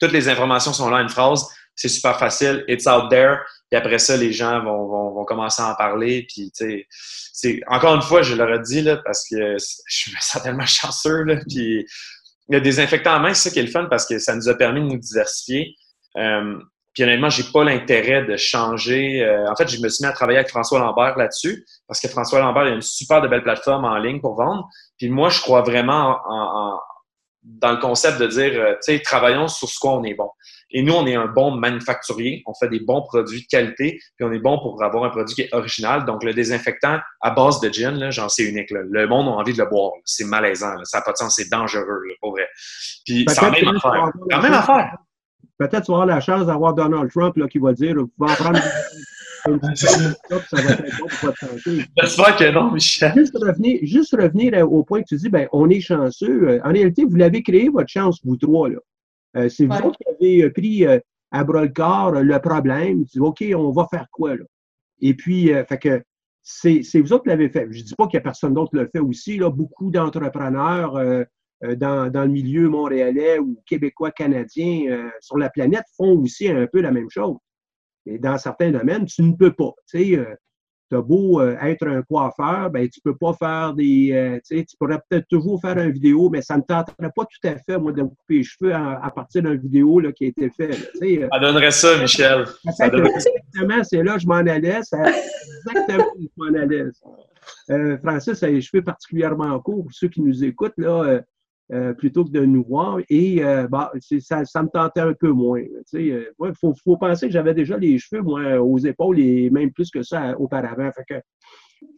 toutes 0.00 0.12
les 0.12 0.28
informations 0.28 0.72
sont 0.72 0.90
là, 0.90 0.98
une 0.98 1.08
phrase 1.08 1.46
c'est 1.76 1.88
super 1.88 2.18
facile, 2.18 2.64
it's 2.68 2.86
out 2.86 3.10
there. 3.10 3.38
Puis 3.70 3.78
après 3.78 3.98
ça, 3.98 4.16
les 4.16 4.32
gens 4.32 4.62
vont, 4.62 4.86
vont, 4.86 5.14
vont 5.14 5.24
commencer 5.24 5.62
à 5.62 5.70
en 5.70 5.74
parler. 5.74 6.26
Puis, 6.32 6.52
tu 6.56 6.86
sais, 7.32 7.60
encore 7.66 7.94
une 7.94 8.02
fois, 8.02 8.22
je 8.22 8.34
leur 8.34 8.52
ai 8.52 8.60
dit, 8.60 8.82
là, 8.82 8.98
parce 9.04 9.28
que 9.28 9.56
je 9.58 9.96
suis 9.96 10.12
certainement 10.20 10.66
chanceux, 10.66 11.22
là. 11.24 11.36
Puis, 11.48 11.86
des 12.48 12.80
infectants 12.80 13.16
en 13.16 13.20
main, 13.20 13.34
c'est 13.34 13.48
ça 13.48 13.52
qui 13.52 13.58
est 13.58 13.64
le 13.64 13.70
fun 13.70 13.86
parce 13.86 14.06
que 14.06 14.18
ça 14.18 14.36
nous 14.36 14.48
a 14.48 14.54
permis 14.54 14.80
de 14.80 14.86
nous 14.86 14.98
diversifier. 14.98 15.74
Euh, 16.16 16.58
puis 16.92 17.02
honnêtement, 17.02 17.30
j'ai 17.30 17.42
pas 17.52 17.64
l'intérêt 17.64 18.24
de 18.24 18.36
changer. 18.36 19.24
Euh, 19.24 19.50
en 19.50 19.56
fait, 19.56 19.66
je 19.66 19.80
me 19.80 19.88
suis 19.88 20.04
mis 20.04 20.08
à 20.08 20.12
travailler 20.12 20.38
avec 20.38 20.50
François 20.50 20.78
Lambert 20.78 21.16
là-dessus 21.16 21.64
parce 21.88 22.00
que 22.00 22.06
François 22.06 22.38
Lambert 22.40 22.66
il 22.66 22.72
a 22.72 22.74
une 22.74 22.82
super 22.82 23.20
de 23.20 23.26
belle 23.26 23.42
plateforme 23.42 23.84
en 23.84 23.96
ligne 23.96 24.20
pour 24.20 24.36
vendre. 24.36 24.68
Puis 24.98 25.08
moi, 25.08 25.30
je 25.30 25.40
crois 25.40 25.62
vraiment 25.62 26.20
en, 26.28 26.78
dans 27.44 27.72
le 27.72 27.78
concept 27.78 28.18
de 28.18 28.26
dire, 28.26 28.52
euh, 28.54 28.72
tu 28.74 28.92
sais, 28.94 29.00
travaillons 29.00 29.48
sur 29.48 29.68
ce 29.68 29.78
quoi 29.78 29.92
on 29.92 30.04
est 30.04 30.14
bon. 30.14 30.30
Et 30.70 30.82
nous, 30.82 30.94
on 30.94 31.06
est 31.06 31.14
un 31.14 31.26
bon 31.26 31.52
manufacturier, 31.52 32.42
on 32.46 32.54
fait 32.54 32.68
des 32.68 32.80
bons 32.80 33.02
produits 33.02 33.42
de 33.42 33.46
qualité, 33.46 34.00
puis 34.16 34.26
on 34.26 34.32
est 34.32 34.38
bon 34.38 34.58
pour 34.58 34.82
avoir 34.82 35.04
un 35.04 35.10
produit 35.10 35.34
qui 35.34 35.42
est 35.42 35.54
original. 35.54 36.04
Donc, 36.04 36.24
le 36.24 36.32
désinfectant 36.32 36.98
à 37.20 37.30
base 37.30 37.60
de 37.60 37.70
gin, 37.70 38.10
j'en 38.10 38.28
sais 38.28 38.44
unique. 38.44 38.70
Le 38.70 39.06
monde 39.06 39.28
a 39.28 39.32
envie 39.32 39.52
de 39.52 39.58
le 39.58 39.68
boire. 39.68 39.92
C'est 40.04 40.24
malaisant. 40.24 40.74
Ça 40.84 40.98
n'a 40.98 41.02
pas 41.02 41.12
de 41.12 41.18
sens. 41.18 41.34
C'est 41.36 41.50
dangereux, 41.50 42.02
pour 42.20 42.32
vrai. 42.32 42.48
Puis, 43.04 43.26
c'est 43.28 43.42
la 43.42 43.50
même 43.50 43.76
affaire. 43.76 44.10
même 44.42 44.54
affaire. 44.54 44.96
Peut-être 45.58 45.84
tu 45.84 45.92
vas 45.92 46.02
avoir 46.02 46.06
la 46.06 46.20
chance 46.20 46.46
d'avoir 46.46 46.74
Donald 46.74 47.10
Trump 47.10 47.36
là, 47.36 47.46
qui 47.46 47.58
va 47.58 47.72
dire 47.72 47.94
vous 47.94 48.08
pouvez 48.18 48.32
en 48.32 48.34
prendre 48.34 48.58
J'espère 51.96 52.36
que 52.36 52.52
non, 52.52 52.72
Michel. 52.72 53.12
Juste 53.14 53.36
revenir, 53.36 53.80
juste 53.82 54.16
revenir 54.18 54.72
au 54.72 54.82
point 54.84 55.02
que 55.02 55.08
tu 55.08 55.16
dis, 55.16 55.28
ben, 55.28 55.48
on 55.52 55.68
est 55.68 55.80
chanceux. 55.80 56.48
Euh, 56.48 56.60
en 56.64 56.72
réalité, 56.72 57.04
vous 57.04 57.16
l'avez 57.16 57.42
créé, 57.42 57.68
votre 57.68 57.88
chance, 57.88 58.20
vous 58.24 58.36
trois. 58.36 58.70
Là. 58.70 58.78
Euh, 59.36 59.48
c'est 59.48 59.66
vous 59.66 59.90
qui 59.90 60.04
avez 60.08 60.44
euh, 60.44 60.52
pris 60.52 60.86
euh, 60.86 60.98
à 61.30 61.44
bras 61.44 61.62
le 61.62 61.68
corps 61.68 62.12
le 62.12 62.38
problème. 62.38 63.04
Tu 63.06 63.18
dis, 63.18 63.20
OK, 63.20 63.44
on 63.56 63.70
va 63.72 63.86
faire 63.90 64.06
quoi, 64.10 64.36
là? 64.36 64.44
Et 65.00 65.14
puis, 65.14 65.50
fait 65.68 65.78
que 65.78 66.02
c'est 66.42 66.80
vous 67.00 67.12
autres 67.12 67.24
qui 67.24 67.28
l'avez 67.30 67.48
fait. 67.48 67.66
Je 67.70 67.80
ne 67.80 67.84
dis 67.84 67.94
pas 67.94 68.06
qu'il 68.06 68.16
n'y 68.16 68.22
a 68.22 68.22
personne 68.22 68.54
d'autre 68.54 68.70
qui 68.70 68.76
le 68.76 68.88
fait 68.90 69.00
aussi. 69.00 69.36
Là. 69.38 69.50
Beaucoup 69.50 69.90
d'entrepreneurs 69.90 70.92
dans, 71.62 72.10
dans, 72.10 72.22
le 72.22 72.28
milieu 72.28 72.68
montréalais 72.68 73.38
ou 73.38 73.60
québécois, 73.66 74.12
canadien 74.12 75.10
sur 75.20 75.36
la 75.36 75.50
planète 75.50 75.84
font 75.96 76.16
aussi 76.20 76.48
un 76.48 76.66
peu 76.68 76.80
la 76.80 76.92
même 76.92 77.10
chose. 77.10 77.36
Mais 78.06 78.18
dans 78.18 78.38
certains 78.38 78.70
domaines, 78.70 79.06
tu 79.06 79.22
ne 79.22 79.32
peux 79.32 79.52
pas. 79.52 79.72
Tu 79.88 80.14
sais, 80.14 80.26
tu 80.90 80.96
as 80.96 81.00
beau 81.00 81.40
euh, 81.40 81.56
être 81.62 81.86
un 81.86 82.02
coiffeur, 82.02 82.70
ben, 82.70 82.88
tu 82.88 83.00
peux 83.00 83.16
pas 83.16 83.32
faire 83.34 83.74
des. 83.74 84.12
Euh, 84.12 84.38
tu 84.48 84.76
pourrais 84.78 85.00
peut-être 85.08 85.26
toujours 85.28 85.60
faire 85.60 85.78
une 85.78 85.90
vidéo, 85.90 86.28
mais 86.30 86.42
ça 86.42 86.56
ne 86.56 86.62
tenterait 86.62 87.10
pas 87.14 87.24
tout 87.24 87.48
à 87.48 87.56
fait, 87.56 87.78
moi, 87.78 87.92
de 87.92 88.02
me 88.02 88.08
couper 88.08 88.38
les 88.38 88.42
cheveux 88.42 88.74
à, 88.74 89.10
partir 89.14 89.42
d'une 89.42 89.56
vidéo 89.56 90.00
là, 90.00 90.12
qui 90.12 90.24
a 90.24 90.28
été 90.28 90.50
faite. 90.50 90.90
Euh. 91.02 91.28
ça 91.32 91.38
donnerait 91.38 91.70
ça, 91.70 91.98
Michel. 91.98 92.46
Ça 92.76 92.86
Exactement, 92.86 93.84
c'est 93.84 94.02
là 94.02 94.14
que 94.14 94.20
je 94.20 94.26
m'en 94.26 94.34
allais. 94.34 94.80
exactement 94.80 96.10
je 96.18 96.26
m'en 96.36 96.58
allais. 96.58 97.98
Francis 98.02 98.42
a 98.42 98.48
les 98.48 98.60
cheveux 98.60 98.82
particulièrement 98.82 99.58
courts. 99.60 99.84
Pour 99.84 99.92
ceux 99.92 100.08
qui 100.08 100.20
nous 100.20 100.44
écoutent, 100.44 100.76
là, 100.76 101.20
euh, 101.72 101.94
plutôt 101.94 102.26
que 102.26 102.30
de 102.30 102.44
nous 102.44 102.62
voir. 102.62 102.98
Et 103.08 103.42
euh, 103.42 103.66
bah, 103.68 103.90
ça, 104.20 104.44
ça, 104.44 104.62
me 104.62 104.68
tentait 104.68 105.00
un 105.00 105.14
peu 105.14 105.30
moins. 105.30 105.62
Il 105.94 106.12
euh, 106.12 106.52
faut, 106.60 106.74
faut, 106.84 106.98
penser 106.98 107.26
que 107.26 107.32
j'avais 107.32 107.54
déjà 107.54 107.78
les 107.78 107.96
cheveux, 107.96 108.20
moi, 108.20 108.60
aux 108.60 108.76
épaules 108.76 109.18
et 109.18 109.48
même 109.48 109.72
plus 109.72 109.90
que 109.90 110.02
ça 110.02 110.38
auparavant. 110.38 110.90
Fait 110.92 111.04
que, 111.08 111.22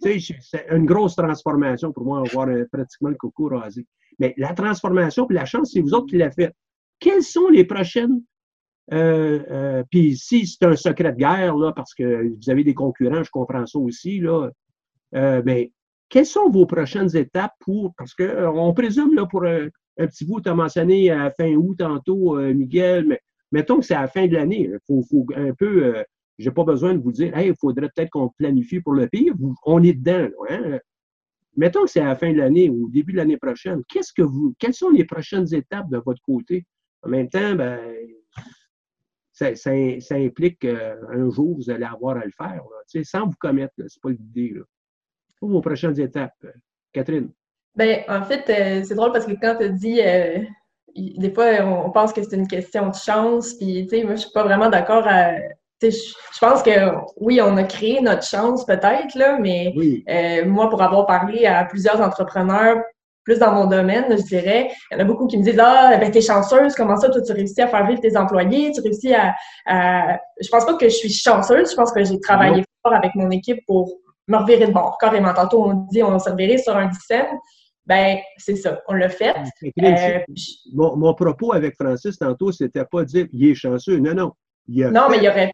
c'est 0.00 0.66
une 0.70 0.87
grosse 0.87 1.16
transformation 1.16 1.92
pour 1.92 2.05
moi, 2.05 2.20
avoir 2.20 2.48
pratiquement 2.70 3.09
le 3.09 3.16
coco 3.16 3.48
rasé. 3.48 3.85
Mais 4.20 4.35
la 4.37 4.55
transformation, 4.55 5.26
puis 5.26 5.35
la 5.35 5.44
chance, 5.44 5.72
c'est 5.72 5.81
vous 5.81 5.94
autres 5.94 6.07
qui 6.07 6.16
l'avez 6.16 6.33
fait. 6.33 6.55
Quelles 7.00 7.24
sont 7.24 7.48
les 7.48 7.64
prochaines 7.64 8.22
puis 9.90 10.16
si 10.16 10.46
c'est 10.46 10.64
un 10.64 10.76
secret 10.76 11.11
de 11.11 11.18
guerre, 11.18 11.57
là, 11.57 11.72
parce 11.72 11.92
que 11.92 12.29
vous 12.29 12.50
avez 12.50 12.62
des 12.62 12.74
concurrents, 12.74 13.24
je 13.24 13.31
comprends 13.33 13.66
ça 13.66 13.81
aussi, 13.81 14.20
là, 14.20 14.48
ben, 15.12 15.66
quelles 16.09 16.27
sont 16.27 16.51
vos 16.51 16.66
prochaines 16.66 17.14
étapes 17.16 17.55
pour, 17.61 17.95
parce 17.97 18.14
qu'on 18.14 18.25
euh, 18.25 18.73
présume 18.73 19.14
là, 19.14 19.27
pour 19.27 19.45
un, 19.45 19.69
petit 19.97 20.25
bout, 20.25 20.40
tu 20.40 20.49
as 20.49 20.55
mentionné 20.55 21.11
à 21.11 21.31
fin 21.31 21.55
août 21.55 21.77
tantôt, 21.79 22.38
euh, 22.38 22.53
Miguel, 22.55 23.07
mais 23.07 23.21
mettons 23.51 23.81
que 23.81 23.87
c'est 23.87 23.95
à 23.95 24.03
la 24.03 24.09
fin 24.09 24.27
de 24.27 24.35
l'année. 24.35 24.71
Il 24.73 24.79
faut, 24.87 25.03
faut, 25.03 25.27
un 25.35 25.53
peu, 25.55 25.85
euh, 25.85 26.03
j'ai 26.38 26.51
pas 26.51 26.64
besoin 26.64 26.95
de 26.95 27.03
vous 27.03 27.12
dire, 27.12 27.37
hey, 27.37 27.49
il 27.49 27.57
faudrait 27.57 27.88
peut-être 27.95 28.11
qu'on 28.11 28.29
planifie 28.29 28.81
pour 28.81 28.92
le 28.95 29.09
pire. 29.09 29.35
on 29.64 29.83
est 29.83 29.95
dedans. 29.95 30.29
hein? 30.51 30.79
Mettons 31.57 31.85
que 31.85 31.90
c'est 31.90 32.01
à 32.01 32.07
la 32.07 32.16
fin 32.16 32.33
de 32.33 32.38
l'année 32.38 32.69
ou 32.69 32.87
au 32.87 32.88
début 32.90 33.12
de 33.12 33.16
l'année 33.16 33.38
prochaine. 33.38 33.83
Qu'est-ce 33.88 34.12
que 34.12 34.23
vous, 34.23 34.55
quelles 34.59 34.75
sont 34.75 34.90
les 34.90 35.05
prochaines 35.05 35.53
étapes 35.55 35.88
de 35.88 35.97
votre 36.05 36.21
côté? 36.21 36.66
En 37.03 37.09
même 37.09 37.31
temps, 37.31 37.55
ben, 37.55 37.81
ça, 39.33 39.49
implique 40.12 40.59
qu'un 40.61 41.31
jour, 41.31 41.57
vous 41.57 41.71
allez 41.71 41.85
avoir 41.85 42.19
à 42.19 42.25
le 42.25 42.33
faire, 42.37 42.62
là, 42.62 43.03
sans 43.05 43.27
vous 43.27 43.37
commettre. 43.40 43.75
C'est 43.87 44.03
pas 44.03 44.11
l'idée. 44.11 44.55
Là 45.42 45.49
vos 45.49 45.61
prochaines 45.61 45.99
étapes, 46.01 46.35
euh, 46.44 46.53
Catherine? 46.92 47.31
Ben, 47.75 48.01
en 48.09 48.22
fait, 48.22 48.44
euh, 48.49 48.85
c'est 48.85 48.94
drôle 48.94 49.12
parce 49.12 49.27
que 49.27 49.33
quand 49.33 49.57
tu 49.59 49.64
as 49.64 49.68
dit, 49.68 50.01
euh, 50.01 50.38
des 50.94 51.31
fois, 51.31 51.46
on, 51.62 51.90
pense 51.90 52.12
que 52.12 52.22
c'est 52.22 52.37
une 52.37 52.49
question 52.49 52.88
de 52.88 52.94
chance, 52.94 53.55
puis, 53.55 53.87
tu 53.87 53.99
sais, 53.99 54.05
moi, 54.05 54.14
je 54.14 54.22
suis 54.22 54.33
pas 54.33 54.44
vraiment 54.44 54.70
d'accord 54.70 55.07
à. 55.07 55.33
Je, 55.83 55.90
je 55.90 56.38
pense 56.40 56.62
que 56.62 56.70
oui, 57.20 57.38
on 57.42 57.55
a 57.59 57.64
créé 57.64 58.01
notre 58.01 58.25
chance 58.25 58.64
peut-être, 58.64 59.14
là, 59.14 59.38
mais 59.38 59.75
moi, 60.46 60.70
pour 60.70 60.83
avoir 60.83 61.05
parlé 61.07 61.44
à 61.44 61.66
plusieurs 61.66 62.01
entrepreneurs, 62.01 62.79
plus 63.25 63.38
dans 63.38 63.53
mon 63.53 63.66
domaine, 63.66 64.07
je 64.09 64.22
dirais, 64.22 64.70
il 64.90 64.94
y 64.94 64.96
en 64.96 65.01
a 65.01 65.05
beaucoup 65.05 65.27
qui 65.27 65.37
me 65.37 65.42
disent 65.42 65.61
Ah, 65.61 65.99
ben, 66.01 66.11
t'es 66.11 66.22
chanceuse, 66.22 66.75
comment 66.75 66.96
ça, 66.96 67.11
toi, 67.11 67.20
tu 67.20 67.33
réussis 67.33 67.61
à 67.61 67.68
faire 67.68 67.87
vivre 67.87 68.01
tes 68.01 68.16
employés, 68.16 68.72
tu 68.72 68.81
réussis 68.81 69.12
à. 69.12 69.35
à... 69.66 70.18
Je 70.40 70.49
pense 70.49 70.64
pas 70.64 70.75
que 70.75 70.88
je 70.88 70.94
suis 70.94 71.12
chanceuse, 71.12 71.72
je 71.72 71.77
pense 71.77 71.92
que 71.92 72.03
j'ai 72.03 72.18
travaillé 72.20 72.64
fort 72.83 72.94
avec 72.94 73.14
mon 73.16 73.31
équipe 73.31 73.61
pour 73.66 73.99
me 74.28 74.36
revirer 74.36 74.66
de 74.66 74.72
bord. 74.72 74.96
Carrément, 75.00 75.32
tantôt, 75.34 75.64
on 75.64 75.74
dit 75.90 76.02
on 76.02 76.18
se 76.18 76.30
revirait 76.30 76.58
sur 76.58 76.76
un 76.76 76.86
dixième. 76.86 77.26
Ben, 77.86 78.18
c'est 78.36 78.56
ça, 78.56 78.82
on 78.88 78.94
l'a 78.94 79.08
fait. 79.08 79.34
Euh, 79.80 80.18
mon, 80.74 81.14
propos 81.14 81.52
avec 81.52 81.76
Francis 81.76 82.18
tantôt, 82.18 82.50
c'était 82.50 82.84
pas 82.84 83.02
de 83.02 83.04
dire 83.04 83.26
il 83.32 83.50
est 83.50 83.54
chanceux. 83.54 83.98
Non, 83.98 84.14
non. 84.14 84.32
non, 84.68 85.08
mais 85.08 85.18
il 85.18 85.22
y 85.22 85.28
aurait. 85.28 85.52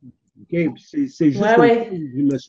C'est 0.76 1.30
juste. 1.30 1.42
Ouais, 1.42 1.58
ouais. 1.58 1.90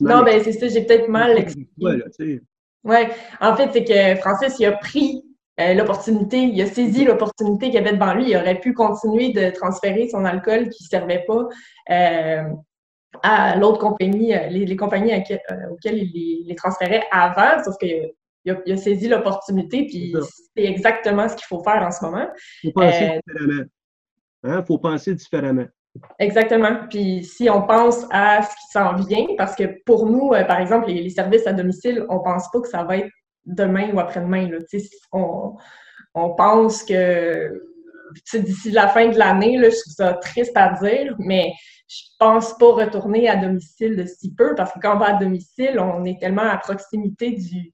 non, 0.00 0.22
ben, 0.22 0.42
c'est 0.42 0.52
ça, 0.52 0.68
j'ai 0.68 0.84
peut-être 0.84 1.08
mal 1.08 1.38
expliqué. 1.38 2.40
Oui, 2.84 2.96
en 3.40 3.56
fait, 3.56 3.70
c'est 3.72 3.84
que 3.84 4.20
Francis, 4.20 4.58
il 4.58 4.66
a 4.66 4.72
pris 4.72 5.22
euh, 5.60 5.74
l'opportunité, 5.74 6.38
il 6.38 6.60
a 6.60 6.66
saisi 6.66 7.04
l'opportunité 7.04 7.70
qu'il 7.70 7.78
avait 7.78 7.92
devant 7.92 8.14
lui. 8.14 8.30
Il 8.30 8.36
aurait 8.36 8.58
pu 8.58 8.72
continuer 8.72 9.32
de 9.32 9.50
transférer 9.50 10.08
son 10.08 10.24
alcool 10.24 10.68
qui 10.68 10.84
ne 10.84 10.88
servait 10.88 11.24
pas. 11.26 11.48
Euh, 11.90 12.42
à 13.22 13.56
l'autre 13.56 13.78
compagnie, 13.78 14.34
euh, 14.34 14.48
les, 14.48 14.76
compagnies 14.76 15.12
euh, 15.12 15.70
auxquelles 15.70 15.98
il 15.98 16.44
les, 16.46 16.54
transférait 16.54 17.04
avant, 17.10 17.62
sauf 17.64 17.76
qu'il 17.78 18.12
a, 18.48 18.52
a, 18.52 18.76
saisi 18.76 19.08
l'opportunité, 19.08 19.86
puis 19.86 20.14
c'est 20.56 20.64
exactement 20.64 21.28
ce 21.28 21.36
qu'il 21.36 21.46
faut 21.46 21.62
faire 21.62 21.82
en 21.82 21.90
ce 21.90 22.04
moment. 22.04 22.26
Il 22.62 22.72
faut 22.72 22.80
penser 22.80 23.04
euh, 23.04 23.18
différemment. 23.26 23.64
Il 24.44 24.50
hein? 24.50 24.64
faut 24.66 24.78
penser 24.78 25.14
différemment. 25.14 25.66
Exactement. 26.18 26.86
Puis 26.90 27.24
si 27.24 27.48
on 27.48 27.62
pense 27.62 28.04
à 28.10 28.42
ce 28.42 28.48
qui 28.48 28.72
s'en 28.72 28.94
vient, 28.96 29.26
parce 29.38 29.54
que 29.54 29.64
pour 29.86 30.06
nous, 30.06 30.30
par 30.30 30.60
exemple, 30.60 30.88
les, 30.88 31.08
services 31.08 31.46
à 31.46 31.52
domicile, 31.52 32.04
on 32.08 32.16
ne 32.16 32.24
pense 32.24 32.50
pas 32.50 32.60
que 32.60 32.68
ça 32.68 32.82
va 32.82 32.98
être 32.98 33.10
demain 33.46 33.90
ou 33.92 34.00
après-demain. 34.00 34.50
On, 35.12 35.54
on 36.14 36.34
pense 36.34 36.82
que 36.82 37.62
d'ici 38.34 38.70
la 38.70 38.88
fin 38.88 39.08
de 39.08 39.18
l'année, 39.18 39.56
je 39.58 39.80
trouve 39.80 39.92
ça 39.94 40.14
triste 40.14 40.56
à 40.56 40.72
dire, 40.82 41.14
mais 41.18 41.52
je 41.86 42.02
pense 42.18 42.56
pas 42.56 42.72
retourner 42.72 43.28
à 43.28 43.36
domicile 43.36 43.96
de 43.96 44.04
si 44.04 44.34
peu 44.34 44.54
parce 44.54 44.72
que 44.72 44.78
quand 44.80 44.96
on 44.96 44.98
va 44.98 45.16
à 45.16 45.18
domicile, 45.18 45.78
on 45.78 46.04
est 46.04 46.18
tellement 46.18 46.42
à 46.42 46.56
proximité 46.56 47.32
du, 47.32 47.72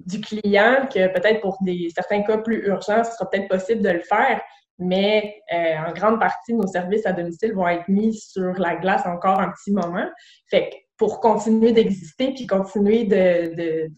du 0.00 0.20
client 0.20 0.88
que 0.92 1.06
peut-être 1.12 1.40
pour 1.40 1.58
des, 1.62 1.88
certains 1.94 2.22
cas 2.22 2.38
plus 2.38 2.66
urgents, 2.66 3.04
ce 3.04 3.12
sera 3.12 3.30
peut-être 3.30 3.48
possible 3.48 3.82
de 3.82 3.90
le 3.90 4.00
faire, 4.00 4.40
mais 4.78 5.40
euh, 5.52 5.76
en 5.88 5.92
grande 5.92 6.20
partie, 6.20 6.54
nos 6.54 6.66
services 6.66 7.06
à 7.06 7.12
domicile 7.12 7.52
vont 7.52 7.68
être 7.68 7.88
mis 7.88 8.14
sur 8.14 8.52
la 8.58 8.76
glace 8.76 9.06
encore 9.06 9.40
un 9.40 9.50
petit 9.50 9.72
moment. 9.72 10.08
Fait 10.50 10.70
que 10.70 10.76
pour 10.96 11.20
continuer 11.20 11.72
d'exister 11.72 12.32
puis 12.32 12.46
continuer 12.46 13.04
de, 13.04 13.54
de, 13.54 13.92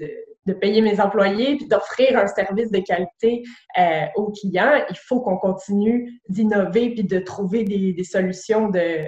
de, 0.47 0.53
payer 0.55 0.83
mes 0.83 1.01
employés 1.01 1.57
puis 1.57 1.67
d'offrir 1.69 2.19
un 2.19 2.27
service 2.27 2.73
de 2.73 2.81
qualité 2.81 3.43
euh, 3.79 4.07
aux 4.17 4.33
clients, 4.33 4.85
il 4.91 4.97
faut 4.97 5.21
qu'on 5.21 5.37
continue 5.37 6.21
d'innover 6.29 6.91
puis 6.91 7.05
de 7.05 7.21
trouver 7.21 7.63
des, 7.63 7.93
des 7.93 8.05
solutions 8.05 8.69
de, 8.69 9.07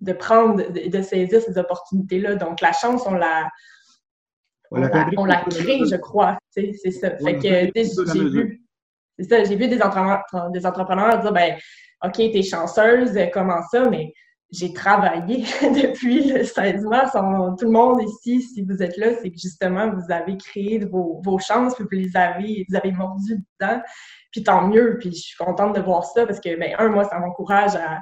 de 0.00 0.12
prendre, 0.12 0.56
de, 0.56 0.88
de 0.88 1.02
saisir 1.02 1.40
ces 1.42 1.58
opportunités-là. 1.58 2.36
Donc, 2.36 2.60
la 2.60 2.72
chance, 2.72 3.02
on 3.06 3.14
la, 3.14 3.48
on, 4.70 4.80
la, 4.80 5.10
on 5.16 5.24
la 5.24 5.44
crée, 5.44 5.80
je 5.90 5.96
crois. 5.96 6.38
C'est 6.50 6.72
ça. 6.72 7.16
Fait 7.18 7.36
que 7.36 7.42
j'ai 7.42 8.28
vu, 8.28 8.62
c'est 9.18 9.28
ça, 9.28 9.44
j'ai 9.44 9.56
vu 9.56 9.68
des 9.68 9.82
entrepreneurs, 9.82 10.24
des 10.52 10.64
entrepreneurs 10.64 11.20
dire 11.20 11.32
ben, 11.32 11.56
OK, 12.04 12.16
t'es 12.16 12.42
chanceuse, 12.42 13.18
comment 13.32 13.60
ça, 13.70 13.88
mais 13.88 14.12
j'ai 14.52 14.72
travaillé 14.72 15.44
depuis 15.62 16.32
le 16.32 16.44
16 16.44 16.84
mars. 16.84 17.12
tout 17.12 17.66
le 17.66 17.70
monde 17.70 18.02
ici, 18.02 18.42
si 18.42 18.62
vous 18.62 18.82
êtes 18.82 18.96
là, 18.96 19.08
c'est 19.20 19.30
que 19.30 19.38
justement, 19.38 19.90
vous 19.90 20.12
avez 20.12 20.36
créé 20.36 20.78
vos, 20.84 21.20
vos 21.24 21.38
chances, 21.38 21.74
puis 21.74 21.84
vous 21.84 22.04
les 22.04 22.16
avez, 22.16 22.66
vous 22.68 22.76
avez 22.76 22.92
mordu 22.92 23.36
dedans. 23.60 23.80
Puis 24.32 24.42
tant 24.42 24.68
mieux, 24.68 24.96
puis 24.98 25.10
je 25.12 25.20
suis 25.20 25.36
contente 25.36 25.74
de 25.76 25.80
voir 25.80 26.04
ça 26.04 26.26
parce 26.26 26.40
que, 26.40 26.58
ben, 26.58 26.74
un, 26.78 26.88
moi, 26.88 27.04
ça 27.04 27.18
m'encourage 27.18 27.74
à, 27.76 28.00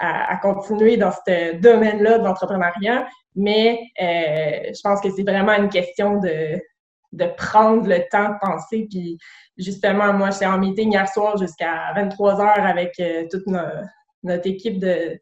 à, 0.00 0.36
continuer 0.36 0.96
dans 0.96 1.12
ce 1.12 1.56
domaine-là 1.58 2.18
de 2.18 2.24
l'entrepreneuriat, 2.24 3.06
mais 3.36 3.80
euh, 4.00 4.72
je 4.74 4.80
pense 4.82 5.00
que 5.00 5.10
c'est 5.10 5.22
vraiment 5.22 5.52
une 5.52 5.68
question 5.68 6.18
de, 6.18 6.58
de 7.12 7.24
prendre 7.36 7.86
le 7.86 7.98
temps 8.10 8.30
de 8.30 8.38
penser. 8.40 8.86
Puis 8.90 9.18
justement, 9.58 10.12
moi, 10.12 10.30
j'étais 10.30 10.46
en 10.46 10.58
meeting 10.58 10.92
hier 10.92 11.08
soir 11.08 11.36
jusqu'à 11.36 11.92
23 11.94 12.40
heures 12.40 12.66
avec 12.66 12.98
euh, 13.00 13.26
toute 13.30 13.46
notre 13.46 14.46
équipe 14.46 14.78
de, 14.78 15.20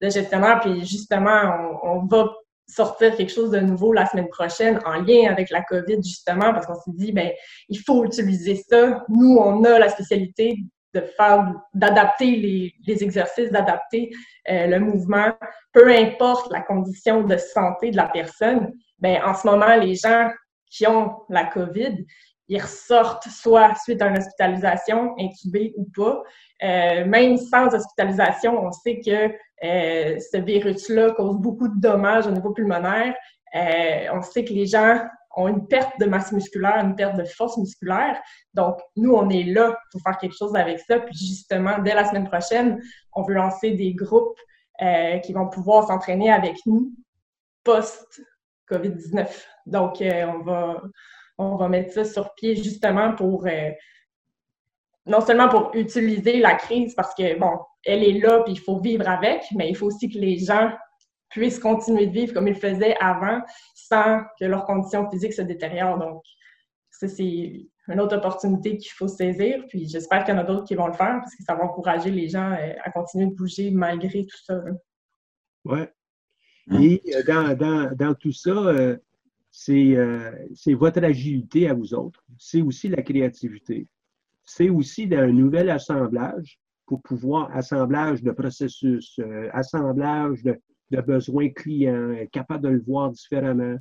de 0.00 0.08
gestionnaires. 0.08 0.60
Puis 0.60 0.84
justement, 0.84 1.78
on, 1.82 2.06
va 2.06 2.30
sortir 2.68 3.16
quelque 3.16 3.32
chose 3.32 3.50
de 3.50 3.58
nouveau 3.58 3.92
la 3.92 4.06
semaine 4.06 4.28
prochaine 4.28 4.78
en 4.84 5.00
lien 5.00 5.28
avec 5.28 5.50
la 5.50 5.62
COVID, 5.62 5.96
justement, 6.04 6.52
parce 6.52 6.66
qu'on 6.66 6.76
s'est 6.76 6.92
dit, 6.94 7.10
ben 7.10 7.32
il 7.68 7.78
faut 7.80 8.04
utiliser 8.04 8.54
ça. 8.54 9.04
Nous, 9.08 9.36
on 9.36 9.64
a 9.64 9.78
la 9.78 9.88
spécialité 9.88 10.56
de 10.94 11.00
faire, 11.16 11.52
d'adapter 11.74 12.72
les, 12.86 13.02
exercices, 13.02 13.50
d'adapter 13.50 14.10
euh, 14.48 14.66
le 14.66 14.80
mouvement, 14.80 15.32
peu 15.72 15.88
importe 15.88 16.50
la 16.52 16.60
condition 16.60 17.22
de 17.22 17.36
santé 17.36 17.90
de 17.90 17.96
la 17.96 18.08
personne. 18.08 18.72
Ben, 18.98 19.22
en 19.24 19.34
ce 19.34 19.46
moment, 19.46 19.76
les 19.76 19.94
gens 19.94 20.30
qui 20.70 20.86
ont 20.86 21.16
la 21.28 21.44
COVID, 21.44 22.04
ils 22.48 22.60
ressortent 22.60 23.28
soit 23.28 23.74
suite 23.76 24.02
à 24.02 24.08
une 24.08 24.18
hospitalisation, 24.18 25.14
intubée 25.18 25.72
ou 25.76 25.86
pas. 25.94 26.22
Euh, 26.62 27.04
même 27.06 27.36
sans 27.36 27.72
hospitalisation, 27.72 28.64
on 28.64 28.72
sait 28.72 29.00
que 29.00 29.32
euh, 29.64 30.18
ce 30.18 30.38
virus-là 30.38 31.12
cause 31.12 31.36
beaucoup 31.36 31.68
de 31.68 31.80
dommages 31.80 32.26
au 32.26 32.32
niveau 32.32 32.50
pulmonaire. 32.50 33.14
On 34.12 34.22
sait 34.22 34.44
que 34.44 34.52
les 34.52 34.66
gens 34.66 35.00
ont 35.40 35.48
une 35.48 35.66
perte 35.66 35.98
de 35.98 36.06
masse 36.06 36.32
musculaire, 36.32 36.84
une 36.84 36.94
perte 36.94 37.16
de 37.16 37.24
force 37.24 37.56
musculaire. 37.56 38.20
Donc, 38.54 38.78
nous, 38.96 39.12
on 39.12 39.28
est 39.30 39.44
là 39.44 39.76
pour 39.90 40.00
faire 40.02 40.18
quelque 40.18 40.36
chose 40.36 40.54
avec 40.54 40.80
ça. 40.80 41.00
Puis 41.00 41.16
justement, 41.16 41.78
dès 41.78 41.94
la 41.94 42.04
semaine 42.04 42.28
prochaine, 42.28 42.80
on 43.12 43.22
veut 43.22 43.34
lancer 43.34 43.72
des 43.72 43.94
groupes 43.94 44.38
euh, 44.82 45.18
qui 45.18 45.32
vont 45.32 45.48
pouvoir 45.48 45.86
s'entraîner 45.86 46.32
avec 46.32 46.56
nous 46.66 46.92
post-COVID-19. 47.64 49.28
Donc, 49.66 50.00
euh, 50.00 50.26
on, 50.26 50.38
va, 50.42 50.82
on 51.38 51.56
va 51.56 51.68
mettre 51.68 51.92
ça 51.92 52.04
sur 52.04 52.34
pied 52.34 52.56
justement 52.56 53.14
pour, 53.14 53.46
euh, 53.46 53.70
non 55.06 55.20
seulement 55.20 55.48
pour 55.48 55.70
utiliser 55.74 56.38
la 56.38 56.54
crise, 56.54 56.94
parce 56.94 57.14
que, 57.14 57.38
bon, 57.38 57.58
elle 57.84 58.04
est 58.04 58.20
là, 58.20 58.42
puis 58.44 58.54
il 58.54 58.60
faut 58.60 58.80
vivre 58.80 59.08
avec, 59.08 59.44
mais 59.54 59.68
il 59.68 59.76
faut 59.76 59.86
aussi 59.86 60.08
que 60.08 60.18
les 60.18 60.38
gens 60.38 60.70
puissent 61.30 61.58
continuer 61.58 62.06
de 62.06 62.12
vivre 62.12 62.34
comme 62.34 62.48
ils 62.48 62.54
faisaient 62.54 62.96
avant 63.00 63.40
sans 63.74 64.22
que 64.38 64.44
leurs 64.44 64.64
conditions 64.64 65.08
physiques 65.10 65.32
se 65.32 65.42
détériorent. 65.42 65.98
Donc, 65.98 66.22
ça, 66.90 67.08
c'est 67.08 67.66
une 67.88 68.00
autre 68.00 68.16
opportunité 68.16 68.76
qu'il 68.76 68.92
faut 68.92 69.08
saisir. 69.08 69.64
Puis 69.68 69.88
j'espère 69.88 70.24
qu'il 70.24 70.34
y 70.34 70.36
en 70.36 70.40
a 70.40 70.44
d'autres 70.44 70.64
qui 70.64 70.74
vont 70.74 70.86
le 70.86 70.92
faire 70.92 71.18
parce 71.20 71.34
que 71.34 71.42
ça 71.42 71.54
va 71.54 71.64
encourager 71.64 72.10
les 72.10 72.28
gens 72.28 72.52
euh, 72.52 72.72
à 72.82 72.90
continuer 72.90 73.26
de 73.26 73.34
bouger 73.34 73.70
malgré 73.70 74.26
tout 74.26 74.36
ça. 74.44 74.62
Oui. 75.64 75.80
Et 76.78 77.02
euh, 77.14 77.22
dans, 77.26 77.56
dans, 77.56 77.96
dans, 77.96 78.14
tout 78.14 78.32
ça, 78.32 78.50
euh, 78.50 78.96
c'est 79.50 80.74
votre 80.74 81.02
agilité 81.02 81.68
à 81.68 81.74
vous 81.74 81.94
autres. 81.94 82.22
C'est 82.38 82.62
aussi 82.62 82.88
la 82.88 83.02
créativité. 83.02 83.88
C'est 84.44 84.68
aussi 84.68 85.06
d'un 85.06 85.28
nouvel 85.28 85.70
assemblage 85.70 86.60
pour 86.86 87.02
pouvoir, 87.02 87.54
assemblage 87.56 88.22
de 88.22 88.32
processus, 88.32 89.20
assemblage 89.52 90.42
de, 90.42 90.60
de 90.90 91.00
besoins 91.00 91.48
clients, 91.50 92.12
être 92.12 92.30
capable 92.30 92.64
de 92.64 92.68
le 92.68 92.80
voir 92.80 93.10
différemment, 93.10 93.76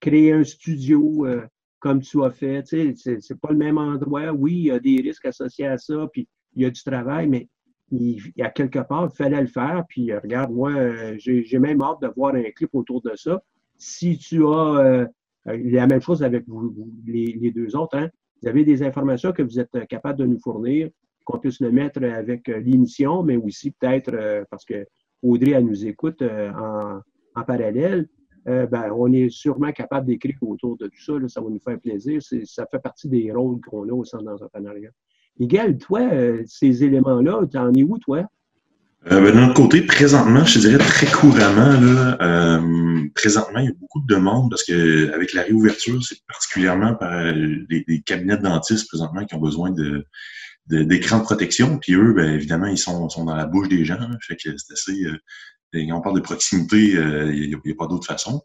créer 0.00 0.32
un 0.32 0.44
studio 0.44 1.26
euh, 1.26 1.42
comme 1.78 2.00
tu 2.00 2.22
as 2.22 2.30
fait. 2.30 2.62
Tu 2.62 2.94
sais, 2.96 3.18
c'est 3.20 3.40
pas 3.40 3.50
le 3.50 3.56
même 3.56 3.78
endroit. 3.78 4.32
Oui, 4.32 4.52
il 4.52 4.66
y 4.66 4.70
a 4.70 4.78
des 4.78 5.00
risques 5.00 5.26
associés 5.26 5.66
à 5.66 5.78
ça, 5.78 6.08
puis 6.12 6.28
il 6.54 6.62
y 6.62 6.66
a 6.66 6.70
du 6.70 6.82
travail, 6.82 7.28
mais 7.28 7.48
il, 7.90 8.20
y 8.36 8.42
a 8.42 8.50
quelque 8.50 8.80
part, 8.80 9.08
il 9.10 9.16
fallait 9.16 9.40
le 9.40 9.46
faire. 9.46 9.84
Puis 9.88 10.12
euh, 10.12 10.20
regarde, 10.20 10.52
moi, 10.52 10.72
euh, 10.72 11.14
j'ai 11.18 11.58
même 11.58 11.82
hâte 11.82 12.02
de 12.02 12.08
voir 12.08 12.34
un 12.34 12.50
clip 12.54 12.70
autour 12.74 13.00
de 13.02 13.12
ça. 13.16 13.42
Si 13.78 14.18
tu 14.18 14.44
as 14.46 15.08
la 15.46 15.86
même 15.88 16.00
chose 16.00 16.22
avec 16.22 16.46
vous, 16.46 16.72
les, 17.04 17.36
les, 17.40 17.50
deux 17.50 17.74
autres, 17.74 17.96
hein, 17.98 18.08
vous 18.40 18.48
avez 18.48 18.64
des 18.64 18.84
informations 18.84 19.32
que 19.32 19.42
vous 19.42 19.58
êtes 19.58 19.88
capable 19.88 20.20
de 20.20 20.26
nous 20.26 20.38
fournir, 20.38 20.88
qu'on 21.24 21.38
puisse 21.38 21.60
le 21.60 21.72
mettre 21.72 22.02
avec 22.04 22.46
l'émission, 22.46 23.24
mais 23.24 23.36
aussi 23.36 23.72
peut-être 23.72 24.44
parce 24.50 24.64
que 24.64 24.86
Audrey, 25.22 25.52
elle 25.52 25.66
nous 25.66 25.86
écoute 25.86 26.20
euh, 26.22 26.50
en, 27.34 27.42
parallèle, 27.44 28.08
euh, 28.48 28.66
ben, 28.66 28.90
on 28.94 29.12
est 29.12 29.30
sûrement 29.30 29.70
capable 29.72 30.06
d'écrire 30.06 30.36
autour 30.42 30.76
de 30.76 30.86
tout 30.86 31.00
ça. 31.00 31.12
ça 31.28 31.40
va 31.40 31.48
nous 31.48 31.60
faire 31.60 31.78
plaisir. 31.78 32.20
Ça 32.44 32.66
fait 32.70 32.80
partie 32.80 33.08
des 33.08 33.30
rôles 33.32 33.60
qu'on 33.60 33.88
a 33.88 33.92
au 33.92 34.04
centre 34.04 34.24
d'entrepreneuriat. 34.24 34.90
Miguel, 35.38 35.78
toi, 35.78 36.00
euh, 36.00 36.42
ces 36.46 36.84
éléments-là, 36.84 37.46
tu 37.50 37.56
en 37.56 37.72
es 37.72 37.82
où, 37.82 37.98
toi? 37.98 38.24
Ben, 39.08 39.20
de 39.20 39.54
côté, 39.54 39.82
présentement, 39.82 40.44
je 40.44 40.60
dirais 40.60 40.78
très 40.78 41.06
couramment, 41.06 41.80
là, 41.80 42.60
présentement, 43.14 43.58
il 43.58 43.66
y 43.66 43.68
a 43.68 43.74
beaucoup 43.80 44.00
de 44.00 44.14
demandes 44.14 44.48
parce 44.48 44.62
que 44.62 45.12
avec 45.12 45.32
la 45.32 45.42
réouverture, 45.42 46.00
c'est 46.04 46.24
particulièrement 46.28 46.94
par 46.94 47.32
les, 47.32 48.02
cabinets 48.06 48.36
de 48.36 48.42
dentistes 48.42 48.88
présentement 48.88 49.24
qui 49.24 49.34
ont 49.34 49.40
besoin 49.40 49.70
de, 49.70 50.06
d'écran 50.66 51.18
de, 51.18 51.22
protection. 51.24 51.78
Puis 51.78 51.94
eux, 51.94 52.12
bien 52.14 52.32
évidemment, 52.32 52.66
ils 52.66 52.78
sont, 52.78 53.08
sont 53.08 53.24
dans 53.24 53.34
la 53.34 53.46
bouche 53.46 53.68
des 53.68 53.84
gens. 53.84 53.98
fait 54.26 54.36
que 54.36 54.56
c'est 54.56 54.72
assez. 54.72 55.04
Euh, 55.04 55.18
on 55.74 56.00
parle 56.00 56.16
de 56.16 56.20
proximité, 56.20 56.96
euh, 56.96 57.32
il 57.34 57.48
n'y 57.48 57.72
a, 57.72 57.74
pas 57.76 57.86
d'autre 57.86 58.06
façon. 58.06 58.42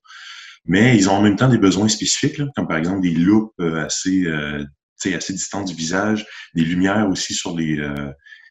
Mais 0.65 0.97
ils 0.97 1.09
ont 1.09 1.13
en 1.13 1.22
même 1.22 1.36
temps 1.36 1.49
des 1.49 1.57
besoins 1.57 1.88
spécifiques, 1.88 2.41
comme 2.55 2.68
par 2.68 2.78
exemple 2.78 3.01
des 3.01 3.11
loupes 3.11 3.53
euh, 3.59 3.86
assez, 3.86 4.26
euh, 4.26 4.63
assez 5.05 5.34
distantes 5.34 5.68
du 5.68 5.74
visage, 5.74 6.26
des 6.55 6.63
lumières 6.63 7.07
aussi 7.09 7.34
sur 7.34 7.55
les, 7.55 7.76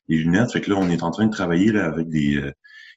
les, 0.09 0.19
lunettes. 0.19 0.53
Fait 0.53 0.61
que 0.61 0.71
là, 0.71 0.77
on 0.79 0.89
est 0.89 1.03
en 1.03 1.11
train 1.11 1.27
de 1.27 1.33
travailler 1.33 1.73
là, 1.73 1.87
avec 1.87 2.09
des, 2.09 2.41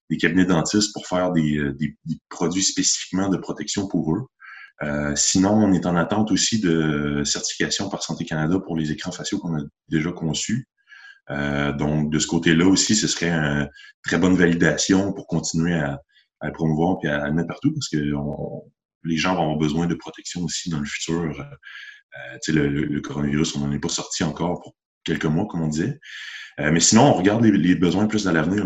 des 0.09 0.17
cabinets 0.17 0.45
dentistes 0.45 0.93
pour 0.93 1.07
faire 1.07 1.31
des, 1.31 1.59
des, 1.77 1.95
produits 2.29 2.63
spécifiquement 2.63 3.27
de 3.27 3.37
protection 3.37 3.87
pour 3.87 4.15
eux. 4.15 4.25
Euh, 4.83 5.13
sinon, 5.15 5.51
on 5.51 5.73
est 5.73 5.85
en 5.85 5.95
attente 5.95 6.31
aussi 6.31 6.59
de 6.59 7.23
certification 7.25 7.89
par 7.89 8.03
Santé 8.03 8.25
Canada 8.25 8.59
pour 8.59 8.77
les 8.77 8.91
écrans 8.91 9.11
faciaux 9.11 9.39
qu'on 9.39 9.57
a 9.57 9.63
déjà 9.89 10.11
conçus. 10.11 10.67
Euh, 11.31 11.71
donc, 11.73 12.11
de 12.11 12.19
ce 12.19 12.27
côté-là 12.27 12.65
aussi, 12.65 12.95
ce 12.95 13.07
serait 13.07 13.29
une 13.29 13.69
très 14.03 14.17
bonne 14.17 14.35
validation 14.35 15.13
pour 15.13 15.27
continuer 15.27 15.75
à, 15.75 15.99
à 16.39 16.47
le 16.47 16.53
promouvoir 16.53 16.97
et 17.03 17.07
à, 17.07 17.27
le 17.27 17.33
mettre 17.33 17.49
partout 17.49 17.73
parce 17.73 17.89
que 17.89 17.97
les 19.03 19.17
gens 19.17 19.35
vont 19.35 19.43
avoir 19.43 19.57
besoin 19.57 19.85
de 19.85 19.95
protection 19.95 20.43
aussi 20.43 20.69
dans 20.69 20.79
le 20.79 20.85
futur. 20.85 21.45
Euh, 22.17 22.37
le, 22.47 22.67
le, 22.67 23.01
coronavirus, 23.01 23.55
on 23.55 23.67
n'en 23.67 23.71
est 23.71 23.79
pas 23.79 23.89
sorti 23.89 24.23
encore 24.23 24.61
pour 24.61 24.75
quelques 25.03 25.25
mois, 25.25 25.45
comme 25.45 25.61
on 25.61 25.67
disait. 25.67 25.99
Euh, 26.59 26.71
mais 26.71 26.79
sinon, 26.79 27.03
on 27.03 27.13
regarde 27.13 27.43
les, 27.43 27.51
les 27.51 27.75
besoins 27.75 28.07
plus 28.07 28.27
à 28.27 28.31
l'avenir 28.31 28.65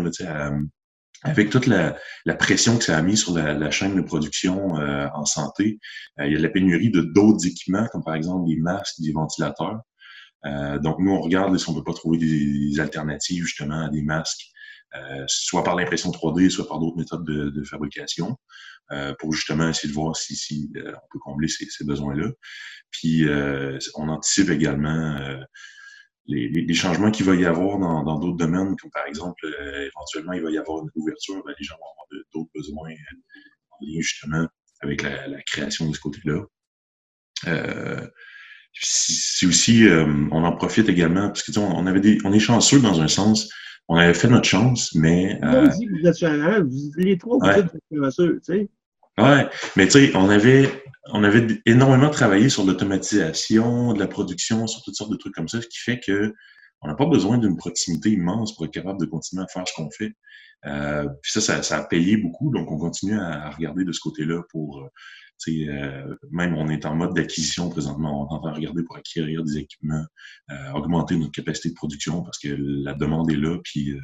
avec 1.24 1.48
toute 1.48 1.66
la, 1.66 1.96
la, 2.26 2.34
pression 2.34 2.76
que 2.76 2.84
ça 2.84 2.96
a 2.96 3.02
mis 3.02 3.16
sur 3.16 3.34
la, 3.34 3.54
la 3.54 3.70
chaîne 3.70 3.96
de 3.96 4.02
production 4.02 4.78
euh, 4.78 5.08
en 5.14 5.24
santé, 5.24 5.78
euh, 6.20 6.26
il 6.26 6.34
y 6.34 6.36
a 6.36 6.38
la 6.38 6.50
pénurie 6.50 6.90
de 6.90 7.00
d'autres 7.00 7.46
équipements, 7.46 7.88
comme 7.90 8.04
par 8.04 8.14
exemple 8.14 8.46
des 8.46 8.56
masques, 8.56 9.00
des 9.00 9.12
ventilateurs. 9.12 9.80
Euh, 10.44 10.78
donc, 10.78 10.98
nous, 10.98 11.12
on 11.12 11.20
regarde 11.22 11.56
si 11.56 11.68
on 11.68 11.74
peut 11.74 11.82
pas 11.82 11.94
trouver 11.94 12.18
des, 12.18 12.78
alternatives 12.78 13.44
justement 13.44 13.86
à 13.86 13.88
des 13.88 14.02
masques, 14.02 14.50
soit 15.26 15.64
par 15.64 15.74
l'impression 15.74 16.12
3D, 16.12 16.50
soit 16.50 16.68
par 16.68 16.78
d'autres 16.78 16.96
méthodes 16.96 17.24
de, 17.24 17.50
de 17.50 17.64
fabrication, 17.64 18.36
pour 19.18 19.32
justement 19.32 19.68
essayer 19.68 19.88
de 19.88 19.94
voir 19.94 20.14
si, 20.14 20.36
si 20.36 20.70
on 20.76 21.08
peut 21.10 21.18
combler 21.18 21.48
ces, 21.48 21.66
ces 21.68 21.84
besoins-là. 21.84 22.30
Puis, 22.92 23.26
on 23.94 24.08
anticipe 24.08 24.50
également 24.50 25.16
les, 26.26 26.74
changements 26.74 27.10
qu'il 27.10 27.26
va 27.26 27.34
y 27.34 27.44
avoir 27.44 27.78
dans 27.78 28.18
d'autres 28.18 28.36
domaines, 28.36 28.76
comme 28.76 28.90
par 28.90 29.06
exemple, 29.06 29.46
éventuellement, 29.46 30.32
il 30.32 30.42
va 30.42 30.50
y 30.50 30.58
avoir 30.58 30.82
une 30.82 30.90
ouverture, 30.94 31.42
ben, 31.44 31.54
les 31.58 31.64
gens 31.64 31.76
vont 31.76 31.86
avoir 31.92 32.24
d'autres 32.32 32.50
besoins 32.54 32.90
en 33.70 33.76
lien 33.80 34.00
justement 34.00 34.46
avec 34.80 35.02
la, 35.02 35.28
la 35.28 35.42
création 35.42 35.88
de 35.88 35.94
ce 35.94 36.00
côté-là. 36.00 36.42
Euh, 37.46 38.06
c'est 38.72 39.46
aussi, 39.46 39.86
euh, 39.86 40.06
on 40.32 40.44
en 40.44 40.52
profite 40.52 40.88
également, 40.88 41.28
parce 41.28 41.42
que 41.42 41.58
on, 41.58 41.86
avait 41.86 42.00
des, 42.00 42.18
on 42.24 42.32
est 42.32 42.40
chanceux 42.40 42.80
dans 42.80 43.00
un 43.00 43.08
sens. 43.08 43.48
On 43.86 43.96
avait 43.96 44.14
fait 44.14 44.28
notre 44.28 44.48
chance, 44.48 44.94
mais. 44.94 45.38
Euh, 45.44 45.68
vous 45.68 46.08
êtes 46.08 46.62
vous, 46.64 46.92
les 46.96 47.18
trois, 47.18 47.38
vous 47.38 47.46
êtes 47.46 47.70
chanceux, 47.94 48.40
tu 48.44 48.52
sais. 48.52 48.68
Ouais, 49.18 49.48
mais 49.76 49.86
tu 49.86 49.92
sais, 49.92 50.16
on 50.16 50.28
avait, 50.28 50.82
on 51.12 51.22
avait 51.22 51.46
énormément 51.66 52.10
travaillé 52.10 52.48
sur 52.48 52.64
l'automatisation 52.64 53.92
de 53.92 53.98
la 54.00 54.08
production, 54.08 54.66
sur 54.66 54.82
toutes 54.82 54.96
sortes 54.96 55.12
de 55.12 55.16
trucs 55.16 55.34
comme 55.34 55.48
ça, 55.48 55.62
ce 55.62 55.68
qui 55.68 55.78
fait 55.78 56.00
que 56.00 56.34
on 56.84 56.88
n'a 56.88 56.94
pas 56.94 57.06
besoin 57.06 57.38
d'une 57.38 57.56
proximité 57.56 58.10
immense 58.10 58.54
pour 58.54 58.66
être 58.66 58.72
capable 58.72 59.00
de 59.00 59.06
continuer 59.06 59.42
à 59.42 59.46
faire 59.46 59.66
ce 59.66 59.72
qu'on 59.74 59.90
fait. 59.90 60.12
Euh, 60.66 61.08
puis 61.22 61.32
ça, 61.40 61.62
ça, 61.62 61.78
a 61.78 61.84
payé 61.84 62.16
beaucoup, 62.16 62.50
donc 62.50 62.70
on 62.70 62.78
continue 62.78 63.18
à, 63.18 63.50
regarder 63.50 63.84
de 63.84 63.92
ce 63.92 64.00
côté-là 64.00 64.42
pour, 64.50 64.80
euh, 64.80 64.88
euh, 65.48 66.16
même 66.30 66.54
on 66.54 66.68
est 66.68 66.86
en 66.86 66.94
mode 66.94 67.14
d'acquisition 67.14 67.68
présentement, 67.68 68.28
on 68.30 68.48
de 68.48 68.54
regarder 68.54 68.82
pour 68.82 68.96
acquérir 68.96 69.44
des 69.44 69.58
équipements, 69.58 70.04
augmenter 70.74 71.16
notre 71.16 71.32
capacité 71.32 71.70
de 71.70 71.74
production 71.74 72.22
parce 72.22 72.38
que 72.38 72.48
la 72.48 72.94
demande 72.94 73.30
est 73.30 73.36
là, 73.36 73.58
puis 73.62 73.94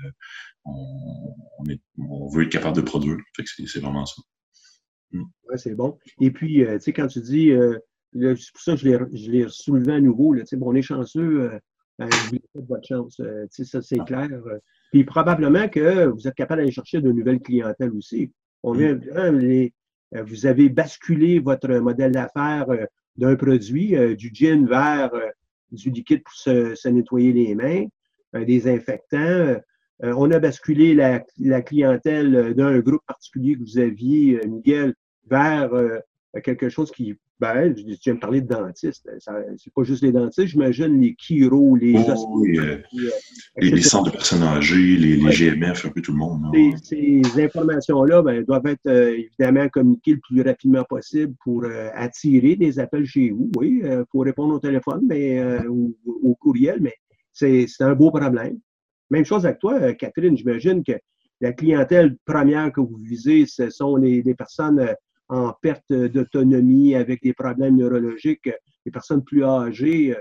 on, 0.64 1.64
est, 1.68 1.80
on, 1.98 2.28
veut 2.28 2.44
être 2.44 2.52
capable 2.52 2.76
de 2.76 2.82
produire. 2.82 3.16
Fait 3.36 3.44
que 3.44 3.66
c'est 3.66 3.80
vraiment 3.80 4.04
ça. 4.04 4.22
Mm. 5.12 5.24
C'est 5.56 5.74
bon. 5.74 5.98
Et 6.20 6.30
puis, 6.30 6.64
tu 6.64 6.80
sais, 6.80 6.92
quand 6.92 7.08
tu 7.08 7.20
dis, 7.20 7.52
c'est 8.12 8.52
pour 8.52 8.62
ça 8.62 8.72
que 8.76 8.78
je 8.78 9.30
l'ai 9.30 9.46
soulevé 9.48 9.94
à 9.94 10.00
nouveau, 10.00 10.32
là, 10.32 10.44
bon, 10.52 10.70
on 10.70 10.74
est 10.74 10.82
chanceux, 10.82 11.50
ben, 11.98 12.08
vous 12.08 12.28
avez 12.28 12.42
votre 12.54 12.86
chance, 12.86 13.20
ça 13.50 13.82
c'est 13.82 14.00
ah. 14.00 14.04
clair. 14.04 14.28
Puis 14.92 15.04
probablement 15.04 15.68
que 15.68 16.06
vous 16.06 16.26
êtes 16.28 16.34
capable 16.34 16.60
d'aller 16.60 16.72
chercher 16.72 17.00
de 17.00 17.10
nouvelles 17.10 17.40
clientèles 17.40 17.92
aussi. 17.92 18.30
On 18.62 18.74
mm. 18.74 19.00
hein, 19.16 19.32
les, 19.32 19.72
euh, 20.14 20.22
vous 20.22 20.46
avez 20.46 20.68
basculé 20.68 21.38
votre 21.38 21.72
modèle 21.76 22.12
d'affaires 22.12 22.68
euh, 22.70 22.84
d'un 23.16 23.36
produit, 23.36 23.96
euh, 23.96 24.16
du 24.16 24.30
gin 24.32 24.66
vers 24.66 25.10
du 25.70 25.90
liquide 25.90 26.22
pour 26.24 26.34
se, 26.34 26.88
nettoyer 26.88 27.32
les 27.32 27.54
mains, 27.54 27.84
des 28.34 28.68
infectants. 28.68 29.56
On 30.02 30.30
a 30.30 30.38
basculé 30.38 30.94
la, 30.94 31.24
la 31.38 31.62
clientèle 31.62 32.54
d'un 32.54 32.78
groupe 32.80 33.04
particulier 33.06 33.54
que 33.54 33.60
vous 33.60 33.78
aviez, 33.78 34.40
Miguel, 34.46 34.94
vers 35.28 35.70
quelque 36.42 36.68
chose 36.68 36.90
qui 36.90 37.16
ben, 37.40 37.74
je 37.74 37.82
viens 38.04 38.14
de 38.14 38.20
parler 38.20 38.42
de 38.42 38.48
dentistes. 38.48 39.08
C'est 39.18 39.72
pas 39.72 39.82
juste 39.82 40.02
les 40.02 40.12
dentistes, 40.12 40.48
j'imagine 40.48 41.00
les 41.00 41.16
chiro, 41.18 41.74
les 41.74 41.94
oh, 41.96 42.44
euh, 42.46 42.82
les, 43.56 43.80
centres 43.80 44.10
de 44.10 44.16
personnes 44.16 44.42
âgées, 44.42 44.96
les, 44.96 45.16
GMF, 45.16 45.86
un 45.86 45.88
peu 45.88 46.02
tout 46.02 46.12
le 46.12 46.18
monde. 46.18 46.54
Ces, 46.82 47.22
informations-là 47.42 48.20
ben, 48.20 48.44
doivent 48.44 48.66
être 48.66 48.86
euh, 48.86 49.16
évidemment 49.16 49.68
communiquées 49.70 50.12
le 50.12 50.20
plus 50.20 50.42
rapidement 50.42 50.84
possible 50.84 51.34
pour 51.42 51.64
euh, 51.64 51.88
attirer 51.94 52.56
des 52.56 52.78
appels 52.78 53.06
chez 53.06 53.30
vous. 53.30 53.50
Oui, 53.56 53.82
faut 54.12 54.20
répondre 54.20 54.54
au 54.54 54.58
téléphone 54.58 55.00
mais, 55.08 55.42
ou 55.66 55.96
au 56.04 56.34
courriel, 56.34 56.78
mais 56.82 56.94
c'est 57.32 57.66
un 57.80 57.94
beau 57.94 58.10
problème. 58.10 58.58
Même 59.10 59.24
chose 59.24 59.44
avec 59.44 59.58
toi, 59.58 59.92
Catherine. 59.94 60.36
J'imagine 60.36 60.84
que 60.84 60.92
la 61.40 61.52
clientèle 61.52 62.16
première 62.24 62.72
que 62.72 62.80
vous 62.80 62.96
visez, 62.96 63.46
ce 63.46 63.70
sont 63.70 63.96
les, 63.96 64.22
personnes 64.34 64.94
en 65.28 65.52
perte 65.60 65.92
d'autonomie, 65.92 66.94
avec 66.94 67.22
des 67.22 67.32
problèmes 67.32 67.76
neurologiques, 67.76 68.50
les 68.84 68.92
personnes 68.92 69.24
plus 69.24 69.44
âgées, 69.44 70.14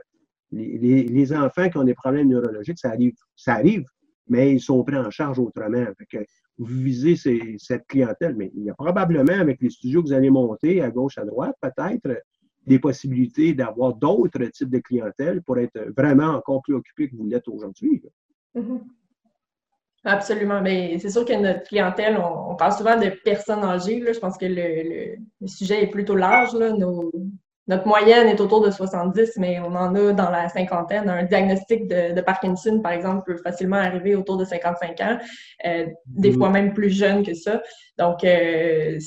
les, 0.51 1.33
enfants 1.33 1.69
qui 1.69 1.77
ont 1.77 1.83
des 1.83 1.93
problèmes 1.93 2.29
neurologiques, 2.29 2.79
ça 2.79 2.89
arrive, 2.89 3.13
ça 3.35 3.53
arrive, 3.53 3.85
mais 4.27 4.53
ils 4.53 4.61
sont 4.61 4.83
pris 4.83 4.97
en 4.97 5.09
charge 5.09 5.39
autrement. 5.39 5.85
vous 6.57 6.65
visez 6.65 7.15
cette 7.57 7.85
clientèle, 7.87 8.35
mais 8.35 8.51
il 8.55 8.63
y 8.63 8.69
a 8.69 8.73
probablement, 8.73 9.39
avec 9.39 9.61
les 9.61 9.69
studios 9.69 10.01
que 10.01 10.07
vous 10.07 10.13
allez 10.13 10.29
monter 10.29 10.81
à 10.81 10.89
gauche, 10.89 11.17
à 11.17 11.25
droite, 11.25 11.55
peut-être 11.61 12.21
des 12.65 12.79
possibilités 12.79 13.53
d'avoir 13.53 13.95
d'autres 13.95 14.45
types 14.45 14.69
de 14.69 14.79
clientèle 14.79 15.41
pour 15.41 15.57
être 15.57 15.91
vraiment 15.97 16.35
encore 16.35 16.61
plus 16.61 16.75
occupé 16.75 17.09
que 17.09 17.15
vous 17.15 17.25
l'êtes 17.25 17.47
aujourd'hui. 17.47 18.01
Mm-hmm. 18.55 18.79
Absolument. 20.05 20.61
Mais 20.61 20.97
c'est 20.99 21.09
sûr 21.09 21.25
que 21.25 21.33
notre 21.33 21.63
clientèle, 21.63 22.17
on, 22.17 22.55
parle 22.55 22.73
souvent 22.73 22.97
de 22.97 23.09
personnes 23.09 23.63
âgées. 23.63 24.03
Je 24.11 24.19
pense 24.19 24.37
que 24.37 24.45
le, 24.45 25.17
sujet 25.47 25.83
est 25.83 25.87
plutôt 25.87 26.15
large. 26.15 26.53
notre 26.53 27.87
moyenne 27.87 28.27
est 28.27 28.39
autour 28.39 28.61
de 28.61 28.71
70, 28.71 29.33
mais 29.37 29.59
on 29.59 29.75
en 29.75 29.93
a 29.95 30.13
dans 30.13 30.29
la 30.29 30.47
cinquantaine. 30.49 31.09
Un 31.09 31.23
diagnostic 31.23 31.87
de, 31.87 32.21
Parkinson, 32.21 32.79
par 32.81 32.93
exemple, 32.93 33.23
peut 33.25 33.41
facilement 33.43 33.77
arriver 33.77 34.15
autour 34.15 34.37
de 34.37 34.45
55 34.45 35.01
ans, 35.01 35.17
euh, 35.65 35.85
des 36.05 36.31
mmh. 36.31 36.37
fois 36.37 36.49
même 36.49 36.73
plus 36.73 36.89
jeune 36.89 37.25
que 37.25 37.33
ça. 37.33 37.61
Donc, 37.97 38.23
euh, 38.23 38.97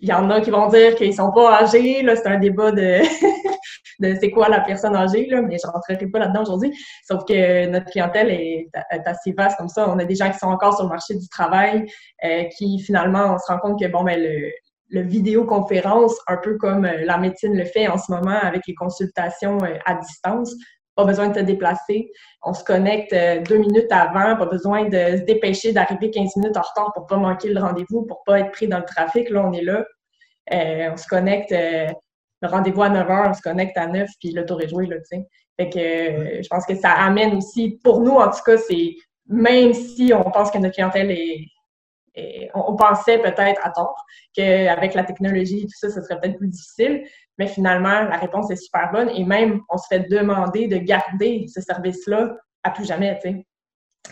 il 0.00 0.08
y 0.08 0.12
en 0.12 0.30
a 0.30 0.40
qui 0.40 0.50
vont 0.50 0.68
dire 0.68 0.94
qu'ils 0.94 1.14
sont 1.14 1.32
pas 1.32 1.62
âgés. 1.62 2.04
C'est 2.14 2.26
un 2.26 2.38
débat 2.38 2.70
de 2.70 3.00
de 4.00 4.16
c'est 4.20 4.30
quoi 4.30 4.48
la 4.48 4.60
personne 4.60 4.96
âgée, 4.96 5.26
là, 5.26 5.42
mais 5.42 5.56
je 5.62 5.70
rentrerai 5.70 6.06
pas 6.06 6.18
là-dedans 6.18 6.42
aujourd'hui. 6.42 6.72
Sauf 7.06 7.24
que 7.24 7.66
notre 7.66 7.86
clientèle 7.86 8.30
est, 8.30 8.68
assez 9.04 9.32
vaste 9.32 9.56
comme 9.58 9.68
ça. 9.68 9.88
On 9.88 9.98
a 9.98 10.04
des 10.04 10.14
gens 10.14 10.30
qui 10.30 10.38
sont 10.38 10.46
encore 10.46 10.74
sur 10.74 10.84
le 10.84 10.88
marché 10.90 11.14
du 11.14 11.28
travail, 11.28 11.86
euh, 12.24 12.44
qui 12.56 12.80
finalement, 12.80 13.34
on 13.34 13.38
se 13.38 13.52
rend 13.52 13.58
compte 13.58 13.80
que 13.80 13.86
bon, 13.86 14.02
ben, 14.02 14.20
le, 14.20 14.50
le 14.88 15.02
vidéoconférence, 15.02 16.16
un 16.26 16.38
peu 16.38 16.56
comme 16.56 16.84
euh, 16.84 17.04
la 17.04 17.18
médecine 17.18 17.56
le 17.56 17.64
fait 17.64 17.88
en 17.88 17.98
ce 17.98 18.10
moment 18.10 18.38
avec 18.42 18.62
les 18.66 18.74
consultations 18.74 19.58
euh, 19.62 19.76
à 19.84 19.94
distance, 19.94 20.54
pas 20.96 21.04
besoin 21.04 21.28
de 21.28 21.34
te 21.34 21.40
déplacer. 21.40 22.10
On 22.42 22.52
se 22.52 22.64
connecte 22.64 23.14
deux 23.48 23.58
minutes 23.58 23.90
avant, 23.90 24.36
pas 24.36 24.46
besoin 24.46 24.84
de 24.84 25.18
se 25.18 25.22
dépêcher 25.22 25.72
d'arriver 25.72 26.10
15 26.10 26.36
minutes 26.36 26.56
en 26.56 26.62
retard 26.62 26.92
pour 26.94 27.06
pas 27.06 27.16
manquer 27.16 27.48
le 27.48 27.60
rendez-vous, 27.60 28.04
pour 28.06 28.22
pas 28.24 28.40
être 28.40 28.50
pris 28.50 28.66
dans 28.68 28.78
le 28.78 28.84
trafic. 28.84 29.30
Là, 29.30 29.46
on 29.46 29.52
est 29.52 29.62
là. 29.62 29.84
on 30.92 30.96
se 30.96 31.06
connecte 31.06 31.54
le 32.42 32.48
rendez-vous 32.48 32.82
à 32.82 32.88
9 32.88 33.06
h, 33.06 33.30
on 33.30 33.34
se 33.34 33.42
connecte 33.42 33.76
à 33.76 33.86
9, 33.86 34.08
puis 34.18 34.32
le 34.32 34.44
tour 34.46 34.60
est 34.62 34.68
joué, 34.68 34.86
là, 34.86 34.96
tu 34.96 35.18
sais. 35.18 35.26
Fait 35.58 35.68
que 35.68 35.78
euh, 35.78 36.42
je 36.42 36.48
pense 36.48 36.64
que 36.64 36.74
ça 36.74 36.92
amène 36.92 37.36
aussi, 37.36 37.78
pour 37.84 38.00
nous, 38.00 38.12
en 38.12 38.30
tout 38.30 38.42
cas, 38.44 38.56
c'est 38.56 38.94
même 39.26 39.74
si 39.74 40.12
on 40.14 40.30
pense 40.30 40.50
que 40.50 40.58
notre 40.58 40.74
clientèle 40.74 41.10
est, 41.10 41.46
on, 42.54 42.74
pensait 42.76 43.18
peut-être 43.18 43.64
à 43.64 43.70
tort 43.70 43.94
qu'avec 44.34 44.94
la 44.94 45.04
technologie 45.04 45.60
et 45.60 45.66
tout 45.66 45.78
ça, 45.78 45.90
ce 45.90 46.02
serait 46.02 46.20
peut-être 46.20 46.38
plus 46.38 46.48
difficile, 46.48 47.06
mais 47.38 47.46
finalement, 47.46 48.02
la 48.02 48.16
réponse 48.16 48.50
est 48.50 48.56
super 48.56 48.90
bonne 48.92 49.10
et 49.10 49.24
même, 49.24 49.60
on 49.68 49.78
se 49.78 49.86
fait 49.88 50.08
demander 50.10 50.66
de 50.66 50.76
garder 50.76 51.46
ce 51.48 51.60
service-là 51.60 52.36
à 52.64 52.70
tout 52.70 52.84
jamais, 52.84 53.18
tu 53.22 53.30
sais. 53.30 53.46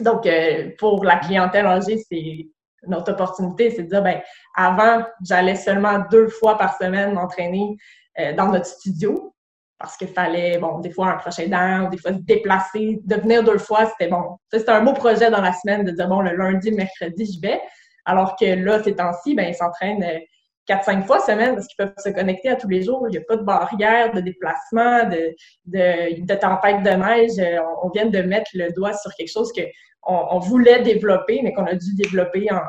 Donc, 0.03 0.27
euh, 0.27 0.71
pour 0.79 1.05
la 1.05 1.17
clientèle 1.17 1.67
âgée, 1.67 1.99
c'est 2.11 2.47
notre 2.87 3.13
opportunité, 3.13 3.71
c'est 3.71 3.83
de 3.83 3.89
dire, 3.89 4.03
ben, 4.03 4.21
avant, 4.55 5.05
j'allais 5.27 5.57
seulement 5.57 6.05
deux 6.11 6.29
fois 6.29 6.57
par 6.57 6.77
semaine 6.77 7.15
m'entraîner 7.15 7.77
euh, 8.19 8.33
dans 8.35 8.51
notre 8.51 8.67
studio 8.67 9.35
parce 9.79 9.97
qu'il 9.97 10.09
fallait, 10.09 10.59
bon, 10.59 10.81
des 10.81 10.91
fois 10.91 11.13
un 11.13 11.17
prochain 11.17 11.47
dent, 11.47 11.89
des 11.89 11.99
fois 11.99 12.13
se 12.13 12.19
déplacer, 12.19 13.01
de 13.05 13.15
venir 13.15 13.45
deux 13.45 13.59
fois, 13.59 13.87
c'était 13.87 14.09
bon. 14.11 14.37
C'était 14.53 14.71
un 14.71 14.83
beau 14.83 14.93
projet 14.93 15.31
dans 15.31 15.41
la 15.41 15.53
semaine 15.53 15.85
de 15.85 15.93
dire, 15.93 16.09
bon, 16.09 16.21
le 16.21 16.35
lundi, 16.37 16.73
mercredi, 16.73 17.33
je 17.33 17.41
vais. 17.41 17.61
Alors 18.05 18.35
que 18.37 18.45
là, 18.45 18.83
ces 18.83 18.97
temps-ci, 18.97 19.37
ben, 19.37 19.49
ils 19.49 19.55
s'entraînent 19.55 20.03
euh, 20.03 20.19
quatre, 20.67 20.85
cinq 20.85 21.07
fois 21.07 21.21
semaine 21.21 21.55
parce 21.55 21.69
qu'ils 21.69 21.77
peuvent 21.77 21.95
se 21.97 22.09
connecter 22.09 22.49
à 22.49 22.57
tous 22.57 22.69
les 22.69 22.83
jours. 22.83 23.07
Il 23.09 23.13
n'y 23.13 23.19
a 23.19 23.23
pas 23.29 23.37
de 23.37 23.45
barrière, 23.45 24.13
de 24.13 24.21
déplacement, 24.21 25.05
de, 25.05 25.35
de, 25.67 26.25
de 26.27 26.35
tempête 26.35 26.83
de 26.83 26.91
neige. 26.91 27.39
Euh, 27.39 27.63
on, 27.85 27.91
vient 27.91 28.07
de 28.07 28.21
mettre 28.23 28.51
le 28.55 28.73
doigt 28.73 28.95
sur 28.95 29.15
quelque 29.15 29.31
chose 29.31 29.53
qu'on 29.53 30.27
on 30.31 30.39
voulait 30.41 30.83
développer, 30.83 31.41
mais 31.45 31.53
qu'on 31.53 31.67
a 31.67 31.75
dû 31.75 31.95
développer 31.95 32.49
en, 32.51 32.61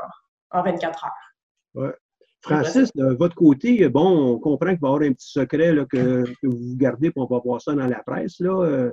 en 0.52 0.64
24 0.64 1.06
heures. 1.06 1.12
Ouais. 1.74 1.94
Francis, 2.42 2.90
de 2.96 3.14
votre 3.16 3.36
côté, 3.36 3.88
bon, 3.90 4.34
on 4.34 4.40
comprend 4.40 4.70
qu'il 4.70 4.80
va 4.80 4.88
y 4.88 4.92
avoir 4.92 5.02
un 5.02 5.14
petit 5.14 5.32
secret 5.32 5.74
là, 5.74 5.86
que, 5.86 6.24
vous 6.44 6.76
gardez, 6.78 7.12
puis 7.12 7.22
on 7.22 7.26
va 7.26 7.42
voir 7.44 7.62
ça 7.62 7.74
dans 7.74 7.88
la 7.88 8.02
presse. 8.06 8.40
Là. 8.40 8.64
Euh. 8.64 8.92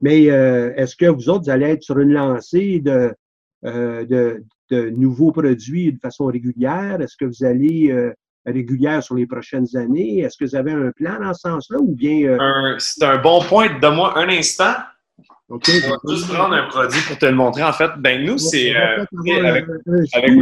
Mais 0.00 0.30
euh, 0.30 0.72
est-ce 0.76 0.96
que 0.96 1.06
vous 1.06 1.28
autres, 1.28 1.44
vous 1.44 1.50
allez 1.50 1.66
être 1.66 1.82
sur 1.82 1.98
une 1.98 2.12
lancée 2.12 2.80
de, 2.80 3.14
euh, 3.64 4.04
de, 4.06 4.42
de 4.70 4.90
nouveaux 4.90 5.32
produits 5.32 5.92
de 5.92 5.98
façon 6.00 6.26
régulière? 6.26 7.00
Est-ce 7.00 7.16
que 7.16 7.26
vous 7.26 7.44
allez 7.44 7.94
régulière 8.46 9.02
sur 9.02 9.14
les 9.14 9.26
prochaines 9.26 9.76
années? 9.76 10.20
Est-ce 10.20 10.36
que 10.36 10.44
vous 10.44 10.56
avez 10.56 10.72
un 10.72 10.90
plan 10.92 11.20
dans 11.20 11.34
ce 11.34 11.40
sens-là 11.40 11.78
ou 11.78 11.94
bien. 11.94 12.38
C'est 12.78 13.04
un 13.04 13.18
bon 13.18 13.40
point. 13.42 13.78
Donne-moi 13.78 14.18
un 14.18 14.28
instant. 14.28 14.74
On 15.50 15.58
va 15.58 16.14
juste 16.14 16.32
prendre 16.32 16.54
un 16.54 16.66
produit 16.68 17.00
pour 17.02 17.18
te 17.18 17.26
le 17.26 17.34
montrer. 17.34 17.62
En 17.62 17.72
fait, 17.72 17.90
ben 17.98 18.24
nous, 18.24 18.38
c'est 18.38 18.74
euh, 18.74 19.04
avec, 20.14 20.34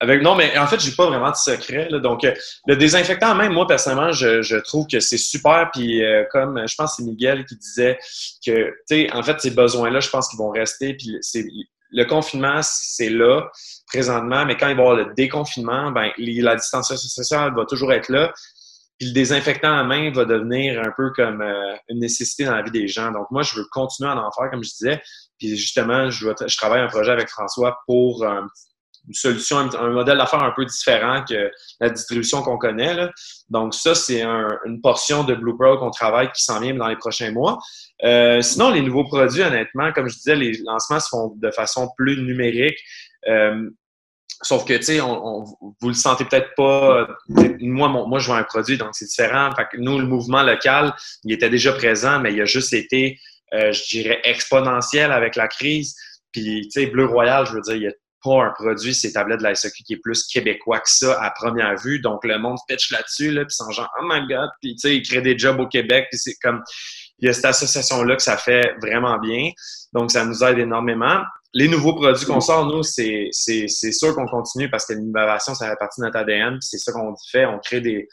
avec, 0.00 0.22
Non, 0.22 0.36
mais 0.36 0.56
en 0.56 0.66
fait, 0.68 0.80
j'ai 0.80 0.92
pas 0.92 1.06
vraiment 1.06 1.30
de 1.30 1.36
secret. 1.36 1.88
donc, 2.00 2.22
euh, 2.24 2.32
le 2.68 2.76
désinfectant, 2.76 3.34
même 3.34 3.52
moi, 3.52 3.66
personnellement, 3.66 4.12
je, 4.12 4.56
trouve 4.60 4.86
que 4.86 5.00
c'est 5.00 5.18
super. 5.18 5.70
Puis, 5.72 6.04
euh, 6.04 6.24
comme 6.30 6.62
je 6.66 6.74
pense 6.76 6.92
que 6.92 7.02
c'est 7.02 7.08
Miguel 7.08 7.44
qui 7.44 7.56
disait 7.56 7.98
que, 8.44 8.66
tu 8.66 8.74
sais, 8.86 9.12
en 9.12 9.22
fait, 9.24 9.40
ces 9.40 9.50
besoins-là, 9.50 9.98
je 9.98 10.10
pense 10.10 10.28
qu'ils 10.28 10.38
vont 10.38 10.50
rester. 10.50 10.94
Puis, 10.94 11.16
c'est 11.22 11.44
le 11.90 12.04
confinement, 12.04 12.60
c'est 12.62 13.10
là 13.10 13.50
présentement, 13.88 14.44
mais 14.46 14.56
quand 14.56 14.68
il 14.68 14.76
va 14.76 14.82
y 14.82 14.86
avoir 14.86 14.96
le 14.96 15.14
déconfinement, 15.14 15.90
ben, 15.90 16.10
la 16.18 16.54
distanciation 16.54 17.08
sociale 17.08 17.52
va 17.54 17.64
toujours 17.64 17.92
être 17.92 18.08
là. 18.08 18.32
Puis 18.98 19.08
le 19.08 19.14
désinfectant 19.14 19.76
à 19.76 19.84
main 19.84 20.10
va 20.10 20.24
devenir 20.24 20.80
un 20.80 20.92
peu 20.96 21.10
comme 21.10 21.42
euh, 21.42 21.76
une 21.88 22.00
nécessité 22.00 22.44
dans 22.44 22.54
la 22.54 22.62
vie 22.62 22.70
des 22.70 22.88
gens. 22.88 23.10
Donc 23.12 23.26
moi, 23.30 23.42
je 23.42 23.56
veux 23.56 23.66
continuer 23.70 24.10
à 24.10 24.16
en 24.16 24.30
faire, 24.32 24.50
comme 24.50 24.64
je 24.64 24.70
disais. 24.70 25.02
Puis 25.38 25.56
justement, 25.56 26.10
je, 26.10 26.28
je 26.46 26.56
travaille 26.56 26.80
un 26.80 26.88
projet 26.88 27.12
avec 27.12 27.28
François 27.28 27.78
pour 27.86 28.24
euh, 28.24 28.40
une 29.06 29.14
solution, 29.14 29.58
un, 29.58 29.90
modèle 29.90 30.18
d'affaires 30.18 30.42
un 30.42 30.52
peu 30.54 30.64
différent 30.64 31.24
que 31.28 31.50
la 31.80 31.90
distribution 31.90 32.42
qu'on 32.42 32.58
connaît. 32.58 32.94
Là. 32.94 33.10
Donc 33.50 33.74
ça, 33.74 33.94
c'est 33.94 34.22
une 34.22 34.80
portion 34.82 35.24
de 35.24 35.34
Blue 35.34 35.56
Pro 35.56 35.78
qu'on 35.78 35.90
travaille 35.90 36.30
qui 36.32 36.42
s'en 36.42 36.60
vient 36.60 36.74
dans 36.74 36.88
les 36.88 36.96
prochains 36.96 37.30
mois. 37.30 37.58
Euh, 38.04 38.40
sinon, 38.42 38.70
les 38.70 38.82
nouveaux 38.82 39.04
produits, 39.04 39.42
honnêtement, 39.42 39.92
comme 39.92 40.08
je 40.08 40.14
disais, 40.16 40.36
les 40.36 40.58
lancements 40.64 41.00
se 41.00 41.08
font 41.08 41.34
de 41.36 41.50
façon 41.50 41.88
plus 41.96 42.20
numérique. 42.22 42.78
Euh, 43.28 43.70
sauf 44.42 44.64
que, 44.64 44.74
tu 44.74 44.82
sais, 44.82 45.00
on, 45.00 45.44
vous 45.80 45.88
le 45.88 45.94
sentez 45.94 46.24
peut-être 46.24 46.54
pas. 46.56 47.06
Moi, 47.28 47.88
moi, 47.88 48.18
je 48.18 48.26
vois 48.26 48.38
un 48.38 48.44
produit, 48.44 48.76
donc 48.76 48.90
c'est 48.92 49.06
différent. 49.06 49.50
Fait 49.56 49.66
que 49.70 49.78
nous, 49.78 49.98
le 49.98 50.06
mouvement 50.06 50.42
local, 50.42 50.94
il 51.24 51.32
était 51.32 51.50
déjà 51.50 51.72
présent, 51.72 52.20
mais 52.20 52.32
il 52.32 52.40
a 52.40 52.44
juste 52.44 52.72
été, 52.72 53.18
euh, 53.54 53.72
je 53.72 53.84
dirais, 53.84 54.20
exponentiel 54.24 55.12
avec 55.12 55.36
la 55.36 55.48
crise. 55.48 55.94
Puis, 56.32 56.68
tu 56.72 56.80
sais, 56.80 56.86
Bleu 56.86 57.06
Royal, 57.06 57.46
je 57.46 57.52
veux 57.52 57.62
dire, 57.62 57.76
il 57.76 57.82
y 57.82 57.88
a 57.88 57.92
pas 58.22 58.44
un 58.44 58.50
produit, 58.50 58.94
ces 58.94 59.12
tablettes 59.12 59.38
de 59.38 59.44
la 59.44 59.54
SAQ 59.54 59.84
qui 59.84 59.92
est 59.94 60.00
plus 60.02 60.24
québécois 60.24 60.80
que 60.80 60.90
ça 60.90 61.22
à 61.22 61.30
première 61.30 61.76
vue. 61.78 62.00
Donc, 62.00 62.24
le 62.24 62.38
monde 62.38 62.58
pitch 62.68 62.90
là-dessus, 62.90 63.30
là, 63.30 63.44
puis 63.44 63.54
sont 63.54 63.70
genre, 63.70 63.90
oh 64.00 64.04
my 64.04 64.26
god, 64.26 64.50
puis 64.60 64.74
tu 64.74 64.80
sais, 64.80 64.96
ils 64.96 65.02
créent 65.02 65.22
des 65.22 65.38
jobs 65.38 65.58
au 65.60 65.68
Québec, 65.68 66.08
puis 66.10 66.18
c'est 66.18 66.34
comme, 66.42 66.62
il 67.18 67.26
y 67.26 67.30
a 67.30 67.32
cette 67.32 67.46
association-là 67.46 68.16
que 68.16 68.22
ça 68.22 68.36
fait 68.36 68.74
vraiment 68.82 69.18
bien. 69.18 69.50
Donc, 69.92 70.10
ça 70.10 70.24
nous 70.24 70.42
aide 70.44 70.58
énormément. 70.58 71.22
Les 71.58 71.68
nouveaux 71.68 71.94
produits 71.94 72.26
qu'on 72.26 72.42
sort, 72.42 72.66
nous, 72.66 72.82
c'est 72.82 73.30
sûr 73.32 74.14
qu'on 74.14 74.26
continue 74.26 74.68
parce 74.68 74.84
que 74.84 74.92
l'innovation, 74.92 75.54
ça 75.54 75.70
fait 75.70 75.76
partie 75.76 76.02
de 76.02 76.04
notre 76.04 76.18
ADN. 76.18 76.58
C'est 76.60 76.76
ça 76.76 76.92
qu'on 76.92 77.14
fait. 77.32 77.46
On 77.46 77.58
crée 77.60 77.80
des, 77.80 78.06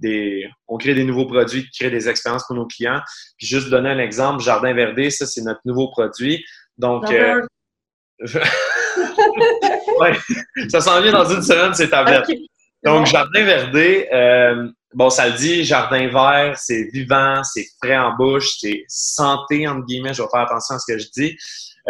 des, 0.00 0.48
on 0.66 0.78
crée 0.78 0.94
des 0.94 1.04
nouveaux 1.04 1.26
produits 1.26 1.62
qui 1.62 1.78
créent 1.78 1.92
des 1.92 2.08
expériences 2.08 2.44
pour 2.44 2.56
nos 2.56 2.66
clients. 2.66 3.00
Puis 3.36 3.46
juste 3.46 3.70
donner 3.70 3.90
un 3.90 4.00
exemple, 4.00 4.42
Jardin 4.42 4.74
Verdé, 4.74 5.10
ça, 5.10 5.26
c'est 5.26 5.42
notre 5.42 5.60
nouveau 5.64 5.92
produit. 5.92 6.44
Donc, 6.76 7.08
euh, 7.12 7.40
ouais, 10.00 10.18
ça 10.68 10.80
s'en 10.80 11.00
vient 11.00 11.12
dans 11.12 11.32
une 11.32 11.42
semaine, 11.42 11.74
ces 11.74 11.88
tablettes. 11.88 12.28
Donc, 12.84 13.06
Jardin 13.06 13.44
Verdé, 13.44 14.08
euh, 14.12 14.68
bon, 14.92 15.08
ça 15.08 15.28
le 15.28 15.36
dit, 15.36 15.64
jardin 15.64 16.08
vert, 16.08 16.58
c'est 16.58 16.88
vivant, 16.92 17.44
c'est 17.44 17.66
frais 17.80 17.96
en 17.96 18.16
bouche, 18.16 18.56
c'est 18.58 18.84
santé, 18.88 19.68
entre 19.68 19.86
guillemets, 19.86 20.14
je 20.14 20.22
vais 20.22 20.28
faire 20.32 20.40
attention 20.40 20.74
à 20.74 20.78
ce 20.80 20.92
que 20.92 20.98
je 20.98 21.06
dis. 21.14 21.36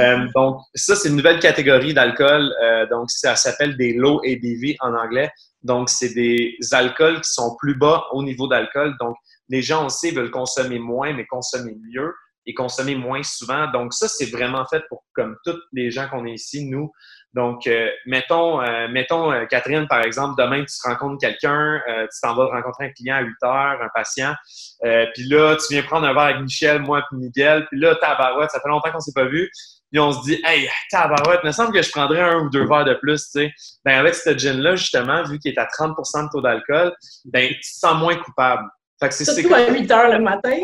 Euh, 0.01 0.29
donc, 0.35 0.61
ça, 0.75 0.95
c'est 0.95 1.09
une 1.09 1.17
nouvelle 1.17 1.41
catégorie 1.41 1.93
d'alcool. 1.93 2.53
Euh, 2.63 2.87
donc, 2.87 3.11
ça 3.11 3.37
s'appelle 3.37 3.77
des 3.77 3.95
low 3.95 4.21
ABV 4.25 4.77
en 4.81 4.95
anglais. 4.95 5.31
Donc, 5.63 5.89
c'est 5.89 6.15
des 6.15 6.57
alcools 6.73 7.21
qui 7.21 7.31
sont 7.33 7.57
plus 7.59 7.77
bas 7.77 8.05
au 8.13 8.23
niveau 8.23 8.47
d'alcool. 8.47 8.95
Donc, 9.01 9.17
les 9.49 9.63
gens 9.63 9.87
aussi 9.87 10.11
veulent 10.11 10.31
consommer 10.31 10.79
moins, 10.79 11.13
mais 11.13 11.27
consommer 11.27 11.75
mieux 11.93 12.13
et 12.49 12.55
consommer 12.55 12.95
moins 12.95 13.23
souvent. 13.23 13.71
Donc, 13.71 13.93
ça, 13.93 14.09
c'est 14.09 14.31
vraiment 14.31 14.65
fait 14.67 14.83
pour, 14.89 15.05
comme 15.13 15.37
tous 15.45 15.59
les 15.73 15.91
gens 15.91 16.09
qu'on 16.09 16.25
est 16.25 16.33
ici, 16.33 16.65
nous. 16.65 16.91
Donc, 17.35 17.67
euh, 17.67 17.91
mettons, 18.07 18.63
euh, 18.63 18.89
mettons 18.89 19.31
euh, 19.31 19.45
Catherine, 19.45 19.87
par 19.87 20.01
exemple, 20.01 20.35
demain, 20.43 20.65
tu 20.65 20.75
rencontres 20.83 21.19
quelqu'un, 21.21 21.81
tu 21.87 22.21
t'en 22.23 22.35
vas 22.35 22.47
rencontrer 22.47 22.87
un 22.87 22.91
client 22.91 23.17
à 23.17 23.21
8 23.21 23.35
heures, 23.45 23.83
un 23.83 23.91
patient, 23.95 24.35
puis 24.81 25.29
là, 25.29 25.57
tu 25.57 25.75
viens 25.75 25.83
prendre 25.83 26.07
un 26.07 26.15
verre 26.15 26.23
avec 26.23 26.41
Michel, 26.41 26.81
moi, 26.81 27.05
puis 27.09 27.19
Miguel, 27.19 27.67
puis 27.67 27.79
là, 27.79 27.95
tabarouette, 27.97 28.51
ça 28.51 28.61
fait 28.61 28.69
longtemps 28.69 28.91
qu'on 28.91 29.01
s'est 29.01 29.13
pas 29.15 29.27
vu, 29.27 29.51
puis 29.93 30.01
on 30.01 30.11
se 30.13 30.23
dit, 30.23 30.41
hey, 30.45 30.69
tabarouette, 30.91 31.41
il 31.45 31.49
me 31.49 31.53
semble 31.53 31.73
que 31.73 31.83
je 31.83 31.91
prendrais 31.91 32.23
un 32.23 32.39
ou 32.41 32.51
deux 32.51 32.67
verres 32.67 32.87
de 32.87 32.95
plus, 32.95 33.25
tu 33.25 33.41
sais. 33.41 33.53
Ben, 33.85 33.99
avec 33.99 34.15
ce 34.15 34.37
gin-là, 34.37 34.77
justement, 34.77 35.23
vu 35.25 35.39
qu'il 35.39 35.53
est 35.53 35.59
à 35.59 35.67
30 35.67 35.97
de 35.97 36.31
taux 36.33 36.41
d'alcool, 36.41 36.95
ben, 37.27 37.49
tu 37.49 37.61
te 37.61 37.79
sens 37.79 38.01
moins 38.01 38.17
coupable. 38.17 38.69
Fait 39.01 39.09
que 39.09 39.15
c'est 39.15 39.27
Surtout 39.27 39.55
à 39.55 39.71
8 39.71 39.91
heures 39.91 40.11
le 40.11 40.21
matin. 40.21 40.57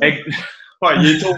Il 0.96 1.06
est 1.06 1.18
tôt, 1.18 1.34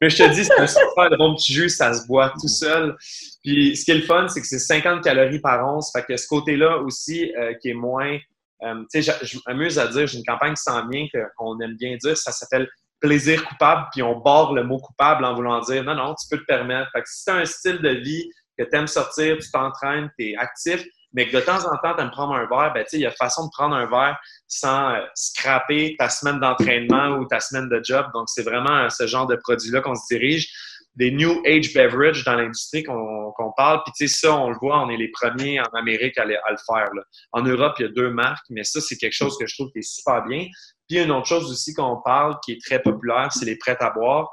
Mais 0.00 0.10
je 0.10 0.16
te 0.16 0.34
dis, 0.34 0.44
c'est 0.44 0.58
un 0.58 0.66
super 0.66 1.08
bon 1.16 1.34
petit 1.34 1.52
jus, 1.52 1.68
ça 1.68 1.94
se 1.94 2.06
boit 2.06 2.30
tout 2.40 2.48
seul. 2.48 2.96
Puis 3.44 3.76
ce 3.76 3.84
qui 3.84 3.90
est 3.92 3.96
le 3.96 4.02
fun, 4.02 4.26
c'est 4.28 4.40
que 4.40 4.46
c'est 4.46 4.58
50 4.58 5.02
calories 5.02 5.40
par 5.40 5.66
once. 5.66 5.92
Fait 5.92 6.04
que 6.04 6.16
ce 6.16 6.26
côté-là 6.26 6.78
aussi, 6.78 7.32
euh, 7.36 7.54
qui 7.54 7.70
est 7.70 7.74
moins. 7.74 8.18
Euh, 8.62 8.82
tu 8.92 9.02
sais, 9.02 9.14
je 9.22 9.38
m'amuse 9.46 9.78
à 9.78 9.86
dire, 9.88 10.06
j'ai 10.06 10.18
une 10.18 10.24
campagne 10.24 10.54
qui 10.54 10.62
s'en 10.62 10.88
vient, 10.88 11.06
qu'on 11.36 11.60
aime 11.60 11.76
bien 11.76 11.96
dire, 11.96 12.16
ça 12.16 12.32
s'appelle 12.32 12.68
plaisir 13.00 13.44
coupable, 13.44 13.86
puis 13.92 14.02
on 14.02 14.18
barre 14.20 14.54
le 14.54 14.64
mot 14.64 14.78
coupable 14.78 15.24
en 15.24 15.34
voulant 15.34 15.60
dire 15.60 15.84
non, 15.84 15.94
non, 15.94 16.14
tu 16.14 16.26
peux 16.30 16.38
te 16.38 16.46
permettre. 16.46 16.90
Fait 16.92 17.02
que 17.02 17.08
si 17.08 17.24
tu 17.24 17.30
as 17.30 17.34
un 17.34 17.44
style 17.44 17.78
de 17.78 17.90
vie, 17.90 18.30
que 18.56 18.64
tu 18.64 18.76
aimes 18.76 18.86
sortir, 18.86 19.36
tu 19.38 19.50
t'entraînes, 19.50 20.10
tu 20.18 20.30
es 20.30 20.36
actif, 20.36 20.84
mais 21.14 21.28
que 21.28 21.36
de 21.36 21.40
temps 21.40 21.64
en 21.64 21.76
temps, 21.78 21.94
tu 21.94 22.02
aimes 22.02 22.10
prendre 22.10 22.34
un 22.34 22.46
verre, 22.46 22.72
ben, 22.74 22.84
il 22.92 23.00
y 23.00 23.06
a 23.06 23.10
façon 23.12 23.46
de 23.46 23.50
prendre 23.50 23.74
un 23.74 23.86
verre 23.86 24.18
sans 24.48 24.90
euh, 24.90 25.00
scraper 25.14 25.94
ta 25.96 26.08
semaine 26.08 26.40
d'entraînement 26.40 27.16
ou 27.16 27.24
ta 27.24 27.40
semaine 27.40 27.68
de 27.68 27.80
job. 27.82 28.06
Donc, 28.12 28.28
c'est 28.28 28.42
vraiment 28.42 28.90
ce 28.90 29.06
genre 29.06 29.26
de 29.26 29.36
produit-là 29.36 29.80
qu'on 29.80 29.94
se 29.94 30.12
dirige. 30.12 30.48
Des 30.96 31.10
New 31.10 31.42
Age 31.44 31.72
Beverage 31.74 32.24
dans 32.24 32.34
l'industrie 32.34 32.84
qu'on 32.84 33.52
parle. 33.56 33.82
Puis, 33.84 33.92
tu 33.96 34.08
sais, 34.08 34.20
ça, 34.20 34.34
on 34.36 34.50
le 34.50 34.56
voit, 34.60 34.80
on 34.80 34.90
est 34.90 34.96
les 34.96 35.10
premiers 35.10 35.60
en 35.60 35.68
Amérique 35.76 36.18
à, 36.18 36.24
le 36.24 36.36
faire. 36.66 36.88
En 37.32 37.42
Europe, 37.42 37.74
il 37.78 37.82
y 37.82 37.86
a 37.86 37.88
deux 37.88 38.10
marques, 38.10 38.46
mais 38.50 38.62
ça, 38.62 38.80
c'est 38.80 38.96
quelque 38.96 39.14
chose 39.14 39.36
que 39.38 39.46
je 39.46 39.56
trouve 39.56 39.72
qui 39.72 39.78
est 39.78 39.82
super 39.82 40.24
bien. 40.24 40.46
Puis, 40.88 41.00
une 41.00 41.10
autre 41.10 41.26
chose 41.26 41.50
aussi 41.50 41.74
qu'on 41.74 42.00
parle 42.04 42.38
qui 42.44 42.52
est 42.52 42.60
très 42.64 42.80
populaire, 42.80 43.30
c'est 43.32 43.44
les 43.44 43.56
prêts 43.56 43.76
à 43.80 43.90
boire. 43.90 44.30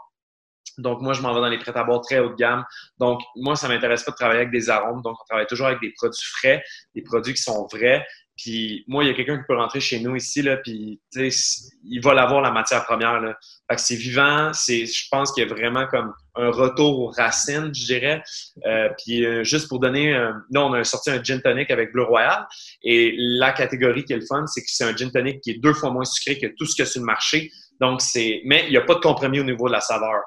Donc, 0.78 1.02
moi, 1.02 1.14
je 1.14 1.22
m'en 1.22 1.34
vais 1.34 1.42
dans 1.42 1.50
les 1.50 1.60
prêts 1.60 1.76
à 1.76 1.84
boire 1.84 2.02
très 2.02 2.20
haut 2.20 2.30
de 2.30 2.36
gamme. 2.36 2.64
Donc, 3.00 3.22
moi, 3.36 3.56
ça 3.56 3.68
m'intéresse 3.68 4.04
pas 4.04 4.12
de 4.12 4.16
travailler 4.16 4.42
avec 4.42 4.52
des 4.52 4.70
arômes. 4.70 5.02
Donc, 5.02 5.18
on 5.22 5.26
travaille 5.26 5.48
toujours 5.48 5.68
avec 5.68 5.80
des 5.82 5.92
produits 5.92 6.26
frais, 6.38 6.64
des 6.96 7.02
produits 7.02 7.34
qui 7.34 7.42
sont 7.42 7.68
vrais. 7.72 8.06
Puis, 8.38 8.86
moi, 8.88 9.04
il 9.04 9.08
y 9.08 9.10
a 9.12 9.14
quelqu'un 9.14 9.38
qui 9.38 9.44
peut 9.48 9.56
rentrer 9.56 9.80
chez 9.80 10.00
nous 10.00 10.16
ici, 10.16 10.42
là, 10.42 10.58
puis, 10.58 11.00
il 11.16 12.02
va 12.02 12.14
l'avoir, 12.14 12.42
la 12.42 12.50
matière 12.52 12.84
première, 12.86 13.20
là. 13.20 13.38
Fait 13.70 13.76
que 13.76 13.82
c'est 13.82 13.96
vivant. 13.96 14.52
Je 14.54 15.08
pense 15.12 15.32
qu'il 15.32 15.44
y 15.44 15.46
a 15.46 15.54
vraiment 15.54 15.86
comme 15.88 16.12
un 16.36 16.50
retour 16.50 17.00
aux 17.00 17.08
racines, 17.10 17.72
je 17.74 17.86
dirais. 17.86 18.24
Euh, 18.66 18.90
puis, 18.98 19.26
euh, 19.26 19.44
juste 19.44 19.68
pour 19.68 19.80
donner, 19.80 20.14
là, 20.14 20.66
on 20.66 20.74
a 20.74 20.84
sorti 20.84 21.12
un 21.12 21.22
gin 21.22 21.40
tonic 21.40 21.70
avec 21.70 21.92
Bleu 21.92 22.04
Royal. 22.04 22.48
Et 22.84 23.14
la 23.18 23.52
catégorie 23.52 24.06
qui 24.06 24.14
est 24.14 24.18
le 24.18 24.26
fun, 24.26 24.48
c'est 24.48 24.62
que 24.62 24.68
c'est 24.70 24.86
un 24.86 24.96
gin 24.96 25.12
tonic 25.12 25.42
qui 25.42 25.52
est 25.52 25.60
deux 25.60 25.74
fois 25.74 25.92
moins 25.92 26.06
sucré 26.06 26.40
que 26.40 26.48
tout 26.58 26.66
ce 26.66 26.76
qu'il 26.76 26.84
y 26.84 26.88
a 26.88 26.90
sur 26.90 27.02
le 27.02 27.06
marché. 27.06 27.52
Donc, 27.80 28.02
c'est, 28.02 28.42
mais 28.46 28.64
il 28.68 28.72
n'y 28.72 28.78
a 28.78 28.82
pas 28.82 28.96
de 28.96 29.00
compromis 29.00 29.40
au 29.40 29.44
niveau 29.44 29.68
de 29.68 29.74
la 29.74 29.82
saveur. 29.82 30.22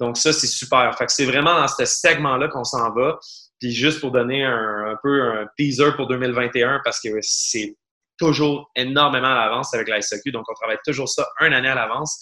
Donc, 0.00 0.16
ça, 0.16 0.32
c'est 0.32 0.46
super. 0.46 0.96
Fait 0.96 1.06
que 1.06 1.12
c'est 1.12 1.26
vraiment 1.26 1.54
dans 1.54 1.68
ce 1.68 1.84
segment-là 1.84 2.48
qu'on 2.48 2.64
s'en 2.64 2.92
va. 2.92 3.18
Puis 3.60 3.72
juste 3.72 4.00
pour 4.00 4.10
donner 4.10 4.42
un, 4.42 4.96
peu 5.02 5.22
un 5.22 5.46
teaser 5.56 5.92
pour 5.94 6.08
2021, 6.08 6.80
parce 6.82 6.98
que 7.00 7.10
c'est 7.20 7.76
toujours 8.18 8.70
énormément 8.74 9.28
à 9.28 9.34
l'avance 9.34 9.74
avec 9.74 9.88
la 9.88 10.00
SAQ. 10.00 10.32
Donc, 10.32 10.46
on 10.48 10.54
travaille 10.54 10.78
toujours 10.84 11.08
ça 11.08 11.28
un 11.40 11.52
année 11.52 11.68
à 11.68 11.74
l'avance. 11.74 12.18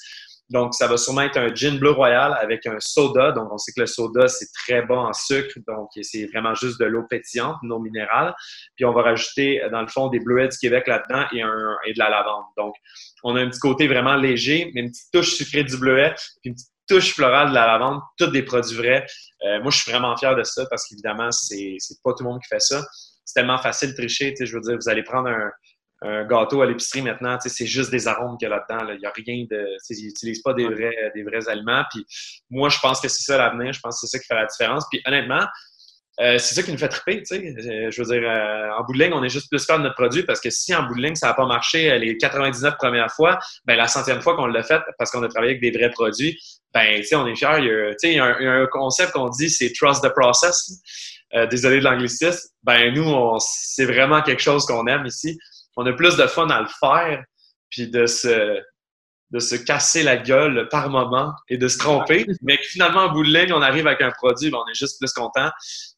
Donc, 0.51 0.75
ça 0.75 0.87
va 0.87 0.97
sûrement 0.97 1.21
être 1.23 1.37
un 1.37 1.55
gin 1.55 1.79
bleu 1.79 1.91
royal 1.91 2.37
avec 2.41 2.67
un 2.67 2.79
soda. 2.81 3.33
Donc, 3.33 3.53
on 3.53 3.59
sait 3.59 3.71
que 3.73 3.81
le 3.81 3.87
soda, 3.87 4.27
c'est 4.27 4.49
très 4.55 4.83
bas 4.83 4.97
en 4.97 5.13
sucre. 5.13 5.59
Donc, 5.69 5.91
c'est 6.01 6.27
vraiment 6.27 6.55
juste 6.55 6.81
de 6.81 6.87
l'eau 6.87 7.05
pétillante, 7.09 7.57
non 7.63 7.79
minérale. 7.79 8.35
Puis, 8.75 8.85
on 8.85 8.93
va 8.93 9.03
rajouter, 9.03 9.61
dans 9.71 9.83
le 9.83 9.89
fond, 9.89 10.09
des 10.09 10.21
bleuets 10.21 10.49
du 10.49 10.59
Québec 10.59 10.89
là-dedans 10.89 11.27
et, 11.33 11.43
un, 11.43 11.77
et 11.87 11.93
de 11.93 11.99
la 11.99 12.09
lavande. 12.09 12.45
Donc, 12.57 12.75
on 13.23 13.37
a 13.37 13.41
un 13.41 13.49
petit 13.49 13.61
côté 13.61 13.87
vraiment 13.87 14.17
léger, 14.17 14.73
mais 14.75 14.81
une 14.81 14.91
petite 14.91 15.13
touche 15.13 15.35
sucrée 15.35 15.65
du 15.65 15.77
bleuet, 15.77 16.15
puis 16.43 16.51
une 16.51 16.55
petite 16.55 16.73
touche 16.89 17.15
florale 17.15 17.51
de 17.51 17.55
la 17.55 17.67
lavande, 17.67 18.01
tous 18.17 18.29
des 18.29 18.43
produits 18.43 18.77
vrais. 18.77 19.07
Euh, 19.45 19.61
moi, 19.61 19.71
je 19.71 19.79
suis 19.79 19.91
vraiment 19.91 20.17
fier 20.17 20.35
de 20.35 20.43
ça 20.43 20.67
parce 20.71 20.87
qu'évidemment, 20.87 21.31
c'est, 21.31 21.77
c'est 21.79 22.03
pas 22.03 22.13
tout 22.13 22.25
le 22.25 22.31
monde 22.31 22.41
qui 22.41 22.49
fait 22.49 22.61
ça. 22.61 22.85
C'est 23.25 23.35
tellement 23.35 23.59
facile 23.59 23.91
de 23.91 23.97
tricher. 23.97 24.35
Je 24.41 24.53
veux 24.53 24.61
dire, 24.61 24.77
vous 24.81 24.89
allez 24.89 25.03
prendre 25.03 25.29
un, 25.29 25.51
gâteau 26.27 26.63
à 26.63 26.67
l'épicerie 26.67 27.03
maintenant, 27.03 27.39
c'est 27.41 27.67
juste 27.67 27.91
des 27.91 28.07
arômes 28.07 28.37
qu'il 28.39 28.49
y 28.49 28.53
a 28.53 28.55
là-dedans. 28.55 28.93
Il 28.93 29.01
n'y 29.01 29.07
a 29.07 29.11
rien 29.11 29.45
de. 29.51 29.67
Ils 29.91 30.07
n'utilisent 30.07 30.43
pas 30.43 30.55
des 30.55 30.69
vrais, 30.69 31.11
des 31.13 31.25
vrais 31.25 31.49
aliments. 31.49 31.83
Puis 31.91 32.07
moi, 32.51 32.69
je 32.69 32.79
pense 32.79 33.01
que 33.01 33.09
c'est 33.09 33.25
ça 33.25 33.37
l'avenir. 33.37 33.73
Je 33.73 33.81
pense 33.81 34.01
que 34.01 34.07
c'est 34.07 34.17
ça 34.17 34.23
qui 34.23 34.27
fait 34.27 34.37
la 34.37 34.47
différence. 34.47 34.85
Puis 34.89 35.03
honnêtement, 35.05 35.45
euh, 36.21 36.37
c'est 36.39 36.57
ça 36.57 36.63
qui 36.65 36.73
nous 36.73 36.79
fait 36.79 36.89
triper, 36.89 37.23
tu 37.23 37.27
sais. 37.27 37.37
Euh, 37.37 37.91
je 37.91 38.03
veux 38.03 38.09
dire, 38.13 38.29
euh, 38.29 38.71
en 38.77 38.83
bout 38.85 38.93
de 38.93 38.99
ligne, 38.99 39.13
on 39.13 39.23
est 39.23 39.29
juste 39.29 39.49
plus 39.49 39.65
fiers 39.65 39.79
de 39.79 39.83
notre 39.83 39.95
produit 39.95 40.25
parce 40.25 40.41
que 40.41 40.51
si 40.51 40.75
en 40.75 40.83
bout 40.83 40.97
de 40.97 41.03
ligne, 41.03 41.15
ça 41.15 41.29
n'a 41.29 41.35
pas 41.35 41.47
marché 41.47 41.97
les 41.99 42.17
99 42.17 42.77
premières 42.77 43.11
fois, 43.13 43.39
ben 43.67 43.77
la 43.77 43.87
centième 43.87 44.21
fois 44.21 44.35
qu'on 44.35 44.47
l'a 44.47 44.65
fait 44.65 44.83
parce 44.99 45.13
qu'on 45.13 45.23
a 45.23 45.29
travaillé 45.29 45.53
avec 45.53 45.63
des 45.63 45.71
vrais 45.77 45.91
produits, 45.91 46.37
ben, 46.75 46.97
tu 46.97 47.05
sais, 47.05 47.15
on 47.15 47.27
est 47.27 47.37
fiers. 47.37 47.59
Il 47.59 47.67
y 47.67 47.71
a, 47.71 47.95
il 48.03 48.43
y 48.43 48.47
a, 48.49 48.53
un, 48.53 48.67
concept 48.67 49.13
qu'on 49.13 49.29
dit, 49.29 49.49
c'est 49.49 49.73
trust 49.73 50.03
the 50.03 50.13
process. 50.13 50.73
désolé 51.51 51.79
de 51.79 51.85
l'anglicisme. 51.85 52.49
Ben, 52.65 52.93
nous, 52.93 53.39
c'est 53.39 53.85
vraiment 53.85 54.21
quelque 54.23 54.43
chose 54.43 54.67
qu'on 54.67 54.87
aime 54.87 55.07
ici. 55.07 55.39
On 55.77 55.87
a 55.87 55.93
plus 55.93 56.17
de 56.17 56.27
fun 56.27 56.49
à 56.51 56.61
le 56.61 56.69
faire 56.81 57.23
puis 57.71 57.89
de 57.89 58.07
se, 58.07 58.61
de 59.31 59.39
se 59.39 59.55
casser 59.57 60.03
la 60.03 60.17
gueule 60.17 60.69
par 60.71 60.89
moment 60.89 61.33
et 61.49 61.59
de 61.59 61.69
se 61.69 61.79
tromper, 61.79 62.27
mais 62.43 62.57
que 62.57 62.65
finalement, 62.65 63.01
en 63.01 63.13
bout 63.13 63.25
de 63.25 63.29
ligne, 63.29 63.53
on 63.53 63.61
arrive 63.61 63.87
avec 63.87 64.01
un 64.01 64.11
produit, 64.11 64.51
ben, 64.51 64.59
on 64.65 64.71
est 64.71 64.75
juste 64.75 64.99
plus 64.99 65.13
content, 65.13 65.51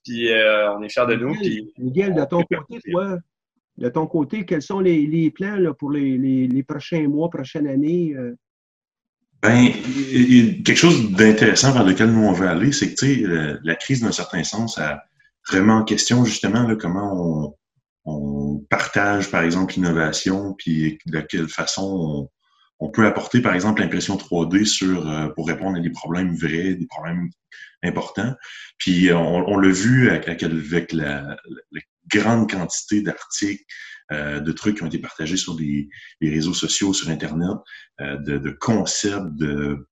puis 0.04 0.32
euh, 0.32 0.72
on 0.74 0.82
est 0.82 0.88
fiers 0.88 1.06
de 1.06 1.14
nous. 1.16 1.34
Puis... 1.34 1.72
Miguel, 1.78 2.14
de 2.14 2.24
ton 2.24 2.42
côté, 2.42 2.80
toi, 2.90 3.18
de 3.78 3.88
ton 3.88 4.06
côté, 4.06 4.44
quels 4.44 4.62
sont 4.62 4.80
les, 4.80 5.30
plans 5.30 5.56
là, 5.56 5.74
pour 5.74 5.90
les, 5.90 6.64
prochains 6.66 7.08
mois, 7.08 7.30
prochaines 7.30 7.66
années? 7.66 8.14
Euh? 8.14 8.36
Ben, 9.42 9.68
quelque 10.64 10.74
chose 10.74 11.12
d'intéressant 11.12 11.72
vers 11.72 11.84
lequel 11.84 12.12
nous 12.12 12.24
on 12.24 12.32
veut 12.32 12.48
aller, 12.48 12.72
c'est 12.72 12.94
que 12.94 13.58
la 13.62 13.74
crise, 13.74 14.02
d'un 14.02 14.12
certain 14.12 14.44
sens, 14.44 14.78
a 14.78 15.02
vraiment 15.48 15.76
en 15.76 15.84
question 15.84 16.24
justement 16.26 16.64
là, 16.64 16.76
comment 16.76 17.12
on, 17.14 17.54
on 18.04 18.58
partage, 18.68 19.30
par 19.30 19.42
exemple, 19.42 19.74
l'innovation, 19.74 20.54
puis 20.58 20.98
de 21.06 21.20
quelle 21.20 21.48
façon 21.48 22.28
on, 22.80 22.90
peut 22.90 23.06
apporter, 23.06 23.40
par 23.40 23.54
exemple, 23.54 23.80
l'impression 23.80 24.16
3D 24.16 24.64
sur 24.64 25.08
euh, 25.08 25.28
pour 25.28 25.46
répondre 25.46 25.76
à 25.78 25.80
des 25.80 25.90
problèmes 25.90 26.34
vrais, 26.34 26.74
des 26.74 26.86
problèmes 26.86 27.30
importants. 27.82 28.34
Puis 28.78 29.12
on, 29.12 29.58
l'a 29.58 29.70
vu 29.70 30.10
avec, 30.10 30.42
avec 30.42 30.92
la, 30.92 31.36
grande 32.12 32.50
quantité 32.50 33.02
d'articles, 33.02 33.64
euh, 34.12 34.40
de 34.40 34.52
trucs 34.52 34.78
qui 34.78 34.82
ont 34.82 34.86
été 34.86 34.98
partagés 34.98 35.36
sur 35.36 35.56
les, 35.58 35.88
réseaux 36.20 36.54
sociaux, 36.54 36.92
sur 36.92 37.08
Internet, 37.08 37.56
euh, 38.00 38.16
de, 38.16 38.38
de, 38.38 38.50
concepts, 38.50 39.34
de 39.36 39.86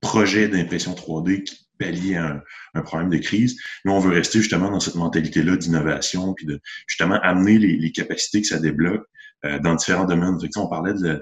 projets 0.00 0.48
d'impression 0.48 0.94
3D 0.94 1.42
qui 1.42 1.62
pallier 1.78 2.16
un, 2.16 2.42
un, 2.74 2.82
problème 2.82 3.10
de 3.10 3.18
crise. 3.18 3.58
Mais 3.84 3.92
on 3.92 3.98
veut 3.98 4.12
rester 4.12 4.40
justement 4.40 4.70
dans 4.70 4.80
cette 4.80 4.94
mentalité-là 4.94 5.56
d'innovation, 5.56 6.34
puis 6.34 6.46
de 6.46 6.60
justement 6.86 7.18
amener 7.22 7.58
les, 7.58 7.76
les, 7.76 7.92
capacités 7.92 8.42
que 8.42 8.46
ça 8.46 8.58
débloque 8.58 9.04
euh, 9.44 9.58
dans 9.58 9.74
différents 9.74 10.04
domaines. 10.04 10.38
Fait 10.40 10.48
on 10.56 10.68
parlait 10.68 10.94
de, 10.94 11.08
euh, 11.08 11.18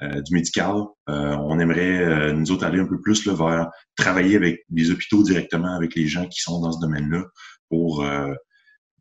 du 0.00 0.34
médical. 0.34 0.76
Euh, 1.08 1.36
on 1.36 1.58
aimerait, 1.58 2.32
nous 2.32 2.50
autres, 2.50 2.64
aller 2.64 2.80
un 2.80 2.86
peu 2.86 3.00
plus 3.00 3.26
là, 3.26 3.34
vers 3.34 3.68
travailler 3.96 4.36
avec 4.36 4.60
les 4.70 4.90
hôpitaux 4.90 5.22
directement, 5.22 5.74
avec 5.74 5.94
les 5.94 6.06
gens 6.06 6.26
qui 6.26 6.40
sont 6.40 6.60
dans 6.60 6.72
ce 6.72 6.80
domaine-là, 6.80 7.24
pour 7.68 8.04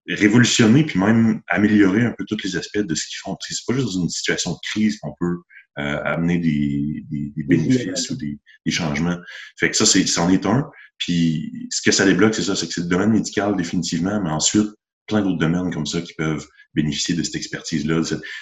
révolutionner 0.08 0.84
puis 0.86 1.00
même 1.00 1.42
améliorer 1.48 2.04
un 2.04 2.14
peu 2.18 2.26
tous 2.28 2.44
les 2.44 2.58
aspects 2.58 2.80
de 2.80 2.96
ce 2.96 3.06
qu'ils 3.06 3.20
font. 3.22 3.38
C'est 3.42 3.66
pas 3.68 3.74
juste 3.74 3.94
dans 3.94 4.04
une 4.04 4.10
situation 4.10 4.54
de 4.54 4.60
crise 4.72 5.00
qu'on 5.00 5.14
peut 5.20 5.38
amener 5.76 6.40
des, 6.40 7.06
des, 7.10 7.32
des 7.36 7.44
bénéfices 7.44 8.10
ou 8.10 8.16
des, 8.16 8.38
des, 8.66 8.72
changements. 8.72 9.18
Fait 9.58 9.70
que 9.70 9.78
ça, 9.78 9.86
c'est, 9.86 10.06
c'en 10.06 10.30
est 10.30 10.46
un. 10.46 10.70
Puis 10.98 11.68
ce 11.72 11.82
que 11.82 11.92
ça 11.92 12.06
débloque, 12.06 12.36
c'est 12.36 12.44
ça, 12.44 12.56
c'est 12.56 12.68
que 12.68 12.74
c'est 12.74 12.82
le 12.82 12.88
domaine 12.88 13.12
médical 13.12 13.56
définitivement, 13.56 14.22
mais 14.22 14.30
ensuite, 14.30 14.68
plein 15.08 15.22
d'autres 15.22 15.40
domaines 15.40 15.74
comme 15.74 15.86
ça 15.86 16.02
qui 16.02 16.14
peuvent 16.14 16.46
bénéficier 16.74 17.16
de 17.16 17.24
cette 17.24 17.36
expertise-là. 17.36 18.02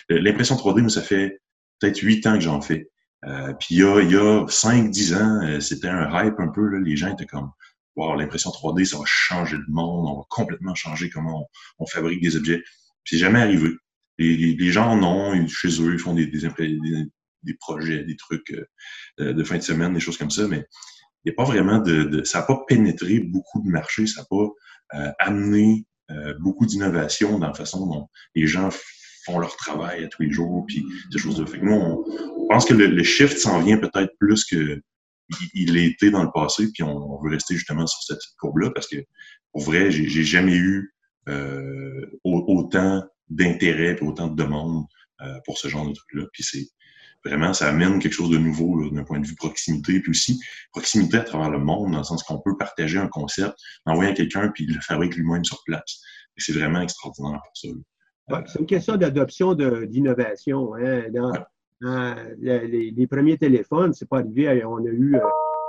L'impression 0.09 0.55
3D, 0.55 0.81
moi, 0.81 0.89
ça 0.89 1.01
fait 1.01 1.39
peut-être 1.79 1.99
huit 1.99 2.25
ans 2.27 2.33
que 2.35 2.41
j'en 2.41 2.61
fais. 2.61 2.89
Euh, 3.25 3.53
puis 3.53 3.75
il 3.75 3.77
y 3.79 3.83
a, 3.83 4.01
y 4.01 4.15
a 4.15 4.45
5-10 4.45 5.15
ans, 5.15 5.41
euh, 5.43 5.59
c'était 5.59 5.87
un 5.87 6.09
hype 6.13 6.39
un 6.39 6.49
peu. 6.49 6.67
Là, 6.67 6.79
les 6.79 6.95
gens 6.95 7.11
étaient 7.11 7.25
comme 7.25 7.51
Wow, 7.95 8.15
l'impression 8.15 8.51
3D, 8.51 8.85
ça 8.85 8.97
va 8.99 9.03
changer 9.07 9.57
le 9.57 9.65
monde, 9.69 10.07
on 10.07 10.17
va 10.17 10.23
complètement 10.29 10.75
changer 10.75 11.09
comment 11.09 11.49
on, 11.79 11.85
fabrique 11.87 12.21
des 12.21 12.35
objets. 12.35 12.63
c'est 13.03 13.17
jamais 13.17 13.41
arrivé. 13.41 13.71
Les, 14.19 14.71
gens 14.71 14.91
en 14.91 15.03
ont 15.03 15.47
chez 15.47 15.81
eux, 15.81 15.93
ils 15.93 15.99
font 15.99 16.13
des, 16.13 16.27
des, 16.27 16.47
des 17.43 17.53
projets, 17.55 18.03
des 18.03 18.15
trucs 18.15 18.53
euh, 19.19 19.33
de 19.33 19.43
fin 19.43 19.57
de 19.57 19.63
semaine, 19.63 19.93
des 19.93 19.99
choses 19.99 20.17
comme 20.17 20.29
ça, 20.29 20.47
mais 20.47 20.65
il 21.23 21.29
n'y 21.29 21.31
a 21.31 21.35
pas 21.35 21.45
vraiment 21.45 21.79
de, 21.79 22.23
ça 22.23 22.39
n'a 22.39 22.45
pas 22.45 22.63
pénétré 22.67 23.19
beaucoup 23.19 23.61
de 23.61 23.69
marchés, 23.69 24.05
ça 24.05 24.21
n'a 24.21 24.27
pas 24.29 24.99
euh, 24.99 25.11
amené 25.19 25.85
euh, 26.11 26.33
beaucoup 26.39 26.65
d'innovation 26.65 27.39
dans 27.39 27.47
la 27.47 27.53
façon 27.53 27.85
dont 27.85 28.07
les 28.35 28.47
gens 28.47 28.69
font 29.27 29.39
leur 29.39 29.55
travail 29.57 30.03
à 30.03 30.07
tous 30.07 30.23
les 30.23 30.31
jours, 30.31 30.65
puis 30.67 30.83
ces 31.11 31.19
choses-là. 31.19 31.45
Fait 31.45 31.59
que 31.59 31.65
nous, 31.65 31.73
on, 31.73 32.47
pense 32.47 32.65
que 32.65 32.73
le, 32.73 33.03
shift 33.03 33.37
s'en 33.37 33.61
vient 33.61 33.77
peut-être 33.77 34.13
plus 34.19 34.45
que 34.45 34.81
il, 35.53 35.77
été 35.77 36.09
dans 36.09 36.23
le 36.23 36.31
passé, 36.33 36.71
puis 36.73 36.83
on, 36.83 37.21
veut 37.21 37.31
rester 37.31 37.55
justement 37.55 37.85
sur 37.85 38.01
cette, 38.03 38.21
courbe-là, 38.39 38.71
parce 38.71 38.87
que 38.87 38.97
pour 39.51 39.61
vrai, 39.63 39.91
j'ai 39.91 40.23
jamais 40.23 40.55
eu 40.55 40.93
euh, 41.27 42.05
autant 42.23 43.03
d'intérêt 43.29 43.97
et 43.99 44.03
autant 44.03 44.27
de 44.27 44.35
demandes 44.35 44.85
pour 45.45 45.57
ce 45.57 45.67
genre 45.67 45.87
de 45.87 45.93
trucs-là. 45.93 46.25
Puis 46.31 46.43
c'est 46.43 46.67
vraiment, 47.25 47.53
ça 47.53 47.67
amène 47.67 47.99
quelque 47.99 48.13
chose 48.13 48.29
de 48.29 48.37
nouveau 48.37 48.89
d'un 48.89 49.03
point 49.03 49.19
de 49.19 49.27
vue 49.27 49.35
proximité, 49.35 49.99
puis 49.99 50.11
aussi 50.11 50.39
proximité 50.71 51.17
à 51.17 51.23
travers 51.23 51.49
le 51.49 51.59
monde, 51.59 51.91
dans 51.91 51.97
le 51.97 52.03
sens 52.03 52.23
qu'on 52.23 52.39
peut 52.39 52.55
partager 52.57 52.97
un 52.97 53.07
concept, 53.07 53.55
envoyer 53.85 54.11
à 54.11 54.13
quelqu'un, 54.13 54.49
puis 54.53 54.65
le 54.65 54.79
fabrique 54.81 55.15
lui-même 55.15 55.43
sur 55.43 55.61
place. 55.65 56.01
Et 56.37 56.41
c'est 56.41 56.53
vraiment 56.53 56.81
extraordinaire 56.81 57.41
pour 57.43 57.57
ça. 57.57 57.67
C'est 58.45 58.59
une 58.59 58.65
question 58.65 58.97
d'adoption 58.97 59.53
d'innovation. 59.53 60.75
Hein. 60.75 61.03
Dans, 61.11 62.15
les, 62.39 63.07
premiers 63.09 63.37
téléphones, 63.37 63.93
c'est 63.93 64.09
pas 64.09 64.19
arrivé, 64.19 64.63
on 64.65 64.77
a 64.77 64.89
eu 64.89 65.15
euh, 65.15 65.19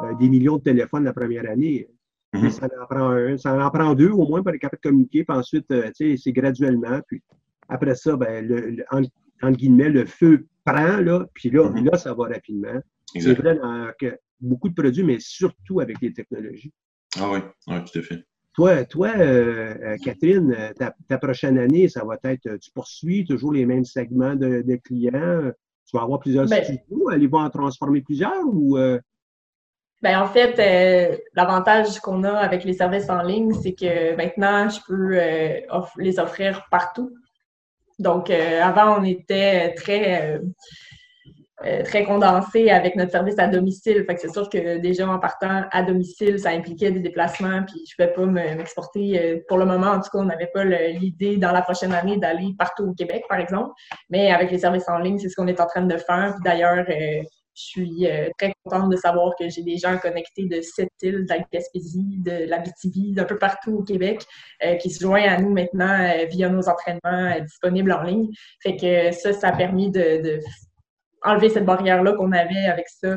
euh, 0.03 0.15
des 0.19 0.29
millions 0.29 0.57
de 0.57 0.63
téléphones 0.63 1.05
la 1.05 1.13
première 1.13 1.49
année. 1.51 1.89
Mm-hmm. 2.35 2.51
Ça 2.51 2.67
en 2.67 2.87
prend 2.87 3.11
un, 3.11 3.37
ça 3.37 3.67
en 3.67 3.71
prend 3.71 3.95
deux 3.95 4.11
au 4.11 4.27
moins 4.27 4.43
pour 4.43 4.53
être 4.53 4.61
capable 4.61 4.83
de 4.83 4.89
communiquer, 4.89 5.25
puis 5.25 5.37
ensuite, 5.37 5.71
euh, 5.71 5.91
c'est 5.95 6.33
graduellement. 6.33 7.01
Puis 7.07 7.23
après 7.69 7.95
ça, 7.95 8.17
ben, 8.17 8.47
le, 8.47 8.85
entre 8.91 9.57
guillemets, 9.57 9.91
le 9.91 10.05
feu 10.05 10.47
prend, 10.65 10.99
là, 10.99 11.27
puis 11.35 11.51
là, 11.51 11.71
là, 11.71 11.97
ça 11.97 12.15
va 12.15 12.25
rapidement. 12.25 12.81
C'est 13.15 13.35
vrai 13.35 13.57
dans 13.57 13.91
beaucoup 14.41 14.69
de 14.69 14.75
produits, 14.75 15.05
mais 15.05 15.19
surtout 15.21 15.81
avec 15.81 16.01
les 16.01 16.13
technologies. 16.13 16.73
Ah 17.19 17.31
oui, 17.33 17.39
oui, 17.67 17.77
tout 17.85 17.99
à 17.99 18.03
fait. 18.03 18.25
Toi, 18.59 18.85
toi 18.87 19.13
euh, 19.17 19.73
euh, 19.85 19.97
Catherine, 20.05 20.73
ta, 21.09 21.19
prochaine 21.19 21.61
année, 21.61 21.89
ça 21.89 22.05
va 22.05 22.17
être, 22.25 22.57
tu 22.57 22.73
poursuis 22.73 23.25
toujours 23.25 23.53
les 23.53 23.65
mêmes 23.65 23.85
segments 23.85 24.35
de, 24.35 24.81
clients, 24.83 25.53
tu 25.87 25.97
vas 25.97 26.03
avoir 26.03 26.19
plusieurs 26.19 26.47
ben, 26.47 26.65
studios, 26.65 27.09
allez-vous 27.09 27.37
en 27.37 27.51
transformer 27.51 28.01
plusieurs 28.01 28.43
ou... 28.45 28.77
Euh? 28.77 28.99
Ben, 30.03 30.21
en 30.21 30.27
fait, 30.27 30.57
l'avantage 31.35 32.01
qu'on 32.01 32.25
a 32.25 32.33
avec 32.33 32.65
les 32.65 32.73
services 32.73 33.09
en 33.09 33.23
ligne, 33.23 33.53
c'est 33.53 33.75
que 33.75 34.17
maintenant, 34.17 34.69
je 34.69 34.81
peux 34.89 36.03
les 36.03 36.19
offrir 36.19 36.67
partout. 36.69 37.15
Donc, 38.01 38.29
euh, 38.29 38.61
avant, 38.61 38.99
on 38.99 39.05
était 39.05 39.73
très, 39.75 40.41
euh, 41.65 41.67
euh, 41.67 41.83
très 41.83 42.05
condensé 42.05 42.71
avec 42.71 42.97
notre 42.97 43.13
service 43.13 43.39
à 43.39 43.49
domicile. 43.49 44.05
Fait 44.05 44.15
que 44.15 44.21
c'est 44.21 44.33
sûr 44.33 44.49
que 44.49 44.79
déjà 44.79 45.09
en 45.09 45.19
partant 45.19 45.65
à 45.71 45.83
domicile, 45.83 46.39
ça 46.39 46.51
impliquait 46.51 46.91
des 46.91 47.01
déplacements, 47.01 47.63
puis 47.67 47.85
je 47.87 48.03
ne 48.03 48.09
pouvais 48.09 48.27
pas 48.27 48.55
m'exporter. 48.55 49.43
Pour 49.49 49.59
le 49.59 49.67
moment, 49.67 49.89
en 49.89 50.01
tout 50.01 50.11
cas, 50.13 50.19
on 50.19 50.25
n'avait 50.25 50.51
pas 50.53 50.65
l'idée 50.65 51.37
dans 51.37 51.53
la 51.53 51.63
prochaine 51.63 51.93
année 51.93 52.17
d'aller 52.17 52.55
partout 52.59 52.85
au 52.85 52.95
Québec, 52.95 53.25
par 53.29 53.39
exemple. 53.39 53.73
Mais 54.11 54.31
avec 54.31 54.51
les 54.51 54.59
services 54.59 54.89
en 54.89 54.99
ligne, 54.99 55.19
c'est 55.19 55.29
ce 55.29 55.37
qu'on 55.37 55.47
est 55.47 55.61
en 55.61 55.67
train 55.67 55.83
de 55.83 55.97
faire. 55.97 56.37
D'ailleurs, 56.45 56.85
je 57.59 57.65
suis 57.65 58.07
euh, 58.07 58.29
très 58.39 58.53
contente 58.65 58.91
de 58.91 58.97
savoir 58.97 59.35
que 59.37 59.49
j'ai 59.49 59.63
des 59.63 59.79
gens 59.79 59.99
connectés 59.99 60.47
de 60.47 60.61
cette 60.61 60.91
île, 61.03 61.27
de 61.27 61.29
la 61.29 61.39
de 61.39 62.49
la 62.49 62.59
BTV, 62.59 63.13
d'un 63.15 63.25
peu 63.25 63.37
partout 63.37 63.79
au 63.79 63.83
Québec, 63.83 64.25
euh, 64.65 64.77
qui 64.77 64.91
se 64.91 65.03
joignent 65.03 65.29
à 65.29 65.41
nous 65.41 65.51
maintenant 65.51 66.01
euh, 66.01 66.25
via 66.27 66.49
nos 66.49 66.69
entraînements 66.69 67.41
disponibles 67.41 67.93
en 67.93 68.03
ligne. 68.03 68.29
Fait 68.63 68.77
que 68.77 69.11
ça, 69.13 69.33
ça 69.33 69.49
a 69.49 69.57
permis 69.57 69.91
de, 69.91 70.39
enlever 71.25 71.51
cette 71.51 71.65
barrière-là 71.65 72.13
qu'on 72.13 72.33
avait 72.33 72.67
avec 72.67 72.89
ça. 72.89 73.17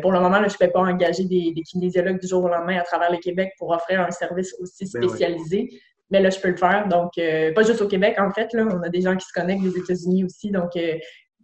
pour 0.00 0.12
le 0.12 0.20
moment, 0.20 0.38
je 0.38 0.54
ne 0.54 0.66
peux 0.66 0.72
pas 0.72 0.80
engager 0.80 1.24
des, 1.24 1.52
des, 1.54 1.62
kinésiologues 1.62 2.20
du 2.20 2.26
jour 2.26 2.44
au 2.44 2.48
lendemain 2.48 2.78
à 2.78 2.82
travers 2.82 3.10
le 3.10 3.18
Québec 3.18 3.52
pour 3.58 3.70
offrir 3.70 4.00
un 4.00 4.10
service 4.10 4.54
aussi 4.60 4.90
ben 4.92 5.08
spécialisé. 5.08 5.68
Mais 6.10 6.20
là, 6.20 6.30
je 6.30 6.40
peux 6.40 6.48
le 6.48 6.56
faire. 6.56 6.88
Donc, 6.88 7.12
pas 7.16 7.62
juste 7.62 7.82
au 7.82 7.88
Québec, 7.88 8.16
en 8.18 8.30
fait. 8.30 8.52
Là, 8.52 8.66
on 8.70 8.82
a 8.82 8.88
des 8.88 9.00
gens 9.00 9.16
qui 9.16 9.26
se 9.26 9.32
connectent 9.32 9.62
des 9.62 9.78
États-Unis 9.78 10.24
aussi. 10.24 10.50
Donc, 10.50 10.72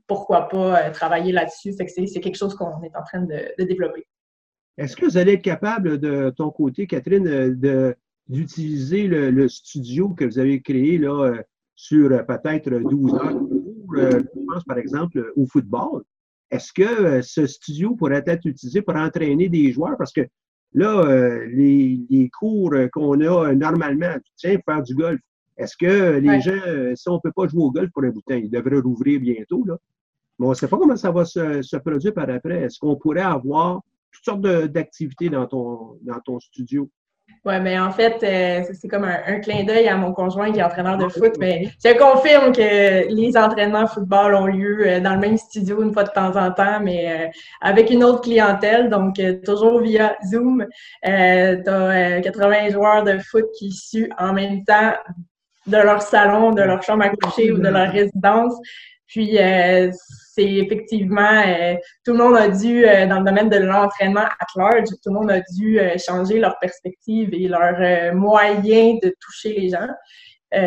pourquoi 0.06 0.48
pas 0.48 0.86
euh, 0.86 0.90
travailler 0.92 1.32
là-dessus? 1.32 1.72
c'est 1.72 2.20
quelque 2.20 2.36
chose 2.36 2.54
qu'on 2.54 2.82
est 2.82 2.96
en 2.96 3.02
train 3.02 3.22
de, 3.22 3.64
développer. 3.64 4.06
Est-ce 4.78 4.96
que 4.96 5.06
vous 5.06 5.16
allez 5.16 5.34
être 5.34 5.42
capable 5.42 5.98
de 5.98 6.30
ton 6.30 6.50
côté, 6.50 6.86
Catherine, 6.86 7.26
euh, 7.26 7.94
d'utiliser 8.28 9.06
le, 9.06 9.48
studio 9.48 10.10
que 10.10 10.24
vous 10.24 10.38
avez 10.38 10.60
créé 10.60 10.98
là, 10.98 11.24
euh, 11.24 11.42
sur 11.74 12.08
peut-être 12.26 12.70
12 12.70 13.14
heures, 13.14 13.40
je 13.94 14.18
pense 14.46 14.64
par 14.64 14.78
exemple 14.78 15.32
au 15.36 15.46
football? 15.46 16.02
Est-ce 16.50 16.72
que 16.72 17.22
ce 17.22 17.46
studio 17.46 17.94
pourrait 17.96 18.24
être 18.26 18.46
utilisé 18.46 18.82
pour 18.82 18.96
entraîner 18.96 19.48
des 19.48 19.72
joueurs? 19.72 19.96
Parce 19.98 20.12
que 20.12 20.22
là, 20.74 21.38
les, 21.46 22.30
cours 22.38 22.72
qu'on 22.92 23.20
a 23.20 23.52
normalement, 23.54 24.16
tiens, 24.36 24.58
faire 24.64 24.82
du 24.82 24.94
golf, 24.94 25.20
est-ce 25.56 25.76
que 25.76 26.18
les 26.18 26.40
gens, 26.40 26.94
si 26.94 27.08
on 27.08 27.14
ne 27.14 27.20
peut 27.20 27.32
pas 27.34 27.48
jouer 27.48 27.62
au 27.62 27.70
golf 27.70 27.90
pour 27.92 28.04
un 28.04 28.10
boutin, 28.10 28.36
ils 28.36 28.50
devraient 28.50 28.78
rouvrir 28.78 29.20
bientôt, 29.20 29.64
là? 29.64 29.76
Mais 30.38 30.46
on 30.46 30.50
ne 30.50 30.54
sait 30.54 30.68
pas 30.68 30.76
comment 30.76 30.96
ça 30.96 31.10
va 31.10 31.24
se, 31.24 31.76
produire 31.78 32.12
par 32.12 32.28
après. 32.28 32.62
Est-ce 32.62 32.78
qu'on 32.78 32.96
pourrait 32.96 33.20
avoir 33.20 33.80
toutes 34.12 34.24
sortes 34.24 34.42
d'activités 34.42 35.30
dans 35.30 35.46
ton, 35.46 35.98
dans 36.02 36.20
ton 36.20 36.38
studio? 36.40 36.90
Oui, 37.46 37.60
mais 37.60 37.78
en 37.78 37.92
fait, 37.92 38.16
euh, 38.24 38.64
c'est 38.72 38.88
comme 38.88 39.04
un, 39.04 39.38
clin 39.38 39.62
d'œil 39.62 39.86
à 39.86 39.96
mon 39.96 40.12
conjoint 40.12 40.50
qui 40.50 40.58
est 40.58 40.64
entraîneur 40.64 40.98
de 40.98 41.08
foot. 41.08 41.34
Mais 41.38 41.68
je 41.84 41.96
confirme 41.96 42.50
que 42.50 43.06
les 43.08 43.36
entraînements 43.36 43.86
football 43.86 44.34
ont 44.34 44.46
lieu 44.46 44.84
euh, 44.84 45.00
dans 45.00 45.14
le 45.14 45.20
même 45.20 45.36
studio 45.36 45.80
une 45.80 45.92
fois 45.92 46.02
de 46.02 46.10
temps 46.10 46.34
en 46.34 46.50
temps, 46.50 46.80
mais 46.82 47.08
euh, 47.08 47.28
avec 47.60 47.90
une 47.90 48.02
autre 48.02 48.22
clientèle, 48.22 48.90
donc 48.90 49.20
toujours 49.44 49.80
via 49.80 50.16
Zoom. 50.26 50.66
tu 51.04 51.08
as 51.08 52.20
80 52.20 52.70
joueurs 52.70 53.04
de 53.04 53.16
foot 53.18 53.44
qui 53.56 53.70
suent 53.70 54.10
en 54.18 54.32
même 54.32 54.64
temps 54.64 54.94
de 55.68 55.76
leur 55.76 56.02
salon, 56.02 56.50
de 56.50 56.62
leur 56.62 56.82
chambre 56.82 57.04
à 57.04 57.10
coucher 57.10 57.52
ou 57.52 57.58
de 57.58 57.68
leur 57.68 57.92
résidence. 57.92 58.54
Puis, 59.06 59.38
euh, 59.38 59.90
c'est 60.34 60.44
effectivement, 60.44 61.42
euh, 61.46 61.74
tout 62.04 62.12
le 62.12 62.18
monde 62.18 62.36
a 62.36 62.48
dû, 62.48 62.84
euh, 62.84 63.06
dans 63.06 63.20
le 63.20 63.24
domaine 63.24 63.48
de 63.48 63.58
l'entraînement 63.58 64.24
at 64.24 64.46
large, 64.56 64.88
tout 64.88 65.10
le 65.10 65.12
monde 65.12 65.30
a 65.30 65.40
dû 65.40 65.80
changer 65.98 66.38
leur 66.38 66.58
perspective 66.58 67.32
et 67.32 67.48
leur 67.48 68.14
moyen 68.14 68.98
de 69.02 69.14
toucher 69.20 69.54
les 69.54 69.68
gens. 69.70 69.88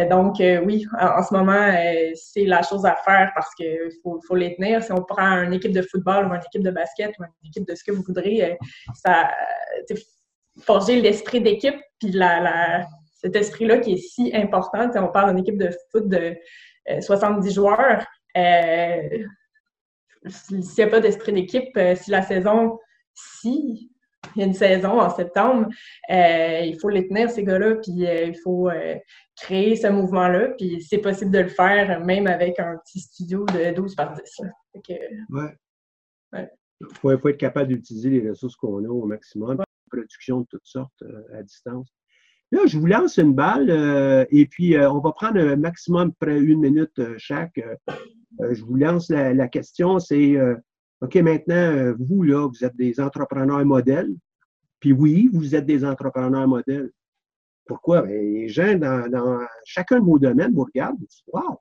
donc, 0.10 0.36
oui, 0.40 0.86
en, 1.00 1.24
ce 1.24 1.34
moment, 1.34 1.72
c'est 2.16 2.46
la 2.46 2.62
chose 2.62 2.86
à 2.86 2.96
faire 3.04 3.32
parce 3.34 3.54
qu'il 3.56 3.92
faut, 4.04 4.20
faut, 4.28 4.36
les 4.36 4.56
tenir. 4.56 4.84
Si 4.84 4.92
on 4.92 5.04
prend 5.04 5.44
une 5.44 5.54
équipe 5.54 5.72
de 5.72 5.82
football 5.82 6.28
ou 6.28 6.34
une 6.34 6.42
équipe 6.42 6.64
de 6.64 6.72
basket 6.72 7.12
ou 7.20 7.24
une 7.24 7.50
équipe 7.50 7.68
de 7.68 7.76
ce 7.76 7.84
que 7.84 7.92
vous 7.92 8.04
voudrez, 8.04 8.58
ça 8.94 9.32
forger 10.62 11.00
l'esprit 11.00 11.40
d'équipe 11.40 11.80
puis 12.00 12.12
la, 12.12 12.42
la 12.42 12.86
cet 13.22 13.36
esprit-là 13.36 13.78
qui 13.80 13.94
est 13.94 13.98
si 13.98 14.32
important. 14.34 14.90
on 14.96 15.08
parle 15.08 15.30
d'une 15.32 15.40
équipe 15.40 15.58
de 15.58 15.70
foot 15.92 16.08
de 16.08 16.36
70 17.02 17.54
joueurs. 17.54 18.06
S'il 20.28 20.60
n'y 20.60 20.84
a 20.84 20.88
pas 20.88 21.00
d'esprit 21.00 21.34
d'équipe, 21.34 21.80
si 21.96 22.12
la 22.12 22.22
saison, 22.22 22.78
si 23.14 23.90
il 24.36 24.40
y 24.40 24.44
a 24.44 24.48
une 24.48 24.54
saison 24.54 25.00
en 25.00 25.10
septembre, 25.10 25.70
il 26.10 26.78
faut 26.82 26.90
les 26.90 27.08
tenir, 27.08 27.30
ces 27.30 27.44
gars-là, 27.44 27.76
puis 27.76 27.92
il 27.92 28.38
faut 28.44 28.70
créer 29.38 29.76
ce 29.76 29.88
mouvement-là. 29.88 30.50
Puis 30.58 30.82
c'est 30.82 30.98
possible 31.00 31.32
de 31.32 31.40
le 31.40 31.48
faire 31.48 32.04
même 32.06 32.28
avec 32.28 32.60
un 32.60 32.78
petit 32.86 33.00
studio 33.00 33.46
de 33.46 33.74
12 33.74 33.96
par 33.96 34.14
10. 34.14 34.22
ouais. 36.34 36.50
Il 36.82 36.88
faut, 36.96 37.12
être 37.12 37.38
capable 37.38 37.68
d'utiliser 37.70 38.10
les 38.10 38.30
ressources 38.30 38.56
qu'on 38.56 38.84
a 38.86 38.88
au 38.88 39.06
maximum. 39.06 39.62
Production 39.90 40.42
de 40.42 40.46
toutes 40.50 40.66
sortes 40.66 41.02
euh, 41.02 41.38
à 41.38 41.44
distance. 41.44 41.90
Là, 42.52 42.62
je 42.66 42.80
vous 42.80 42.88
lance 42.88 43.18
une 43.18 43.34
balle 43.34 43.70
euh, 43.70 44.26
et 44.32 44.47
puis 44.47 44.76
euh, 44.76 44.89
on 44.91 45.00
va 45.00 45.12
prendre 45.12 45.39
un 45.39 45.56
maximum 45.56 46.14
près 46.14 46.39
une 46.39 46.60
minute 46.60 47.00
chaque. 47.18 47.62
je 48.39 48.64
vous 48.64 48.76
lance 48.76 49.10
la, 49.10 49.47
question, 49.47 50.00
c'est 50.00 50.36
OK, 51.02 51.16
maintenant, 51.16 51.93
vous, 52.00 52.24
là, 52.24 52.47
vous 52.47 52.66
êtes 52.66 52.76
des 52.76 53.00
entrepreneurs 53.00 53.66
modèles. 53.66 54.14
Puis 54.80 54.93
oui, 54.93 55.30
vous 55.32 55.56
êtes 55.56 55.66
des 55.66 55.86
entrepreneurs 55.86 56.47
modèles. 56.47 56.89
Pourquoi? 57.68 58.02
Ben, 58.02 58.34
les 58.34 58.47
gens 58.47 58.76
dans, 58.76 59.45
chacun 59.66 60.00
de 60.00 60.06
vos 60.06 60.18
domaines 60.18 60.54
vous 60.54 60.64
regardent 60.64 61.02
et 61.04 61.06
disent 61.06 61.24
Wow! 61.32 61.60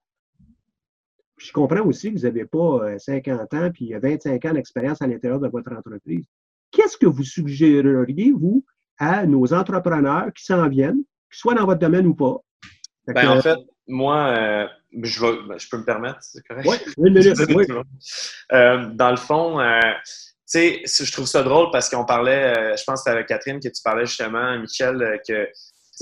je 1.38 1.52
comprends 1.52 1.84
aussi 1.86 2.12
que 2.12 2.18
vous 2.18 2.24
n'avez 2.24 2.46
pas 2.46 2.98
50 2.98 3.54
ans 3.54 3.70
puis 3.72 3.92
25 3.92 4.44
ans 4.44 4.52
d'expérience 4.52 5.00
à 5.02 5.06
l'intérieur 5.06 5.40
de 5.40 5.48
votre 5.48 5.72
entreprise. 5.72 6.26
Qu'est-ce 6.70 6.96
que 6.96 7.06
vous 7.06 7.24
suggéreriez, 7.24 8.32
vous, 8.32 8.64
à 8.98 9.26
nos 9.26 9.52
entrepreneurs 9.52 10.32
qui 10.34 10.44
s'en 10.44 10.68
viennent, 10.68 11.02
qu'ils 11.30 11.38
soient 11.38 11.54
dans 11.54 11.66
votre 11.66 11.80
domaine 11.80 12.06
ou 12.06 12.14
pas? 12.14 12.36
Ben, 13.06 13.28
en 13.28 13.40
fait, 13.40 13.58
moi, 13.86 14.28
euh, 14.28 14.66
je, 15.02 15.48
ben, 15.48 15.58
je 15.58 15.68
peux 15.68 15.78
me 15.78 15.84
permettre, 15.84 16.18
c'est 16.20 16.42
correct? 16.46 16.66
Oui, 16.68 16.76
une 16.98 17.14
minute. 17.14 17.38
oui. 17.54 17.64
Euh, 18.52 18.86
dans 18.92 19.10
le 19.10 19.16
fond, 19.16 19.60
euh, 19.60 19.80
tu 20.50 20.84
sais, 20.86 21.04
je 21.04 21.12
trouve 21.12 21.26
ça 21.26 21.42
drôle 21.42 21.70
parce 21.72 21.88
qu'on 21.88 22.04
parlait, 22.04 22.76
je 22.76 22.84
pense 22.84 23.00
que 23.00 23.04
c'était 23.04 23.10
avec 23.10 23.26
Catherine 23.26 23.60
que 23.60 23.68
tu 23.68 23.82
parlais 23.82 24.06
justement, 24.06 24.58
Michel, 24.58 25.20
que 25.26 25.48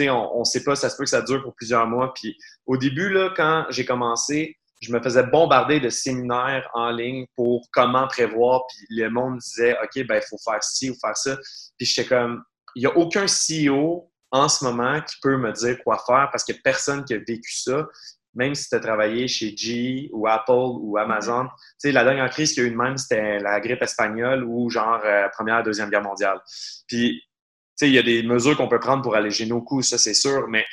on 0.05 0.41
ne 0.41 0.45
sait 0.45 0.63
pas, 0.63 0.77
ça 0.77 0.91
se 0.91 0.97
peut 0.97 1.05
que 1.05 1.11
ça 1.11 1.23
dure 1.23 1.43
pour 1.43 1.55
plusieurs 1.55 1.87
mois. 1.87 2.13
Puis 2.15 2.37
au 2.67 2.77
début, 2.77 3.09
là, 3.09 3.33
quand 3.35 3.67
j'ai 3.71 3.85
commencé, 3.85 4.57
je 4.83 4.93
me 4.93 5.01
faisais 5.01 5.23
bombarder 5.23 5.81
de 5.81 5.89
séminaires 5.89 6.69
en 6.75 6.91
ligne 6.91 7.27
pour 7.35 7.67
comment 7.73 8.07
prévoir. 8.07 8.67
Puis 8.69 8.87
le 8.91 9.09
monde 9.09 9.39
disait, 9.39 9.77
OK, 9.83 10.07
ben 10.07 10.17
il 10.17 10.27
faut 10.29 10.39
faire 10.45 10.63
ci 10.63 10.91
ou 10.91 10.95
faire 11.01 11.17
ça. 11.17 11.37
Puis 11.79 11.87
j'étais 11.87 12.09
comme, 12.09 12.43
il 12.77 12.81
n'y 12.81 12.87
a 12.87 12.97
aucun 12.97 13.25
CEO 13.27 14.09
en 14.31 14.49
ce 14.49 14.65
moment 14.65 15.01
qui 15.01 15.17
peut 15.21 15.37
me 15.37 15.51
dire 15.53 15.79
quoi 15.83 15.99
faire 16.07 16.29
parce 16.31 16.45
qu'il 16.45 16.55
n'y 16.55 16.61
a 16.61 16.63
personne 16.63 17.05
qui 17.05 17.15
a 17.15 17.19
vécu 17.19 17.53
ça. 17.53 17.87
Même 18.35 18.55
si 18.55 18.69
tu 18.69 18.75
as 18.75 18.81
travaillé 18.81 19.29
chez 19.29 19.57
GE 19.57 20.11
ou 20.13 20.29
Apple 20.29 20.53
ou 20.53 20.99
Amazon. 20.99 21.47
Tu 21.47 21.89
sais, 21.89 21.93
la 21.93 22.05
dernière 22.05 22.29
crise 22.29 22.53
qu'il 22.53 22.63
y 22.63 22.67
a 22.67 22.69
eu 22.69 22.73
de 22.73 22.77
même, 22.77 22.99
c'était 22.99 23.39
la 23.39 23.61
grippe 23.61 23.81
espagnole 23.81 24.45
ou 24.45 24.69
genre 24.69 25.01
euh, 25.07 25.27
Première, 25.33 25.63
Deuxième 25.63 25.89
Guerre 25.89 26.03
mondiale. 26.03 26.39
Puis 26.87 27.23
il 27.81 27.93
y 27.93 27.99
a 27.99 28.03
des 28.03 28.23
mesures 28.23 28.55
qu'on 28.57 28.69
peut 28.69 28.79
prendre 28.79 29.03
pour 29.03 29.17
alléger 29.17 29.47
nos 29.47 29.63
coûts, 29.63 29.83
ça 29.83 29.97
c'est 29.97 30.15
sûr, 30.15 30.49
mais 30.49 30.67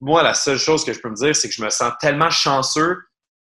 moi, 0.00 0.22
la 0.22 0.34
seule 0.34 0.58
chose 0.58 0.84
que 0.84 0.92
je 0.92 1.00
peux 1.00 1.10
me 1.10 1.16
dire, 1.16 1.34
c'est 1.34 1.48
que 1.48 1.54
je 1.54 1.62
me 1.62 1.70
sens 1.70 1.92
tellement 2.00 2.30
chanceux 2.30 2.98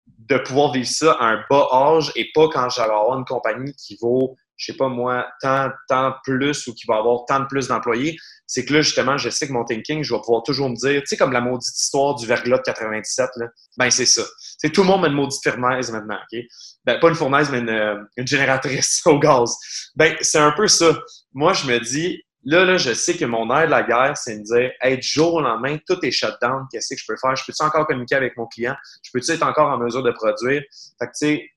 de 0.06 0.38
pouvoir 0.38 0.74
vivre 0.74 0.88
ça 0.88 1.14
à 1.14 1.26
un 1.28 1.46
bas 1.50 1.68
âge 1.72 2.12
et 2.16 2.30
pas 2.34 2.50
quand 2.50 2.70
j'allais 2.70 2.92
avoir 2.92 3.18
une 3.18 3.26
compagnie 3.26 3.74
qui 3.74 3.98
vaut, 4.02 4.36
je 4.62 4.72
sais 4.72 4.78
pas 4.78 4.90
moi, 4.90 5.28
tant, 5.42 5.72
tant 5.88 6.14
plus 6.24 6.68
ou 6.68 6.74
qui 6.76 6.86
va 6.86 6.98
avoir 6.98 7.26
tant 7.26 7.40
de 7.40 7.46
plus 7.46 7.68
d'employés. 7.68 8.16
C'est 8.46 8.64
que 8.64 8.74
là, 8.74 8.82
justement, 8.82 9.18
je 9.18 9.30
sais 9.30 9.48
que 9.48 9.54
mon 9.54 9.66
thinking, 9.66 10.04
je 10.04 10.14
vais 10.14 10.20
pouvoir 10.20 10.44
toujours 10.44 10.70
me 10.70 10.76
dire, 10.76 11.02
tu 11.02 11.08
sais, 11.08 11.18
comme 11.18 11.32
la 11.32 11.42
maudite 11.42 11.76
histoire 11.76 12.14
du 12.14 12.28
verglas 12.28 12.58
de 12.58 12.64
97, 12.64 13.30
là, 13.38 13.48
ben 13.78 13.90
c'est 13.90 14.06
ça. 14.06 14.22
C'est 14.60 14.70
tout 14.70 14.82
le 14.82 14.88
monde 14.88 15.02
met 15.02 15.08
une 15.08 15.16
maudite 15.16 15.42
fournaise 15.44 15.92
maintenant, 15.92 16.20
OK? 16.32 16.40
Ben, 16.86 17.00
pas 17.00 17.10
une 17.10 17.16
fournaise, 17.16 17.50
mais 17.50 17.60
une, 17.60 18.08
une 18.18 18.28
génératrice 18.28 19.02
au 19.06 19.18
gaz. 19.18 19.56
Ben, 19.96 20.16
c'est 20.22 20.40
un 20.40 20.52
peu 20.52 20.68
ça. 20.68 20.96
Moi, 21.34 21.54
je 21.54 21.66
me 21.66 21.80
dis, 21.80 22.22
Là, 22.44 22.66
là, 22.66 22.78
je 22.78 22.94
sais 22.94 23.16
que 23.16 23.26
mon 23.26 23.56
air 23.56 23.68
de 23.68 23.72
la 23.72 23.84
guerre, 23.84 24.18
c'est 24.18 24.36
me 24.36 24.44
dire, 24.44 24.72
hey, 24.82 24.98
du 24.98 25.08
jour 25.08 25.36
au 25.36 25.42
lendemain, 25.42 25.78
tout 25.88 26.04
est 26.04 26.10
shutdown. 26.10 26.66
Qu'est-ce 26.72 26.96
que 26.96 27.00
je 27.00 27.06
peux 27.08 27.16
faire? 27.16 27.36
Je 27.36 27.44
peux-tu 27.46 27.64
encore 27.64 27.86
communiquer 27.86 28.16
avec 28.16 28.36
mon 28.36 28.48
client? 28.48 28.76
Je 29.04 29.12
peux-tu 29.14 29.32
être 29.32 29.44
encore 29.44 29.70
en 29.70 29.78
mesure 29.78 30.02
de 30.02 30.12
produire? 30.12 30.64
Fait 30.98 31.06
que, 31.06 31.12
tu 31.12 31.18
sais, 31.18 31.50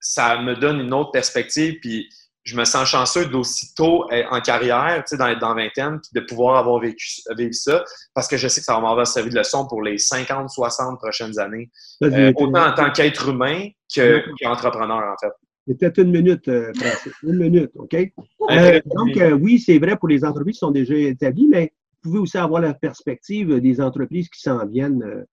ça 0.00 0.42
me 0.42 0.56
donne 0.56 0.80
une 0.80 0.92
autre 0.92 1.12
perspective. 1.12 1.78
Puis, 1.80 2.08
je 2.44 2.56
me 2.56 2.64
sens 2.64 2.88
chanceux 2.88 3.26
d'aussitôt 3.26 4.04
en 4.30 4.40
carrière, 4.40 5.04
tu 5.06 5.10
sais, 5.10 5.16
dans, 5.16 5.38
dans 5.38 5.54
vingtaine, 5.54 6.00
de 6.12 6.20
pouvoir 6.20 6.56
avoir 6.56 6.80
vécu, 6.80 7.22
ça, 7.52 7.84
parce 8.14 8.28
que 8.28 8.36
je 8.36 8.48
sais 8.48 8.60
que 8.60 8.64
ça 8.64 8.74
va 8.74 8.80
m'avoir 8.80 9.06
servi 9.06 9.30
de 9.30 9.36
leçon 9.36 9.66
pour 9.66 9.82
les 9.82 9.98
50, 9.98 10.50
60 10.50 10.98
prochaines 10.98 11.38
années. 11.38 11.70
Euh, 12.02 12.32
autant 12.36 12.66
en 12.66 12.72
tant 12.72 12.90
qu'être 12.90 13.28
humain 13.28 13.68
qu'entrepreneur, 13.94 15.12
en 15.12 15.16
fait. 15.20 15.32
C'était 15.66 16.02
une 16.02 16.10
minute, 16.10 16.48
euh, 16.48 16.72
Francis. 16.74 17.12
Une 17.22 17.38
minute, 17.38 17.70
OK? 17.76 17.94
Euh, 17.94 18.80
donc, 18.86 19.16
euh, 19.16 19.32
oui, 19.32 19.60
c'est 19.60 19.78
vrai 19.78 19.96
pour 19.96 20.08
les 20.08 20.24
entreprises 20.24 20.54
qui 20.54 20.60
sont 20.60 20.72
déjà 20.72 20.94
établies, 20.94 21.46
mais 21.48 21.72
vous 22.02 22.10
pouvez 22.10 22.18
aussi 22.18 22.38
avoir 22.38 22.60
la 22.60 22.74
perspective 22.74 23.60
des 23.60 23.80
entreprises 23.80 24.28
qui 24.28 24.40
s'en 24.40 24.66
viennent. 24.66 25.24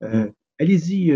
Mm. 0.00 0.26
Allez-y, 0.62 1.12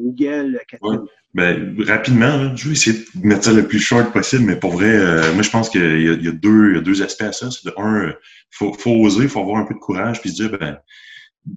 Miguel, 0.00 0.60
Catherine. 0.68 1.04
Ben, 1.34 1.76
rapidement, 1.86 2.56
je 2.56 2.66
vais 2.66 2.72
essayer 2.72 2.98
de 3.14 3.26
mettre 3.26 3.44
ça 3.44 3.52
le 3.52 3.66
plus 3.66 3.78
short 3.78 4.12
possible, 4.12 4.44
mais 4.44 4.56
pour 4.56 4.72
vrai, 4.72 5.32
moi, 5.34 5.42
je 5.42 5.50
pense 5.50 5.70
qu'il 5.70 6.02
y, 6.02 6.28
a 6.28 6.32
deux, 6.32 6.80
deux 6.80 7.02
aspects 7.02 7.22
à 7.22 7.32
ça. 7.32 7.50
C'est 7.50 7.66
de 7.66 7.74
un, 7.76 8.08
il 8.08 8.14
faut, 8.50 8.72
faut 8.72 8.90
oser, 8.90 9.24
il 9.24 9.28
faut 9.28 9.40
avoir 9.40 9.58
un 9.58 9.64
peu 9.64 9.74
de 9.74 9.78
courage, 9.78 10.20
puis 10.20 10.30
se 10.30 10.42
dire, 10.42 10.58
ben, 10.58 10.78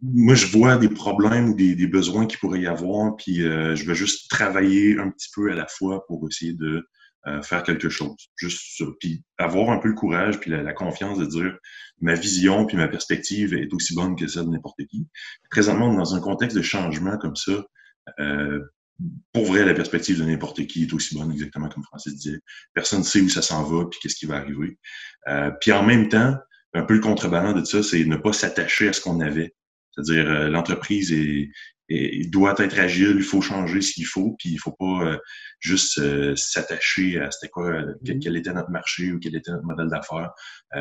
moi, 0.01 0.35
je 0.35 0.47
vois 0.47 0.77
des 0.77 0.89
problèmes 0.89 1.49
ou 1.49 1.55
des, 1.55 1.87
besoins 1.87 2.25
qu'il 2.25 2.39
pourrait 2.39 2.61
y 2.61 2.67
avoir, 2.67 3.15
puis 3.15 3.43
euh, 3.43 3.75
je 3.75 3.85
veux 3.85 3.93
juste 3.93 4.29
travailler 4.29 4.97
un 4.99 5.09
petit 5.09 5.29
peu 5.33 5.51
à 5.51 5.55
la 5.55 5.67
fois 5.67 6.05
pour 6.07 6.27
essayer 6.29 6.53
de 6.53 6.87
euh, 7.27 7.41
faire 7.41 7.63
quelque 7.63 7.89
chose. 7.89 8.15
Juste. 8.35 8.83
Puis 8.99 9.23
avoir 9.37 9.69
un 9.69 9.77
peu 9.77 9.89
le 9.89 9.93
courage, 9.93 10.39
puis 10.39 10.51
la, 10.51 10.73
confiance 10.73 11.17
de 11.19 11.25
dire 11.25 11.57
ma 12.01 12.13
vision, 12.15 12.65
puis 12.65 12.77
ma 12.77 12.87
perspective 12.87 13.53
est 13.53 13.73
aussi 13.73 13.93
bonne 13.93 14.15
que 14.15 14.27
celle 14.27 14.45
de 14.45 14.49
n'importe 14.49 14.85
qui. 14.89 15.07
Présentement, 15.49 15.93
dans 15.93 16.15
un 16.15 16.19
contexte 16.19 16.57
de 16.57 16.61
changement 16.61 17.17
comme 17.17 17.35
ça, 17.35 17.63
euh, 18.19 18.59
pour 19.33 19.45
vrai, 19.45 19.65
la 19.65 19.73
perspective 19.73 20.19
de 20.19 20.25
n'importe 20.25 20.65
qui 20.67 20.83
est 20.83 20.93
aussi 20.93 21.15
bonne, 21.17 21.31
exactement 21.31 21.69
comme 21.69 21.83
Francis 21.83 22.15
disait. 22.15 22.39
Personne 22.73 22.99
ne 22.99 23.05
sait 23.05 23.21
où 23.21 23.29
ça 23.29 23.41
s'en 23.41 23.63
va, 23.63 23.85
puis 23.85 23.99
qu'est-ce 24.01 24.15
qui 24.15 24.25
va 24.27 24.35
arriver. 24.35 24.77
puis 25.59 25.71
en 25.71 25.83
même 25.83 26.09
temps, 26.09 26.35
un 26.73 26.83
peu 26.83 26.93
le 26.93 26.99
contrebalance 26.99 27.55
de 27.55 27.65
ça, 27.65 27.83
c'est 27.83 28.03
ne 28.05 28.15
pas 28.15 28.33
s'attacher 28.33 28.87
à 28.89 28.93
ce 28.93 29.01
qu'on 29.01 29.19
avait. 29.19 29.55
C'est-à-dire, 29.91 30.29
euh, 30.29 30.49
l'entreprise 30.49 31.11
est, 31.11 31.49
doit 32.29 32.55
être 32.57 32.79
agile, 32.79 33.15
il 33.17 33.23
faut 33.23 33.41
changer 33.41 33.81
ce 33.81 33.93
qu'il 33.93 34.05
faut, 34.05 34.35
puis 34.39 34.49
il 34.49 34.57
faut 34.57 34.71
pas 34.71 35.05
euh, 35.05 35.17
juste 35.59 35.99
euh, 35.99 36.35
s'attacher 36.35 37.19
à 37.19 37.31
c'était 37.31 37.49
quoi, 37.49 37.71
mm-hmm. 37.71 38.19
quel, 38.19 38.35
était 38.35 38.53
notre 38.53 38.71
marché 38.71 39.11
ou 39.11 39.19
quel 39.19 39.35
était 39.35 39.51
notre 39.51 39.65
modèle 39.65 39.89
d'affaires. 39.89 40.31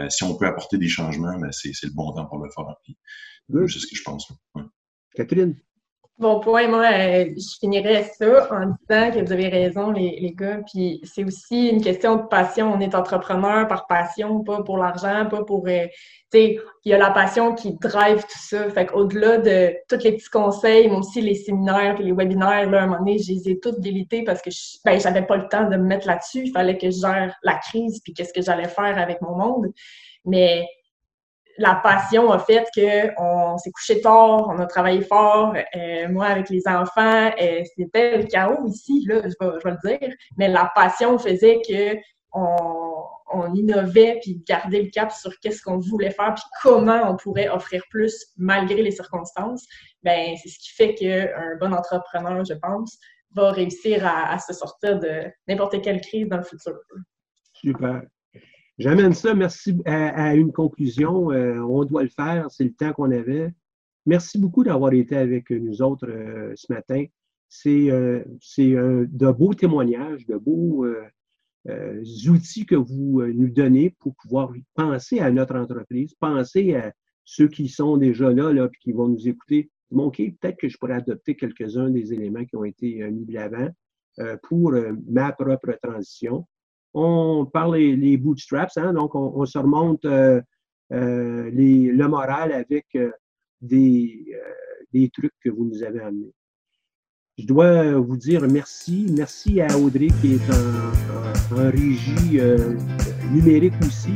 si 0.08 0.24
on 0.24 0.36
peut 0.36 0.46
apporter 0.46 0.78
des 0.78 0.88
changements, 0.88 1.38
ben 1.38 1.50
c'est 1.52 1.72
le 1.82 1.94
bon 1.94 2.12
temps 2.12 2.26
pour 2.26 2.38
le 2.38 2.50
faire. 2.54 2.66
C'est 3.68 3.78
ce 3.78 3.86
que 3.86 3.96
je 3.96 4.02
pense. 4.02 4.30
Catherine? 5.14 5.56
Bon 6.20 6.38
point, 6.38 6.68
moi, 6.68 6.84
euh, 6.84 7.30
je 7.34 7.58
finirais 7.60 8.04
ça 8.18 8.46
en 8.52 8.66
disant 8.66 9.10
que 9.10 9.24
vous 9.24 9.32
avez 9.32 9.48
raison, 9.48 9.90
les, 9.90 10.20
les 10.20 10.32
gars. 10.32 10.60
Puis 10.70 11.00
c'est 11.02 11.24
aussi 11.24 11.68
une 11.68 11.82
question 11.82 12.16
de 12.16 12.22
passion. 12.24 12.70
On 12.70 12.78
est 12.80 12.94
entrepreneur 12.94 13.66
par 13.66 13.86
passion, 13.86 14.44
pas 14.44 14.62
pour 14.62 14.76
l'argent, 14.76 15.26
pas 15.30 15.44
pour. 15.44 15.66
Euh, 15.66 15.86
tu 16.30 16.38
sais, 16.38 16.58
il 16.84 16.90
y 16.90 16.92
a 16.92 16.98
la 16.98 17.10
passion 17.10 17.54
qui 17.54 17.72
drive 17.72 18.20
tout 18.20 18.38
ça. 18.38 18.68
Fait 18.68 18.84
qu'au-delà 18.84 19.38
de 19.38 19.74
tous 19.88 20.04
les 20.04 20.12
petits 20.12 20.28
conseils, 20.28 20.88
mais 20.90 20.96
aussi 20.96 21.22
les 21.22 21.36
séminaires 21.36 21.98
et 21.98 22.02
les 22.02 22.12
webinaires, 22.12 22.68
là, 22.68 22.80
à 22.80 22.82
un 22.82 22.86
moment 22.86 22.98
donné, 22.98 23.16
je 23.16 23.32
les 23.32 23.48
ai 23.48 23.58
tous 23.58 23.80
délités 23.80 24.22
parce 24.22 24.42
que 24.42 24.50
je, 24.50 24.76
ben, 24.84 25.00
j'avais 25.00 25.22
pas 25.22 25.38
le 25.38 25.48
temps 25.48 25.70
de 25.70 25.76
me 25.76 25.84
mettre 25.84 26.06
là-dessus. 26.06 26.42
Il 26.44 26.52
fallait 26.52 26.76
que 26.76 26.90
je 26.90 27.00
gère 27.00 27.34
la 27.42 27.54
crise 27.54 27.98
puis 28.04 28.12
qu'est-ce 28.12 28.34
que 28.34 28.42
j'allais 28.42 28.68
faire 28.68 28.98
avec 28.98 29.22
mon 29.22 29.36
monde. 29.36 29.72
Mais 30.26 30.66
la 31.60 31.74
passion 31.74 32.32
a 32.32 32.38
fait 32.38 32.66
qu'on 32.74 33.58
s'est 33.58 33.70
couché 33.70 34.00
tard, 34.00 34.48
on 34.48 34.58
a 34.58 34.66
travaillé 34.66 35.02
fort. 35.02 35.54
Euh, 35.76 36.08
moi, 36.08 36.26
avec 36.26 36.48
les 36.48 36.66
enfants, 36.66 37.30
euh, 37.40 37.62
c'était 37.76 38.16
le 38.16 38.24
chaos 38.24 38.66
ici, 38.66 39.04
là, 39.06 39.20
je 39.24 39.46
vais, 39.46 39.70
le 39.70 39.98
dire. 39.98 40.16
Mais 40.38 40.48
la 40.48 40.72
passion 40.74 41.18
faisait 41.18 41.60
que 41.68 41.98
on, 42.32 43.54
innovait 43.54 44.18
puis 44.22 44.42
gardait 44.46 44.82
le 44.82 44.90
cap 44.90 45.12
sur 45.12 45.32
qu'est-ce 45.40 45.62
qu'on 45.62 45.78
voulait 45.78 46.10
faire 46.10 46.34
puis 46.34 46.44
comment 46.62 47.10
on 47.10 47.16
pourrait 47.16 47.48
offrir 47.48 47.82
plus 47.90 48.26
malgré 48.36 48.82
les 48.82 48.90
circonstances. 48.90 49.66
Ben, 50.02 50.34
c'est 50.42 50.48
ce 50.48 50.58
qui 50.58 50.70
fait 50.70 50.94
qu'un 50.94 51.56
bon 51.60 51.74
entrepreneur, 51.74 52.44
je 52.44 52.54
pense, 52.54 52.98
va 53.34 53.50
réussir 53.50 54.06
à 54.06 54.38
se 54.38 54.52
sortir 54.52 54.98
de 54.98 55.30
n'importe 55.46 55.80
quelle 55.82 56.00
crise 56.00 56.28
dans 56.28 56.38
le 56.38 56.42
futur. 56.42 56.78
Super. 57.52 58.02
J'amène 58.80 59.12
ça, 59.12 59.34
merci, 59.34 59.76
à, 59.84 60.34
une 60.34 60.52
conclusion. 60.52 61.30
Euh, 61.32 61.60
on 61.60 61.84
doit 61.84 62.02
le 62.02 62.08
faire, 62.08 62.50
c'est 62.50 62.64
le 62.64 62.72
temps 62.72 62.94
qu'on 62.94 63.10
avait. 63.10 63.52
Merci 64.06 64.38
beaucoup 64.38 64.64
d'avoir 64.64 64.94
été 64.94 65.18
avec 65.18 65.50
nous 65.50 65.82
autres 65.82 66.08
euh, 66.08 66.54
ce 66.56 66.72
matin. 66.72 67.04
C'est 67.50 67.90
euh, 67.90 68.24
de 68.48 69.30
beaux 69.32 69.52
témoignages, 69.52 70.24
de 70.24 70.38
beaux 70.38 70.86
outils 72.26 72.64
que 72.64 72.74
vous 72.74 73.22
nous 73.22 73.50
donnez 73.50 73.90
pour 73.98 74.14
pouvoir 74.14 74.50
penser 74.74 75.18
à 75.18 75.30
notre 75.30 75.56
entreprise, 75.56 76.14
penser 76.14 76.74
à 76.74 76.94
ceux 77.26 77.48
qui 77.48 77.68
sont 77.68 77.98
déjà 77.98 78.32
là, 78.32 78.50
là, 78.50 78.66
puis 78.68 78.80
qui 78.80 78.92
vont 78.92 79.08
nous 79.08 79.28
écouter, 79.28 79.68
OK, 79.90 80.16
peut-être 80.16 80.56
que 80.56 80.70
je 80.70 80.78
pourrais 80.78 80.94
adopter 80.94 81.36
quelques-uns 81.36 81.90
des 81.90 82.14
éléments 82.14 82.46
qui 82.46 82.56
ont 82.56 82.64
été 82.64 83.06
mis 83.10 83.26
de 83.26 83.34
l'avant 83.34 83.68
pour 84.44 84.74
ma 85.06 85.32
propre 85.32 85.78
transition. 85.82 86.46
On 86.92 87.46
parle 87.46 87.76
les, 87.76 88.16
bootstraps, 88.16 88.76
hein, 88.76 88.92
donc 88.92 89.14
on, 89.14 89.44
se 89.46 89.58
remonte 89.58 90.04
les, 90.04 91.92
le 91.92 92.08
moral 92.08 92.52
avec 92.52 92.86
des, 93.60 94.36
des 94.92 95.08
trucs 95.10 95.34
que 95.42 95.50
vous 95.50 95.64
nous 95.64 95.82
avez 95.82 96.00
amenés. 96.00 96.32
Je 97.40 97.46
dois 97.46 97.92
vous 97.94 98.16
dire 98.16 98.46
merci. 98.50 99.06
Merci 99.16 99.62
à 99.62 99.78
Audrey 99.78 100.08
qui 100.20 100.34
est 100.34 100.50
en, 100.50 101.70
régie 101.70 102.38
euh, 102.38 102.76
numérique 103.32 103.72
aussi. 103.80 104.12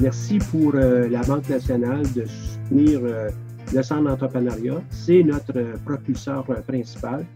Merci 0.00 0.38
pour 0.50 0.74
euh, 0.74 1.08
la 1.08 1.20
Banque 1.22 1.48
nationale 1.50 2.10
de 2.14 2.24
soutenir 2.24 3.00
euh, 3.04 3.28
le 3.74 3.82
centre 3.82 4.04
d'entrepreneuriat. 4.04 4.82
C'est 4.90 5.22
notre 5.22 5.78
propulseur 5.84 6.44
principal. 6.66 7.26